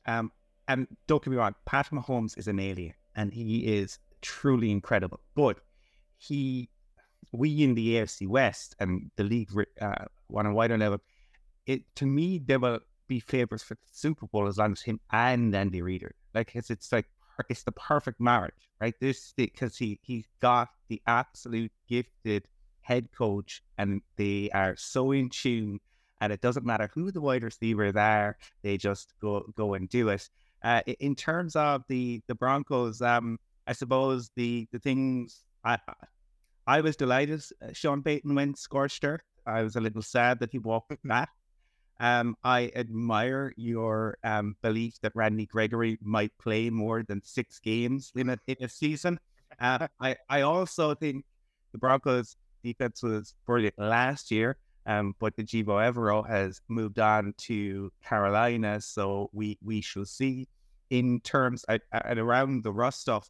um, 0.05 0.31
and 0.67 0.87
don't 1.07 1.23
get 1.23 1.31
me 1.31 1.37
wrong, 1.37 1.55
Patrick 1.65 2.01
Mahomes 2.01 2.37
is 2.37 2.47
an 2.47 2.59
alien, 2.59 2.93
and 3.15 3.33
he 3.33 3.77
is 3.77 3.99
truly 4.21 4.71
incredible. 4.71 5.19
But 5.35 5.59
he, 6.17 6.69
we 7.31 7.63
in 7.63 7.75
the 7.75 7.95
AFC 7.95 8.27
West 8.27 8.75
and 8.79 9.11
the 9.15 9.23
league 9.23 9.49
uh, 9.79 10.05
one 10.27 10.45
on 10.45 10.51
a 10.51 10.55
wider 10.55 10.77
level, 10.77 10.99
it 11.65 11.83
to 11.95 12.05
me 12.05 12.39
they 12.39 12.57
will 12.57 12.79
be 13.07 13.19
favorites 13.19 13.63
for 13.63 13.75
the 13.75 13.81
Super 13.91 14.25
Bowl 14.27 14.47
as 14.47 14.57
long 14.57 14.71
as 14.71 14.81
him 14.81 14.99
and 15.11 15.55
Andy 15.55 15.81
Reid. 15.81 16.05
Like 16.33 16.55
it's 16.55 16.69
it's 16.69 16.91
like 16.91 17.07
it's 17.49 17.63
the 17.63 17.71
perfect 17.73 18.19
marriage, 18.19 18.69
right? 18.79 18.95
This 18.99 19.33
because 19.35 19.77
he 19.77 19.99
he 20.01 20.15
he's 20.15 20.27
got 20.41 20.69
the 20.89 21.01
absolute 21.07 21.71
gifted 21.87 22.47
head 22.81 23.09
coach, 23.11 23.63
and 23.77 24.01
they 24.17 24.49
are 24.53 24.75
so 24.75 25.11
in 25.11 25.29
tune. 25.29 25.79
And 26.19 26.31
it 26.31 26.41
doesn't 26.41 26.65
matter 26.65 26.89
who 26.93 27.11
the 27.11 27.21
wide 27.21 27.43
receivers 27.43 27.95
are; 27.95 28.37
they 28.61 28.77
just 28.77 29.13
go 29.21 29.45
go 29.55 29.73
and 29.73 29.89
do 29.89 30.09
it. 30.09 30.29
Uh, 30.63 30.81
in 30.99 31.15
terms 31.15 31.55
of 31.55 31.83
the 31.87 32.21
the 32.27 32.35
Broncos, 32.35 33.01
um, 33.01 33.39
I 33.67 33.73
suppose 33.73 34.29
the 34.35 34.67
the 34.71 34.79
things 34.79 35.43
I 35.63 35.77
I 36.71 36.79
was 36.79 36.95
delighted 36.95 37.43
uh, 37.61 37.73
Sean 37.73 38.01
Payton 38.01 38.33
went 38.33 38.57
scorched 38.57 39.03
earth. 39.03 39.27
I 39.45 39.61
was 39.61 39.75
a 39.75 39.81
little 39.81 40.01
sad 40.01 40.39
that 40.39 40.53
he 40.53 40.57
walked 40.57 41.05
back. 41.05 41.29
Um, 41.99 42.37
I 42.45 42.71
admire 42.73 43.53
your 43.57 44.17
um, 44.23 44.55
belief 44.61 44.93
that 45.01 45.11
Randy 45.13 45.47
Gregory 45.47 45.97
might 46.01 46.31
play 46.37 46.69
more 46.69 47.03
than 47.03 47.21
six 47.25 47.59
games 47.59 48.13
in 48.15 48.29
a, 48.29 48.37
in 48.47 48.55
a 48.61 48.69
season. 48.69 49.19
Uh, 49.59 49.89
I, 49.99 50.15
I 50.29 50.41
also 50.43 50.95
think 50.95 51.25
the 51.73 51.77
Broncos 51.77 52.37
defense 52.63 53.03
was 53.03 53.35
brilliant 53.45 53.77
last 53.77 54.31
year, 54.31 54.55
um, 54.85 55.13
but 55.19 55.35
the 55.35 55.43
Ejiro 55.43 55.75
Evero 55.91 56.25
has 56.25 56.61
moved 56.69 56.99
on 56.99 57.33
to 57.49 57.91
Carolina, 58.01 58.79
so 58.79 59.29
we 59.33 59.57
we 59.61 59.81
shall 59.81 60.05
see. 60.05 60.47
In 60.89 61.19
terms 61.19 61.65
at, 61.67 61.81
at 61.91 62.17
around 62.17 62.63
the 62.63 62.71
Russ 62.71 62.97
stuff, 62.97 63.29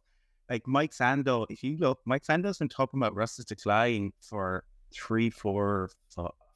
like 0.52 0.68
Mike 0.68 0.92
Sando, 0.92 1.46
if 1.48 1.64
you 1.64 1.78
look, 1.78 2.00
Mike 2.04 2.24
Sando's 2.24 2.58
been 2.58 2.68
talking 2.68 3.00
about 3.00 3.14
Russ's 3.14 3.46
decline 3.46 4.12
for 4.20 4.64
three, 4.92 5.30
four, 5.30 5.88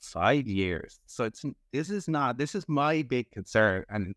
five 0.02 0.46
years. 0.46 1.00
So 1.06 1.24
it's 1.24 1.42
this 1.72 1.88
is 1.88 2.06
not 2.06 2.36
this 2.36 2.54
is 2.54 2.68
my 2.68 3.00
big 3.02 3.30
concern, 3.30 3.84
and 3.88 4.14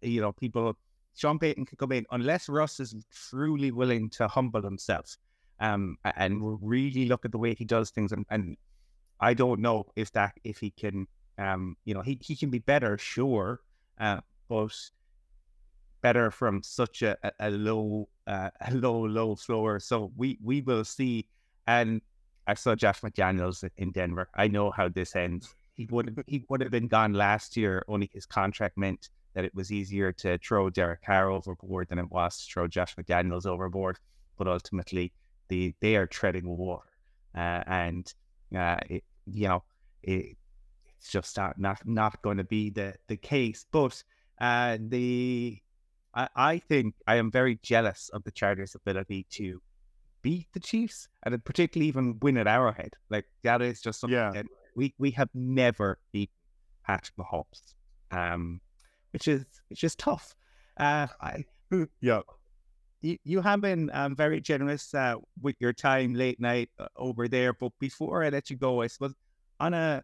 you 0.00 0.20
know 0.22 0.32
people. 0.32 0.74
Sean 1.14 1.38
Payton 1.38 1.66
can 1.66 1.76
come 1.76 1.92
in 1.92 2.06
unless 2.10 2.48
Russ 2.48 2.80
is 2.80 2.94
truly 3.12 3.70
willing 3.70 4.08
to 4.16 4.26
humble 4.28 4.62
himself 4.62 5.18
um, 5.60 5.98
and 6.16 6.40
really 6.62 7.04
look 7.04 7.26
at 7.26 7.32
the 7.32 7.36
way 7.36 7.52
he 7.52 7.66
does 7.66 7.90
things. 7.90 8.12
And, 8.12 8.24
and 8.30 8.56
I 9.20 9.34
don't 9.34 9.60
know 9.60 9.84
if 9.94 10.10
that 10.12 10.32
if 10.42 10.56
he 10.56 10.70
can, 10.70 11.06
um, 11.36 11.76
you 11.84 11.92
know, 11.92 12.00
he, 12.00 12.18
he 12.22 12.34
can 12.34 12.48
be 12.48 12.60
better, 12.60 12.96
sure, 12.96 13.60
uh, 14.00 14.20
but 14.48 14.72
better 16.00 16.30
from 16.30 16.62
such 16.62 17.02
a, 17.02 17.18
a 17.38 17.50
low 17.50 18.08
uh, 18.26 18.50
a 18.60 18.74
low 18.74 19.06
low 19.06 19.34
floor. 19.36 19.80
So 19.80 20.12
we 20.16 20.38
we 20.42 20.60
will 20.62 20.84
see. 20.84 21.28
And 21.66 22.00
I 22.46 22.54
saw 22.54 22.74
Josh 22.74 23.00
McDaniels 23.00 23.68
in 23.76 23.92
Denver. 23.92 24.28
I 24.34 24.48
know 24.48 24.70
how 24.70 24.88
this 24.88 25.14
ends. 25.14 25.54
He 25.74 25.86
would 25.90 26.22
he 26.26 26.44
would 26.48 26.60
have 26.60 26.70
been 26.70 26.88
gone 26.88 27.12
last 27.12 27.56
year. 27.56 27.84
Only 27.88 28.10
his 28.12 28.26
contract 28.26 28.76
meant 28.76 29.08
that 29.34 29.44
it 29.44 29.54
was 29.54 29.72
easier 29.72 30.12
to 30.12 30.38
throw 30.38 30.68
Derek 30.68 31.02
Carr 31.02 31.30
overboard 31.30 31.88
than 31.88 31.98
it 31.98 32.10
was 32.10 32.36
to 32.38 32.52
throw 32.52 32.68
Josh 32.68 32.94
McDaniels 32.96 33.46
overboard. 33.46 33.98
But 34.36 34.48
ultimately, 34.48 35.12
they 35.48 35.74
they 35.80 35.96
are 35.96 36.06
treading 36.06 36.56
water, 36.56 36.88
uh, 37.34 37.62
and 37.66 38.12
uh, 38.56 38.76
it, 38.88 39.04
you 39.26 39.48
know 39.48 39.62
it, 40.02 40.36
it's 40.98 41.10
just 41.10 41.36
not 41.36 41.58
not, 41.58 41.78
not 41.86 42.22
going 42.22 42.38
to 42.38 42.44
be 42.44 42.70
the 42.70 42.94
the 43.08 43.16
case. 43.16 43.66
But 43.70 44.02
uh, 44.40 44.78
the 44.80 45.58
I, 46.14 46.28
I 46.36 46.58
think 46.58 46.94
I 47.06 47.16
am 47.16 47.30
very 47.30 47.58
jealous 47.62 48.10
of 48.12 48.24
the 48.24 48.30
Chargers' 48.30 48.74
ability 48.74 49.26
to 49.30 49.60
beat 50.22 50.46
the 50.52 50.60
Chiefs 50.60 51.08
and 51.24 51.44
particularly 51.44 51.88
even 51.88 52.18
win 52.20 52.36
at 52.36 52.46
Arrowhead. 52.46 52.94
Like 53.10 53.26
that 53.42 53.62
is 53.62 53.80
just 53.80 54.00
something 54.00 54.18
yeah. 54.18 54.32
that 54.32 54.46
we 54.76 54.94
we 54.98 55.10
have 55.12 55.28
never 55.34 55.98
beaten 56.12 56.34
Patrick 56.84 57.16
Mahomes, 57.16 57.74
um, 58.10 58.60
which 59.12 59.28
is 59.28 59.44
which 59.68 59.84
is 59.84 59.94
tough. 59.94 60.34
Uh, 60.76 61.06
I 61.20 61.44
yeah 62.00 62.20
you, 63.02 63.18
you 63.24 63.40
have 63.40 63.60
been 63.60 63.90
um, 63.92 64.16
very 64.16 64.40
generous 64.40 64.94
uh, 64.94 65.16
with 65.40 65.56
your 65.60 65.72
time 65.72 66.14
late 66.14 66.40
night 66.40 66.70
uh, 66.78 66.86
over 66.96 67.28
there. 67.28 67.52
But 67.52 67.72
before 67.78 68.24
I 68.24 68.30
let 68.30 68.48
you 68.48 68.56
go, 68.56 68.80
I 68.80 68.86
suppose 68.86 69.14
on 69.60 69.74
a 69.74 70.02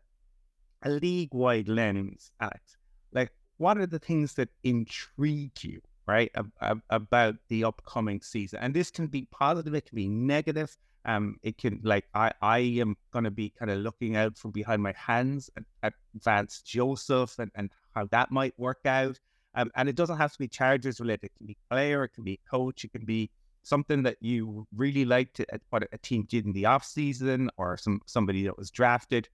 a 0.82 0.90
league 0.90 1.34
wide 1.34 1.68
lens, 1.68 2.30
Alex, 2.40 2.76
like 3.12 3.32
what 3.56 3.78
are 3.78 3.86
the 3.86 3.98
things 3.98 4.34
that 4.34 4.48
intrigue 4.62 5.52
you, 5.62 5.80
right, 6.08 6.30
ab- 6.34 6.52
ab- 6.60 6.82
about 6.90 7.36
the 7.48 7.64
upcoming 7.64 8.20
season? 8.20 8.58
And 8.60 8.74
this 8.74 8.90
can 8.90 9.06
be 9.06 9.28
positive, 9.30 9.74
it 9.74 9.86
can 9.86 9.96
be 9.96 10.08
negative. 10.08 10.76
Um, 11.04 11.36
it 11.42 11.56
can 11.58 11.80
like 11.84 12.06
I 12.14 12.32
I 12.42 12.58
am 12.58 12.96
gonna 13.12 13.30
be 13.30 13.50
kind 13.50 13.70
of 13.70 13.78
looking 13.78 14.16
out 14.16 14.36
from 14.36 14.50
behind 14.50 14.82
my 14.82 14.92
hands 14.96 15.48
at, 15.56 15.62
at 15.82 15.94
Vance 16.22 16.60
Joseph 16.62 17.38
and, 17.38 17.50
and 17.54 17.70
how 17.94 18.06
that 18.10 18.30
might 18.30 18.58
work 18.58 18.80
out. 18.84 19.18
Um, 19.54 19.70
and 19.76 19.88
it 19.88 19.96
doesn't 19.96 20.18
have 20.18 20.32
to 20.32 20.38
be 20.38 20.48
Chargers 20.48 21.00
related. 21.00 21.24
It 21.24 21.32
can 21.38 21.46
be 21.46 21.56
player, 21.70 22.04
it 22.04 22.14
can 22.14 22.24
be 22.24 22.40
coach, 22.50 22.84
it 22.84 22.92
can 22.92 23.04
be 23.04 23.30
something 23.62 24.02
that 24.02 24.16
you 24.20 24.66
really 24.74 25.04
liked 25.04 25.40
at 25.40 25.60
what 25.70 25.88
a 25.92 25.98
team 25.98 26.26
did 26.28 26.46
in 26.46 26.52
the 26.52 26.66
off 26.66 26.84
season 26.84 27.50
or 27.56 27.76
some 27.76 28.00
somebody 28.06 28.44
that 28.44 28.56
was 28.56 28.70
drafted. 28.70 29.28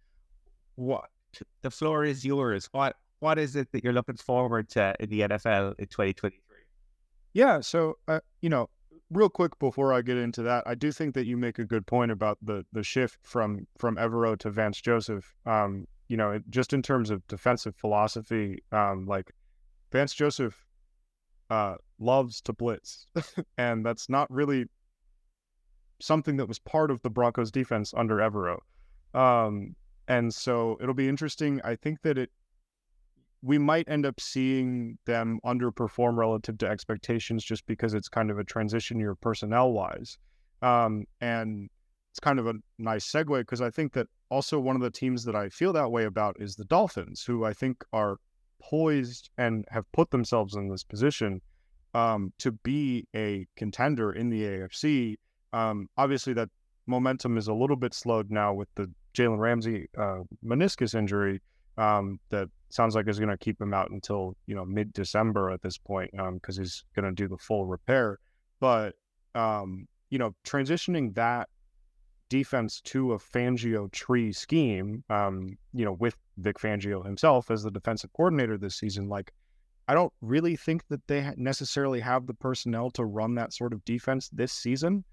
What 0.76 1.08
the 1.62 1.70
floor 1.70 2.04
is 2.04 2.24
yours. 2.24 2.68
What 2.72 2.96
what 3.20 3.38
is 3.38 3.56
it 3.56 3.72
that 3.72 3.82
you're 3.82 3.92
looking 3.92 4.16
forward 4.16 4.68
to 4.70 4.94
in 5.00 5.08
the 5.08 5.20
NFL 5.20 5.74
in 5.78 5.86
2023? 5.86 6.40
Yeah, 7.34 7.60
so 7.60 7.98
uh, 8.06 8.20
you 8.40 8.48
know, 8.48 8.70
real 9.10 9.28
quick 9.28 9.58
before 9.58 9.92
I 9.92 10.02
get 10.02 10.16
into 10.16 10.42
that, 10.42 10.64
I 10.66 10.74
do 10.74 10.92
think 10.92 11.14
that 11.14 11.26
you 11.26 11.36
make 11.36 11.58
a 11.58 11.64
good 11.64 11.86
point 11.86 12.12
about 12.12 12.38
the 12.40 12.64
the 12.72 12.82
shift 12.82 13.18
from 13.22 13.66
from 13.76 13.96
Evero 13.96 14.38
to 14.38 14.50
Vance 14.50 14.80
Joseph. 14.80 15.34
Um, 15.44 15.86
you 16.08 16.16
know, 16.16 16.40
just 16.48 16.72
in 16.72 16.80
terms 16.80 17.10
of 17.10 17.26
defensive 17.26 17.74
philosophy, 17.76 18.62
um, 18.72 19.06
like 19.06 19.32
Vance 19.90 20.14
Joseph 20.14 20.64
uh, 21.50 21.74
loves 21.98 22.40
to 22.42 22.52
blitz, 22.52 23.06
and 23.58 23.84
that's 23.84 24.08
not 24.08 24.30
really 24.30 24.66
something 26.00 26.36
that 26.36 26.46
was 26.46 26.58
part 26.60 26.90
of 26.90 27.02
the 27.02 27.10
Broncos 27.10 27.50
defense 27.50 27.92
under 27.96 28.16
Evero. 28.18 28.58
Um, 29.12 29.74
and 30.06 30.32
so 30.32 30.76
it'll 30.80 30.94
be 30.94 31.08
interesting. 31.08 31.60
I 31.64 31.74
think 31.76 32.02
that 32.02 32.18
it 32.18 32.30
we 33.44 33.58
might 33.58 33.86
end 33.90 34.06
up 34.06 34.18
seeing 34.18 34.96
them 35.04 35.38
underperform 35.44 36.16
relative 36.16 36.56
to 36.56 36.66
expectations 36.66 37.44
just 37.44 37.66
because 37.66 37.92
it's 37.92 38.08
kind 38.08 38.30
of 38.30 38.38
a 38.38 38.44
transition 38.44 38.98
year 38.98 39.14
personnel 39.14 39.72
wise. 39.72 40.16
Um, 40.62 41.04
and 41.20 41.68
it's 42.10 42.20
kind 42.20 42.38
of 42.38 42.46
a 42.46 42.54
nice 42.78 43.10
segue 43.10 43.40
because 43.40 43.60
I 43.60 43.68
think 43.68 43.92
that 43.92 44.06
also 44.30 44.58
one 44.58 44.76
of 44.76 44.82
the 44.82 44.90
teams 44.90 45.24
that 45.24 45.36
I 45.36 45.50
feel 45.50 45.74
that 45.74 45.90
way 45.90 46.04
about 46.04 46.36
is 46.40 46.56
the 46.56 46.64
Dolphins, 46.64 47.22
who 47.22 47.44
I 47.44 47.52
think 47.52 47.84
are 47.92 48.16
poised 48.62 49.28
and 49.36 49.66
have 49.68 49.84
put 49.92 50.10
themselves 50.10 50.54
in 50.54 50.70
this 50.70 50.82
position 50.82 51.42
um, 51.92 52.32
to 52.38 52.52
be 52.52 53.06
a 53.14 53.46
contender 53.56 54.12
in 54.12 54.30
the 54.30 54.42
AFC. 54.42 55.16
Um, 55.52 55.90
obviously, 55.98 56.32
that 56.32 56.48
momentum 56.86 57.36
is 57.36 57.48
a 57.48 57.54
little 57.54 57.76
bit 57.76 57.92
slowed 57.92 58.30
now 58.30 58.54
with 58.54 58.68
the 58.74 58.90
Jalen 59.12 59.38
Ramsey 59.38 59.86
uh, 59.98 60.20
meniscus 60.42 60.94
injury 60.94 61.42
um, 61.76 62.18
that 62.30 62.48
sounds 62.74 62.94
like 62.94 63.08
is 63.08 63.18
going 63.18 63.30
to 63.30 63.36
keep 63.36 63.60
him 63.60 63.72
out 63.72 63.90
until 63.90 64.36
you 64.46 64.54
know 64.54 64.64
mid 64.64 64.92
December 64.92 65.50
at 65.50 65.62
this 65.62 65.78
point 65.78 66.10
because 66.12 66.58
um, 66.58 66.64
he's 66.64 66.84
going 66.94 67.04
to 67.04 67.12
do 67.12 67.28
the 67.28 67.38
full 67.38 67.66
repair. 67.66 68.18
But 68.60 68.94
um, 69.34 69.86
you 70.10 70.18
know, 70.18 70.34
transitioning 70.44 71.14
that 71.14 71.48
defense 72.28 72.80
to 72.80 73.12
a 73.12 73.18
Fangio 73.18 73.90
tree 73.92 74.32
scheme, 74.32 75.04
um, 75.10 75.56
you 75.72 75.84
know, 75.84 75.92
with 75.92 76.16
Vic 76.38 76.58
Fangio 76.58 77.04
himself 77.04 77.50
as 77.50 77.62
the 77.62 77.70
defensive 77.70 78.12
coordinator 78.12 78.58
this 78.58 78.76
season, 78.76 79.08
like 79.08 79.32
I 79.86 79.94
don't 79.94 80.12
really 80.20 80.56
think 80.56 80.86
that 80.88 81.06
they 81.06 81.30
necessarily 81.36 82.00
have 82.00 82.26
the 82.26 82.34
personnel 82.34 82.90
to 82.92 83.04
run 83.04 83.34
that 83.36 83.52
sort 83.52 83.72
of 83.72 83.84
defense 83.84 84.28
this 84.30 84.52
season. 84.52 85.04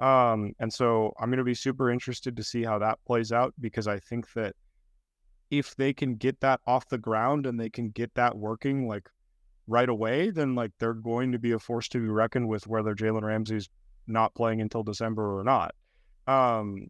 Um, 0.00 0.52
and 0.58 0.72
so 0.72 1.12
I'm 1.20 1.28
going 1.28 1.38
to 1.38 1.44
be 1.44 1.54
super 1.54 1.90
interested 1.90 2.36
to 2.36 2.44
see 2.44 2.62
how 2.62 2.78
that 2.78 2.98
plays 3.06 3.32
out 3.32 3.52
because 3.60 3.86
I 3.86 3.98
think 3.98 4.32
that 4.32 4.54
if 5.50 5.74
they 5.76 5.92
can 5.92 6.14
get 6.14 6.40
that 6.40 6.60
off 6.66 6.88
the 6.88 6.98
ground 6.98 7.46
and 7.46 7.58
they 7.58 7.70
can 7.70 7.90
get 7.90 8.14
that 8.14 8.36
working 8.36 8.86
like 8.86 9.08
right 9.66 9.88
away, 9.88 10.30
then 10.30 10.54
like 10.54 10.72
they're 10.78 10.94
going 10.94 11.32
to 11.32 11.38
be 11.38 11.52
a 11.52 11.58
force 11.58 11.88
to 11.88 12.00
be 12.00 12.08
reckoned 12.08 12.48
with 12.48 12.66
whether 12.66 12.94
Jalen 12.94 13.22
Ramsey's 13.22 13.68
not 14.06 14.34
playing 14.34 14.60
until 14.60 14.82
December 14.82 15.38
or 15.38 15.44
not. 15.44 15.74
Um, 16.26 16.88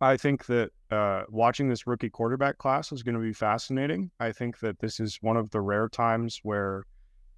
I 0.00 0.16
think 0.16 0.46
that 0.46 0.70
uh, 0.90 1.22
watching 1.28 1.68
this 1.68 1.86
rookie 1.86 2.10
quarterback 2.10 2.58
class 2.58 2.92
is 2.92 3.02
going 3.02 3.14
to 3.14 3.20
be 3.20 3.32
fascinating. 3.32 4.10
I 4.20 4.32
think 4.32 4.58
that 4.60 4.78
this 4.78 5.00
is 5.00 5.18
one 5.22 5.36
of 5.36 5.50
the 5.50 5.60
rare 5.60 5.88
times 5.88 6.40
where 6.42 6.84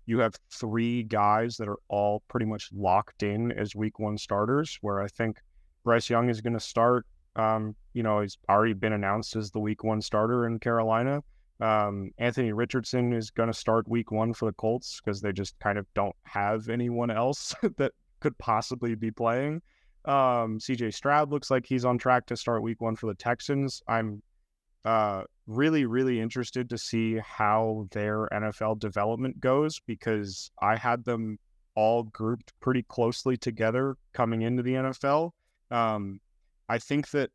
you 0.06 0.18
have 0.18 0.34
three 0.50 1.04
guys 1.04 1.56
that 1.58 1.68
are 1.68 1.78
all 1.88 2.22
pretty 2.28 2.46
much 2.46 2.70
locked 2.74 3.22
in 3.22 3.52
as 3.52 3.76
week 3.76 3.98
one 3.98 4.18
starters, 4.18 4.78
where 4.80 5.00
I 5.00 5.08
think 5.08 5.38
Bryce 5.84 6.10
Young 6.10 6.30
is 6.30 6.40
going 6.40 6.54
to 6.54 6.60
start. 6.60 7.06
Um, 7.36 7.74
you 7.92 8.02
know, 8.02 8.20
he's 8.20 8.38
already 8.48 8.72
been 8.72 8.92
announced 8.92 9.36
as 9.36 9.50
the 9.50 9.60
week 9.60 9.84
one 9.84 10.00
starter 10.00 10.46
in 10.46 10.58
Carolina. 10.58 11.22
Um, 11.60 12.12
Anthony 12.18 12.52
Richardson 12.52 13.12
is 13.12 13.30
going 13.30 13.48
to 13.48 13.58
start 13.58 13.88
week 13.88 14.12
one 14.12 14.32
for 14.32 14.46
the 14.46 14.52
Colts 14.52 15.00
because 15.04 15.20
they 15.20 15.32
just 15.32 15.58
kind 15.58 15.78
of 15.78 15.86
don't 15.94 16.14
have 16.24 16.68
anyone 16.68 17.10
else 17.10 17.54
that 17.76 17.92
could 18.20 18.36
possibly 18.38 18.94
be 18.94 19.10
playing. 19.10 19.62
Um, 20.04 20.58
CJ 20.58 20.94
Stroud 20.94 21.30
looks 21.30 21.50
like 21.50 21.66
he's 21.66 21.84
on 21.84 21.98
track 21.98 22.26
to 22.26 22.36
start 22.36 22.62
week 22.62 22.80
one 22.80 22.96
for 22.96 23.06
the 23.06 23.14
Texans. 23.14 23.82
I'm 23.88 24.22
uh, 24.84 25.24
really, 25.46 25.84
really 25.84 26.20
interested 26.20 26.70
to 26.70 26.78
see 26.78 27.18
how 27.18 27.88
their 27.90 28.28
NFL 28.32 28.78
development 28.78 29.40
goes 29.40 29.80
because 29.86 30.50
I 30.62 30.76
had 30.76 31.04
them 31.04 31.38
all 31.74 32.04
grouped 32.04 32.52
pretty 32.60 32.84
closely 32.84 33.36
together 33.36 33.96
coming 34.12 34.42
into 34.42 34.62
the 34.62 34.74
NFL. 34.74 35.32
Um, 35.70 36.20
I 36.68 36.78
think 36.78 37.10
that 37.10 37.30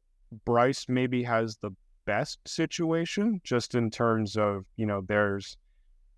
Bryce 0.46 0.86
maybe 0.88 1.24
has 1.24 1.58
the 1.58 1.72
best 2.06 2.40
situation 2.48 3.42
just 3.44 3.76
in 3.76 3.90
terms 3.90 4.36
of, 4.38 4.66
you 4.76 4.86
know, 4.86 5.02
there's 5.08 5.58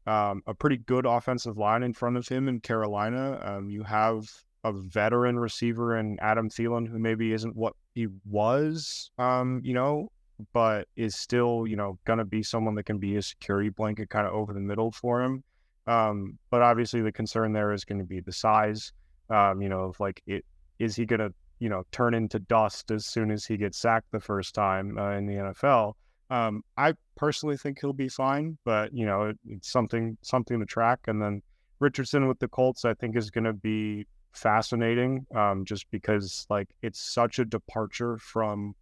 um, 0.08 0.42
a 0.48 0.54
pretty 0.54 0.78
good 0.78 1.06
offensive 1.06 1.58
line 1.58 1.84
in 1.84 1.94
front 1.94 2.18
of 2.18 2.28
him 2.28 2.48
in 2.48 2.60
Carolina. 2.60 3.40
Um, 3.44 3.70
you 3.70 3.84
have 3.84 4.30
a 4.64 4.72
veteran 4.72 5.38
receiver 5.38 5.98
in 5.98 6.18
Adam 6.22 6.50
Thielen 6.50 6.88
who 6.88 7.00
maybe 7.00 7.34
isn't 7.34 7.56
what 7.56 7.74
he 7.94 8.08
was, 8.26 9.12
um, 9.18 9.62
you 9.64 9.74
know, 9.74 10.12
but 10.54 10.88
is 10.96 11.16
still, 11.16 11.66
you 11.68 11.76
know, 11.76 11.98
going 12.06 12.20
to 12.20 12.26
be 12.26 12.44
someone 12.44 12.76
that 12.76 12.84
can 12.84 12.98
be 12.98 13.16
a 13.16 13.22
security 13.22 13.70
blanket 13.70 14.10
kind 14.10 14.28
of 14.28 14.34
over 14.34 14.54
the 14.54 14.60
middle 14.60 14.92
for 14.92 15.22
him. 15.22 15.44
Um, 15.88 16.38
but 16.50 16.62
obviously 16.62 17.02
the 17.02 17.12
concern 17.12 17.54
there 17.54 17.72
is 17.72 17.86
going 17.86 18.00
to 18.00 18.06
be 18.06 18.20
the 18.20 18.32
size, 18.32 18.92
um, 19.30 19.62
you 19.62 19.70
know, 19.70 19.82
of 19.82 20.00
like 20.00 20.22
it, 20.26 20.44
is 20.80 20.96
he 20.96 21.06
going 21.06 21.20
to 21.20 21.34
you 21.60 21.70
know 21.70 21.84
turn 21.92 22.14
into 22.14 22.40
dust 22.40 22.92
as 22.92 23.06
soon 23.06 23.32
as 23.32 23.46
he 23.46 23.58
gets 23.58 23.78
sacked 23.78 24.12
the 24.12 24.20
first 24.20 24.56
time 24.56 24.98
uh, 24.98 25.12
in 25.12 25.26
the 25.26 25.34
NFL. 25.34 25.94
Um, 26.30 26.64
I 26.78 26.94
personally 27.16 27.58
think 27.58 27.80
he'll 27.80 27.94
be 27.94 28.10
fine, 28.10 28.58
but 28.66 28.94
you 28.94 29.06
know 29.06 29.24
it, 29.24 29.38
it's 29.48 29.72
something 29.72 30.18
something 30.22 30.60
to 30.60 30.66
track. 30.66 31.00
And 31.08 31.22
then 31.22 31.42
Richardson 31.80 32.28
with 32.28 32.40
the 32.40 32.48
Colts, 32.48 32.86
I 32.86 32.94
think, 32.94 33.16
is 33.16 33.30
going 33.30 33.44
to 33.44 33.54
be 33.54 34.06
fascinating, 34.34 35.26
um, 35.36 35.66
just 35.66 35.90
because 35.92 36.46
like 36.50 36.70
it's 36.82 37.00
such 37.00 37.40
a 37.40 37.46
departure 37.46 38.18
from 38.18 38.76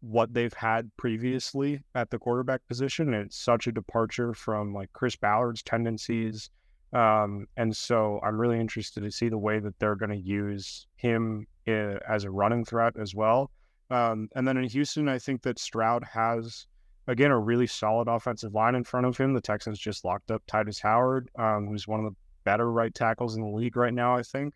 what 0.00 0.32
they've 0.32 0.54
had 0.54 0.90
previously 0.96 1.82
at 1.94 2.10
the 2.10 2.18
quarterback 2.18 2.60
position, 2.68 3.12
and 3.14 3.26
it's 3.26 3.38
such 3.38 3.66
a 3.66 3.72
departure 3.72 4.34
from 4.34 4.72
like 4.72 4.92
Chris 4.92 5.16
Ballard's 5.16 5.62
tendencies. 5.62 6.50
Um, 6.92 7.46
and 7.56 7.76
so 7.76 8.20
I'm 8.24 8.40
really 8.40 8.58
interested 8.58 9.02
to 9.04 9.10
see 9.10 9.28
the 9.28 9.38
way 9.38 9.60
that 9.60 9.78
they're 9.78 9.94
going 9.94 10.10
to 10.10 10.16
use 10.16 10.86
him 10.96 11.46
as 11.66 12.24
a 12.24 12.30
running 12.30 12.64
threat 12.64 12.94
as 12.98 13.14
well. 13.14 13.50
Um, 13.90 14.28
and 14.34 14.46
then 14.46 14.56
in 14.56 14.68
Houston, 14.68 15.08
I 15.08 15.18
think 15.18 15.42
that 15.42 15.58
Stroud 15.58 16.04
has 16.04 16.66
again 17.06 17.30
a 17.30 17.38
really 17.38 17.66
solid 17.66 18.08
offensive 18.08 18.54
line 18.54 18.74
in 18.74 18.84
front 18.84 19.06
of 19.06 19.16
him. 19.16 19.34
The 19.34 19.40
Texans 19.40 19.78
just 19.78 20.04
locked 20.04 20.30
up 20.30 20.42
Tytus 20.46 20.80
Howard, 20.80 21.28
um, 21.38 21.66
who's 21.66 21.88
one 21.88 22.00
of 22.00 22.06
the 22.06 22.16
better 22.44 22.70
right 22.70 22.94
tackles 22.94 23.36
in 23.36 23.42
the 23.42 23.48
league 23.48 23.76
right 23.76 23.92
now, 23.92 24.16
I 24.16 24.22
think. 24.22 24.54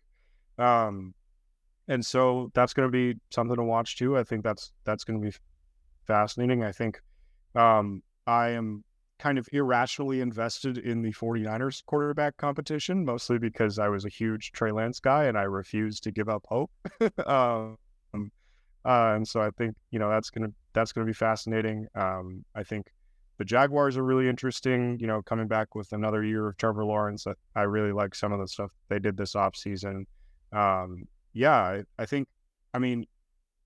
Um, 0.57 1.13
and 1.87 2.03
so 2.05 2.49
that's 2.53 2.73
going 2.73 2.87
to 2.87 2.91
be 2.91 3.19
something 3.29 3.55
to 3.55 3.63
watch 3.63 3.97
too. 3.97 4.17
I 4.17 4.23
think 4.23 4.43
that's 4.43 4.71
that's 4.85 5.03
going 5.03 5.21
to 5.21 5.29
be 5.29 5.35
fascinating. 6.07 6.63
I 6.63 6.71
think 6.71 6.99
um, 7.55 8.01
I 8.25 8.49
am 8.49 8.83
kind 9.17 9.37
of 9.37 9.47
irrationally 9.51 10.21
invested 10.21 10.77
in 10.77 11.01
the 11.01 11.11
49ers 11.11 11.85
quarterback 11.85 12.37
competition, 12.37 13.05
mostly 13.05 13.37
because 13.37 13.79
I 13.79 13.87
was 13.87 14.05
a 14.05 14.09
huge 14.09 14.51
Trey 14.51 14.71
Lance 14.71 14.99
guy 14.99 15.25
and 15.25 15.37
I 15.37 15.43
refused 15.43 16.03
to 16.03 16.11
give 16.11 16.29
up 16.29 16.45
hope. 16.47 16.71
um, 17.25 17.77
uh, 18.13 19.13
and 19.15 19.27
so 19.27 19.41
I 19.41 19.49
think, 19.57 19.75
you 19.91 19.99
know, 19.99 20.09
that's 20.09 20.29
going 20.29 20.47
to, 20.47 20.53
that's 20.73 20.91
to 20.93 21.03
be 21.05 21.13
fascinating. 21.13 21.87
Um, 21.95 22.43
I 22.53 22.63
think 22.63 22.91
the 23.37 23.45
Jaguars 23.45 23.97
are 23.97 24.03
really 24.03 24.29
interesting, 24.29 24.97
you 24.99 25.07
know, 25.07 25.21
coming 25.21 25.47
back 25.47 25.75
with 25.75 25.91
another 25.91 26.23
year 26.23 26.47
of 26.47 26.57
Trevor 26.57 26.85
Lawrence. 26.85 27.25
I, 27.25 27.33
I 27.55 27.63
really 27.63 27.91
like 27.91 28.15
some 28.15 28.31
of 28.31 28.39
the 28.39 28.47
stuff 28.47 28.71
they 28.89 28.99
did 28.99 29.17
this 29.17 29.35
off 29.35 29.55
season. 29.55 30.05
Um, 30.51 31.05
yeah, 31.33 31.55
I, 31.55 31.83
I 31.97 32.05
think, 32.05 32.27
I 32.73 32.79
mean, 32.79 33.05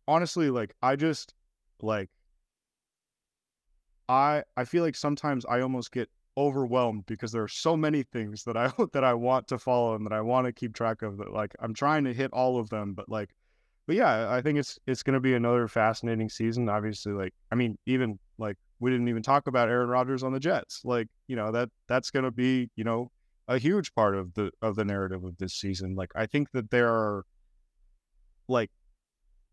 honestly, 0.07 0.49
like 0.49 0.73
I 0.81 0.95
just 0.95 1.33
like 1.81 2.09
I 4.09 4.43
I 4.57 4.65
feel 4.65 4.83
like 4.83 4.95
sometimes 4.95 5.45
I 5.45 5.61
almost 5.61 5.91
get 5.91 6.09
overwhelmed 6.35 7.05
because 7.05 7.31
there 7.31 7.43
are 7.43 7.47
so 7.47 7.77
many 7.77 8.03
things 8.03 8.43
that 8.45 8.57
I 8.57 8.71
that 8.93 9.03
I 9.03 9.13
want 9.13 9.47
to 9.49 9.59
follow 9.59 9.95
and 9.95 10.05
that 10.05 10.13
I 10.13 10.21
want 10.21 10.47
to 10.47 10.51
keep 10.53 10.73
track 10.73 11.01
of 11.03 11.17
that 11.17 11.31
like 11.31 11.55
I'm 11.59 11.73
trying 11.73 12.03
to 12.05 12.13
hit 12.13 12.31
all 12.33 12.59
of 12.59 12.69
them 12.69 12.93
but 12.93 13.07
like 13.07 13.29
but 13.87 13.95
yeah 13.95 14.31
I 14.31 14.41
think 14.41 14.57
it's 14.57 14.79
it's 14.87 15.03
going 15.03 15.13
to 15.13 15.19
be 15.19 15.35
another 15.35 15.67
fascinating 15.67 16.29
season 16.29 16.67
obviously 16.69 17.13
like 17.13 17.33
I 17.51 17.55
mean 17.55 17.77
even 17.85 18.19
like 18.37 18.57
we 18.79 18.89
didn't 18.91 19.09
even 19.09 19.23
talk 19.23 19.47
about 19.47 19.69
Aaron 19.69 19.89
Rodgers 19.89 20.23
on 20.23 20.33
the 20.33 20.39
Jets 20.39 20.81
like 20.83 21.07
you 21.27 21.35
know 21.35 21.51
that 21.51 21.69
that's 21.87 22.09
going 22.09 22.25
to 22.25 22.31
be 22.31 22.69
you 22.75 22.83
know 22.83 23.11
a 23.47 23.57
huge 23.57 23.93
part 23.93 24.15
of 24.15 24.33
the 24.33 24.51
of 24.61 24.75
the 24.75 24.85
narrative 24.85 25.23
of 25.23 25.37
this 25.37 25.53
season 25.53 25.95
like 25.95 26.11
I 26.15 26.25
think 26.25 26.51
that 26.51 26.71
there 26.71 26.89
are 26.89 27.25
like 28.47 28.71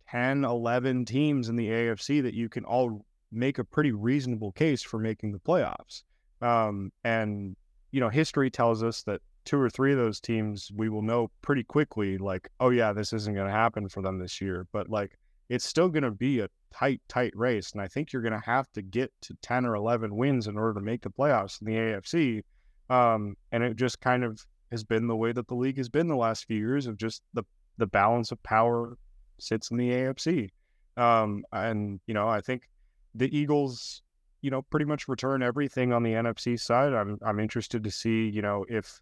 10 0.08 0.44
11 0.44 1.04
teams 1.04 1.48
in 1.48 1.56
the 1.56 1.68
AFC 1.68 2.22
that 2.22 2.34
you 2.34 2.48
can 2.48 2.64
all 2.64 3.04
make 3.32 3.58
a 3.58 3.64
pretty 3.64 3.92
reasonable 3.92 4.52
case 4.52 4.82
for 4.82 4.98
making 4.98 5.32
the 5.32 5.38
playoffs. 5.38 6.02
Um, 6.42 6.92
and 7.04 7.56
you 7.90 8.00
know, 8.00 8.08
history 8.08 8.50
tells 8.50 8.82
us 8.82 9.02
that 9.04 9.20
two 9.44 9.60
or 9.60 9.70
three 9.70 9.92
of 9.92 9.98
those 9.98 10.20
teams 10.20 10.70
we 10.74 10.88
will 10.88 11.02
know 11.02 11.30
pretty 11.40 11.62
quickly, 11.62 12.18
like, 12.18 12.48
oh 12.60 12.70
yeah, 12.70 12.92
this 12.92 13.12
isn't 13.12 13.34
going 13.34 13.46
to 13.46 13.52
happen 13.52 13.88
for 13.88 14.02
them 14.02 14.18
this 14.18 14.40
year. 14.40 14.66
But 14.72 14.90
like, 14.90 15.18
it's 15.48 15.64
still 15.64 15.88
going 15.88 16.02
to 16.02 16.10
be 16.10 16.40
a 16.40 16.48
tight, 16.74 17.00
tight 17.08 17.32
race, 17.36 17.72
and 17.72 17.80
I 17.80 17.86
think 17.86 18.12
you're 18.12 18.22
going 18.22 18.32
to 18.32 18.44
have 18.44 18.70
to 18.72 18.82
get 18.82 19.12
to 19.22 19.34
ten 19.42 19.64
or 19.64 19.76
eleven 19.76 20.14
wins 20.16 20.46
in 20.46 20.58
order 20.58 20.74
to 20.74 20.84
make 20.84 21.02
the 21.02 21.10
playoffs 21.10 21.60
in 21.60 21.66
the 21.68 21.74
AFC. 21.74 22.42
Um, 22.90 23.36
and 23.52 23.62
it 23.62 23.76
just 23.76 24.00
kind 24.00 24.24
of 24.24 24.44
has 24.70 24.84
been 24.84 25.06
the 25.06 25.16
way 25.16 25.32
that 25.32 25.48
the 25.48 25.54
league 25.54 25.78
has 25.78 25.88
been 25.88 26.08
the 26.08 26.16
last 26.16 26.44
few 26.46 26.58
years 26.58 26.86
of 26.86 26.98
just 26.98 27.22
the 27.34 27.44
the 27.78 27.86
balance 27.86 28.32
of 28.32 28.42
power 28.42 28.96
sits 29.38 29.70
in 29.70 29.76
the 29.76 29.90
AFC. 29.90 30.50
Um, 30.96 31.44
and 31.52 32.00
you 32.06 32.14
know, 32.14 32.28
I 32.28 32.40
think 32.40 32.68
the 33.16 33.36
Eagles, 33.36 34.02
you 34.42 34.50
know, 34.50 34.62
pretty 34.62 34.86
much 34.86 35.08
return 35.08 35.42
everything 35.42 35.92
on 35.92 36.02
the 36.02 36.12
NFC 36.12 36.58
side. 36.58 36.92
I'm 36.92 37.18
I'm 37.24 37.40
interested 37.40 37.82
to 37.84 37.90
see, 37.90 38.28
you 38.28 38.42
know, 38.42 38.64
if 38.68 39.00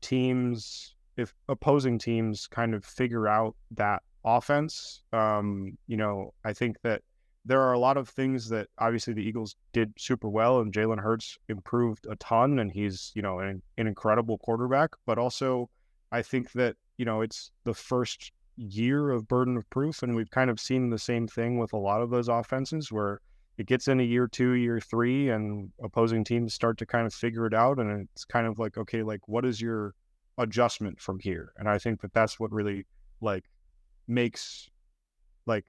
teams, 0.00 0.94
if 1.16 1.34
opposing 1.48 1.98
teams 1.98 2.46
kind 2.46 2.74
of 2.74 2.84
figure 2.84 3.28
out 3.28 3.54
that 3.72 4.02
offense. 4.24 5.02
Um, 5.12 5.76
you 5.86 5.96
know, 5.96 6.32
I 6.44 6.52
think 6.52 6.76
that 6.82 7.02
there 7.44 7.60
are 7.60 7.72
a 7.72 7.78
lot 7.78 7.96
of 7.96 8.08
things 8.08 8.48
that 8.50 8.68
obviously 8.78 9.14
the 9.14 9.22
Eagles 9.22 9.56
did 9.72 9.92
super 9.98 10.28
well, 10.28 10.60
and 10.60 10.72
Jalen 10.72 11.00
Hurts 11.00 11.38
improved 11.48 12.06
a 12.10 12.16
ton, 12.16 12.58
and 12.58 12.70
he's 12.70 13.12
you 13.14 13.22
know 13.22 13.38
an, 13.40 13.62
an 13.78 13.86
incredible 13.86 14.38
quarterback. 14.38 14.90
But 15.06 15.18
also, 15.18 15.70
I 16.12 16.22
think 16.22 16.52
that 16.52 16.76
you 16.98 17.04
know 17.04 17.22
it's 17.22 17.50
the 17.64 17.74
first 17.74 18.32
year 18.56 19.10
of 19.10 19.26
burden 19.26 19.56
of 19.56 19.68
proof, 19.70 20.02
and 20.02 20.14
we've 20.14 20.30
kind 20.30 20.50
of 20.50 20.60
seen 20.60 20.90
the 20.90 20.98
same 20.98 21.26
thing 21.26 21.58
with 21.58 21.72
a 21.72 21.78
lot 21.78 22.02
of 22.02 22.10
those 22.10 22.28
offenses 22.28 22.92
where 22.92 23.20
it 23.58 23.66
gets 23.66 23.88
into 23.88 24.04
year 24.04 24.26
two, 24.26 24.52
year 24.52 24.80
three, 24.80 25.30
and 25.30 25.70
opposing 25.82 26.24
teams 26.24 26.54
start 26.54 26.78
to 26.78 26.86
kind 26.86 27.06
of 27.06 27.12
figure 27.12 27.46
it 27.46 27.54
out. 27.54 27.78
And 27.78 28.08
it's 28.12 28.24
kind 28.24 28.46
of 28.46 28.58
like, 28.58 28.78
okay, 28.78 29.02
like 29.02 29.28
what 29.28 29.44
is 29.44 29.60
your 29.60 29.94
adjustment 30.38 31.00
from 31.00 31.18
here? 31.18 31.52
And 31.56 31.68
I 31.68 31.78
think 31.78 32.00
that 32.00 32.12
that's 32.14 32.40
what 32.40 32.52
really 32.52 32.86
like 33.20 33.44
makes 34.08 34.68
like 35.46 35.66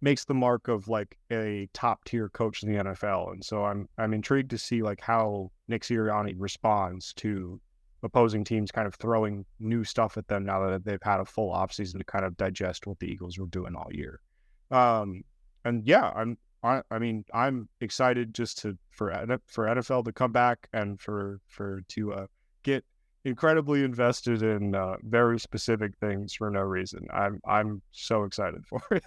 makes 0.00 0.24
the 0.24 0.34
mark 0.34 0.68
of 0.68 0.88
like 0.88 1.18
a 1.32 1.68
top 1.72 2.04
tier 2.04 2.28
coach 2.28 2.62
in 2.62 2.72
the 2.72 2.84
NFL. 2.84 3.32
And 3.32 3.44
so 3.44 3.64
I'm 3.64 3.88
I'm 3.98 4.14
intrigued 4.14 4.50
to 4.50 4.58
see 4.58 4.82
like 4.82 5.00
how 5.00 5.50
Nick 5.66 5.82
Sirianni 5.82 6.34
responds 6.36 7.12
to 7.14 7.60
opposing 8.02 8.44
teams 8.44 8.70
kind 8.70 8.86
of 8.86 8.94
throwing 8.94 9.44
new 9.58 9.82
stuff 9.82 10.16
at 10.16 10.28
them 10.28 10.44
now 10.44 10.68
that 10.68 10.84
they've 10.84 11.02
had 11.02 11.20
a 11.20 11.24
full 11.24 11.52
offseason 11.52 11.98
to 11.98 12.04
kind 12.04 12.24
of 12.24 12.36
digest 12.36 12.86
what 12.86 12.98
the 13.00 13.06
Eagles 13.06 13.38
were 13.38 13.46
doing 13.46 13.74
all 13.74 13.88
year. 13.90 14.20
Um, 14.70 15.22
and 15.64 15.84
yeah, 15.86 16.12
I'm 16.14 16.38
I, 16.62 16.82
I 16.90 16.98
mean, 16.98 17.24
I'm 17.32 17.68
excited 17.80 18.34
just 18.34 18.58
to 18.58 18.76
for 18.90 19.10
for 19.46 19.66
NFL 19.66 20.04
to 20.06 20.12
come 20.12 20.32
back 20.32 20.68
and 20.72 21.00
for 21.00 21.40
for 21.46 21.82
to 21.88 22.12
uh, 22.12 22.26
get 22.62 22.84
incredibly 23.24 23.84
invested 23.84 24.42
in 24.42 24.74
uh, 24.74 24.96
very 25.02 25.38
specific 25.38 25.92
things 25.98 26.34
for 26.34 26.50
no 26.50 26.60
reason. 26.60 27.06
I'm 27.12 27.40
I'm 27.46 27.82
so 27.92 28.24
excited 28.24 28.66
for 28.68 28.82
it. 28.90 29.04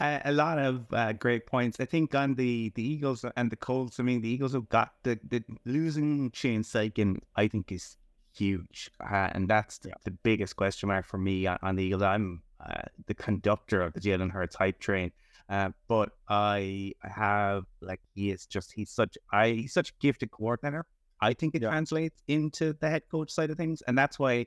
A, 0.00 0.22
a 0.24 0.32
lot 0.32 0.58
of 0.58 0.86
uh, 0.92 1.12
great 1.12 1.46
points. 1.46 1.78
I 1.80 1.84
think 1.84 2.14
on 2.14 2.34
the 2.34 2.70
the 2.74 2.82
Eagles 2.82 3.24
and 3.36 3.50
the 3.50 3.56
Colts. 3.56 3.98
I 3.98 4.02
mean, 4.02 4.22
the 4.22 4.28
Eagles 4.28 4.52
have 4.52 4.68
got 4.68 4.92
the 5.02 5.18
the 5.28 5.42
losing 5.64 6.30
Shane 6.32 6.62
Steichen. 6.62 7.18
I 7.36 7.48
think 7.48 7.72
is 7.72 7.96
huge, 8.32 8.90
uh, 9.00 9.30
and 9.32 9.48
that's 9.48 9.78
the, 9.78 9.90
yeah. 9.90 9.94
the, 10.04 10.10
biggest 10.10 10.56
question 10.56 10.88
mark 10.88 11.06
for 11.06 11.18
me 11.18 11.46
on, 11.46 11.58
on 11.62 11.76
the 11.76 11.84
Eagles. 11.84 12.02
I'm 12.02 12.42
uh, 12.58 12.82
the 13.06 13.14
conductor 13.14 13.80
of 13.82 13.92
the 13.92 14.00
Jalen 14.00 14.30
Hurts 14.30 14.56
hype 14.56 14.80
train. 14.80 15.12
Uh, 15.48 15.70
but 15.88 16.10
I 16.28 16.92
have 17.02 17.64
like 17.80 18.00
he 18.14 18.30
is 18.30 18.46
just 18.46 18.72
he's 18.72 18.90
such 18.90 19.18
I 19.32 19.50
he's 19.50 19.72
such 19.74 19.90
a 19.90 19.92
gifted 20.00 20.30
coordinator. 20.30 20.86
I 21.20 21.34
think 21.34 21.54
it 21.54 21.62
Yeah. 21.62 21.68
translates 21.70 22.22
into 22.28 22.72
the 22.74 22.88
head 22.88 23.02
coach 23.10 23.30
side 23.30 23.50
of 23.50 23.56
things, 23.56 23.82
and 23.82 23.96
that's 23.96 24.18
why 24.18 24.46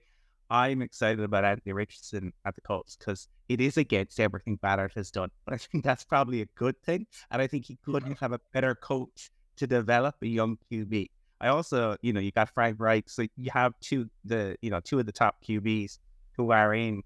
I'm 0.50 0.82
excited 0.82 1.20
about 1.24 1.44
Anthony 1.44 1.74
Richardson 1.74 2.34
at 2.46 2.56
the 2.56 2.62
Colts 2.62 2.96
because 2.96 3.28
it 3.50 3.60
is 3.62 3.78
against 3.78 4.20
everything 4.20 4.56
Ballard 4.58 4.94
has 4.96 5.12
done. 5.12 5.30
But 5.46 5.54
I 5.56 5.58
think 5.58 5.84
that's 5.84 6.04
probably 6.04 6.42
a 6.42 6.46
good 6.56 6.82
thing, 6.84 7.06
and 7.32 7.42
I 7.42 7.48
think 7.48 7.66
he 7.66 7.78
couldn't 7.86 8.18
have 8.20 8.32
a 8.32 8.40
better 8.54 8.74
coach 8.76 9.30
to 9.58 9.68
develop 9.68 10.16
a 10.22 10.28
young 10.28 10.58
QB. 10.72 11.08
I 11.40 11.50
also, 11.50 11.98
you 12.02 12.14
know, 12.14 12.20
you 12.20 12.32
got 12.32 12.50
Frank 12.50 12.80
Reich, 12.80 13.10
so 13.10 13.28
you 13.36 13.52
have 13.52 13.74
two 13.82 14.10
the 14.26 14.58
you 14.62 14.70
know 14.72 14.80
two 14.80 14.98
of 15.00 15.06
the 15.06 15.12
top 15.12 15.44
QBs 15.44 16.00
who 16.36 16.52
are 16.52 16.74
in, 16.74 17.04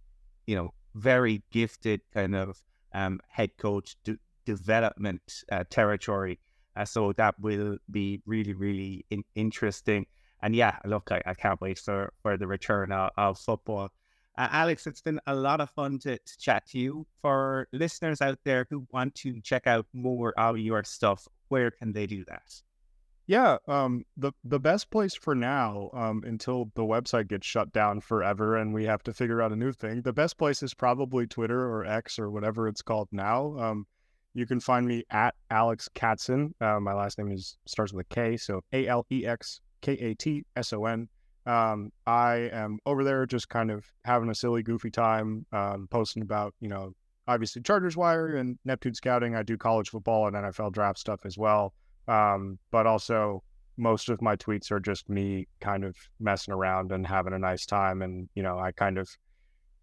you 0.48 0.56
know, 0.56 0.74
very 0.96 1.42
gifted 1.52 2.02
kind 2.14 2.36
of 2.36 2.62
um, 2.94 3.20
head 3.30 3.52
coach 3.58 3.96
de- 4.04 4.18
development 4.46 5.22
uh, 5.52 5.64
territory. 5.70 6.40
Uh, 6.76 6.86
so 6.86 7.14
that 7.14 7.40
will 7.40 7.78
be 7.90 8.22
really, 8.26 8.54
really 8.54 9.06
in- 9.10 9.26
interesting. 9.36 10.06
And 10.42 10.56
yeah, 10.56 10.78
look, 10.86 11.12
I, 11.12 11.22
I 11.26 11.34
can't 11.34 11.62
wait 11.62 11.80
for, 11.80 12.14
for 12.22 12.38
the 12.38 12.48
return 12.48 12.92
of, 12.92 13.12
of 13.18 13.40
football. 13.40 13.90
Uh, 14.38 14.48
Alex, 14.52 14.88
it's 14.88 15.02
been 15.02 15.20
a 15.28 15.36
lot 15.36 15.60
of 15.60 15.70
fun 15.72 16.00
to, 16.00 16.18
to 16.18 16.38
chat 16.40 16.66
to 16.68 16.80
you. 16.80 17.06
For 17.22 17.68
listeners 17.74 18.22
out 18.22 18.40
there 18.44 18.66
who 18.70 18.88
want 18.92 19.14
to 19.16 19.42
check 19.42 19.68
out 19.68 19.86
more 19.94 20.34
of 20.40 20.58
your 20.58 20.84
stuff, 20.84 21.28
where 21.50 21.70
can 21.70 21.92
they 21.92 22.08
do 22.08 22.24
that? 22.26 22.62
Yeah, 23.32 23.60
um, 23.66 24.04
the 24.18 24.34
the 24.44 24.60
best 24.60 24.90
place 24.92 25.16
for 25.16 25.34
now, 25.34 25.90
um, 25.94 26.22
until 26.26 26.70
the 26.76 26.84
website 26.84 27.30
gets 27.30 27.48
shut 27.48 27.72
down 27.72 28.02
forever 28.02 28.58
and 28.58 28.74
we 28.74 28.84
have 28.84 29.04
to 29.04 29.14
figure 29.14 29.42
out 29.42 29.54
a 29.54 29.56
new 29.56 29.72
thing. 29.72 30.02
The 30.02 30.12
best 30.12 30.38
place 30.38 30.62
is 30.62 30.74
probably 30.74 31.28
Twitter 31.28 31.62
or 31.62 31.86
X 31.86 32.20
or 32.20 32.30
whatever 32.30 32.68
it's 32.68 32.82
called 32.82 33.08
now. 33.14 33.58
Um, 33.58 33.88
you 34.34 34.46
can 34.46 34.60
find 34.60 34.86
me 34.86 35.06
at 35.12 35.34
Alex 35.50 35.88
Katson. 35.94 36.54
Uh, 36.60 36.82
my 36.82 36.92
last 36.92 37.18
name 37.18 37.32
is 37.32 37.56
starts 37.66 37.94
with 37.94 38.06
a 38.06 38.14
K, 38.14 38.36
so 38.36 38.60
A 38.74 38.86
L 38.88 39.06
E 39.10 39.26
X 39.26 39.62
K 39.80 39.94
A 39.94 40.14
T 40.14 40.44
S 40.58 40.74
O 40.74 40.84
N. 40.84 41.08
Um, 41.46 41.94
I 42.06 42.50
am 42.52 42.80
over 42.86 43.06
there 43.06 43.26
just 43.26 43.48
kind 43.48 43.72
of 43.72 43.86
having 44.04 44.30
a 44.30 44.36
silly, 44.36 44.62
goofy 44.62 44.92
time, 44.92 45.46
um, 45.54 45.88
posting 45.90 46.22
about 46.22 46.54
you 46.60 46.68
know 46.68 46.92
obviously 47.30 47.62
Chargers 47.62 47.96
Wire 47.96 48.36
and 48.36 48.60
Neptune 48.66 48.94
Scouting. 48.94 49.38
I 49.38 49.44
do 49.44 49.56
college 49.56 49.88
football 49.88 50.28
and 50.28 50.36
NFL 50.36 50.74
draft 50.74 51.00
stuff 51.00 51.26
as 51.26 51.38
well. 51.38 51.74
Um, 52.08 52.60
but 52.72 52.88
also 52.88 53.44
most 53.78 54.10
of 54.10 54.22
my 54.22 54.36
tweets 54.36 54.72
are 54.72 54.80
just 54.80 55.10
me 55.10 55.48
kind 55.60 55.84
of 55.84 55.96
messing 56.20 56.54
around 56.54 56.92
and 56.92 57.06
having 57.06 57.34
a 57.34 57.40
nice 57.40 57.66
time. 57.66 58.02
And, 58.02 58.30
you 58.36 58.44
know, 58.44 58.60
I 58.60 58.72
kind 58.72 58.98
of 58.98 59.10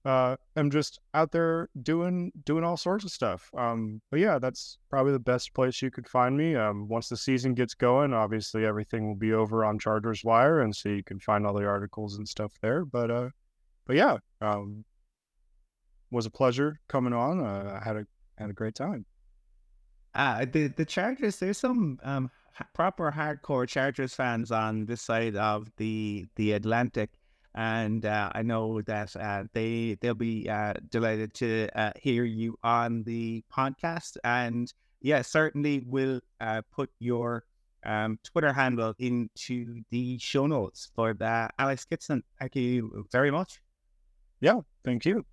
uh 0.05 0.37
am 0.57 0.71
just 0.71 1.01
out 1.14 1.33
there 1.33 1.69
doing 1.83 2.31
doing 2.45 2.62
all 2.62 2.77
sorts 2.77 3.05
of 3.05 3.11
stuff. 3.11 3.51
Um, 3.57 4.01
but 4.11 4.21
yeah, 4.21 4.39
that's 4.39 4.79
probably 4.91 5.12
the 5.12 5.19
best 5.19 5.53
place 5.55 5.83
you 5.83 5.91
could 5.91 6.09
find 6.09 6.37
me. 6.37 6.55
Um, 6.55 6.87
once 6.89 7.09
the 7.09 7.16
season 7.16 7.55
gets 7.55 7.75
going, 7.75 8.12
obviously 8.14 8.64
everything 8.64 9.07
will 9.07 9.16
be 9.16 9.33
over 9.33 9.64
on 9.64 9.79
Chargers 9.79 10.23
Wire, 10.25 10.61
and 10.61 10.75
so 10.75 10.89
you 10.91 11.03
can 11.03 11.19
find 11.19 11.45
all 11.47 11.55
the 11.55 11.66
articles 11.66 12.16
and 12.16 12.29
stuff 12.29 12.53
there. 12.62 12.85
But 12.85 13.11
uh, 13.11 13.31
but 13.87 13.97
yeah, 13.97 14.19
um, 14.41 14.85
was 16.11 16.27
a 16.27 16.31
pleasure 16.31 16.79
coming 16.89 17.12
on. 17.12 17.45
Uh, 17.45 17.81
I 17.81 17.85
had 17.85 17.97
a 17.97 18.07
had 18.37 18.51
a 18.51 18.55
great 18.55 18.77
time. 18.77 19.05
Uh, 20.15 20.45
the 20.51 20.69
the 20.69 20.85
Chargers. 20.85 21.39
There's 21.39 21.59
some 21.59 21.99
um 22.03 22.31
proper 22.75 23.13
hardcore 23.13 23.69
Chargers 23.69 24.15
fans 24.15 24.51
on 24.51 24.87
this 24.87 25.03
side 25.03 25.37
of 25.37 25.71
the 25.77 26.27
the 26.37 26.53
Atlantic, 26.53 27.11
and 27.55 28.05
uh, 28.05 28.31
I 28.35 28.43
know 28.43 28.83
that 28.83 29.15
uh, 29.17 29.45
they 29.53 29.97
they'll 30.01 30.15
be 30.15 30.49
uh, 30.49 30.75
delighted 30.91 31.35
to 31.35 31.69
uh, 31.75 31.93
hear 32.01 32.25
you 32.25 32.59
on 32.63 33.03
the 33.05 33.45
podcast. 33.53 34.17
And 34.25 34.73
yeah, 35.01 35.23
certainly 35.23 35.85
we'll 35.87 36.21
uh, 36.41 36.63
put 36.73 36.91
your 36.99 37.45
um, 37.85 38.19
Twitter 38.25 38.53
handle 38.53 38.95
into 38.99 39.83
the 39.91 40.19
show 40.19 40.47
notes 40.47 40.91
for 40.95 41.15
that. 41.15 41.55
Alex 41.59 41.85
Katson, 41.85 42.23
thank 42.39 42.57
you 42.57 43.07
very 43.13 43.31
much. 43.31 43.61
Yeah, 44.41 44.61
thank 44.85 45.05
you. 45.05 45.25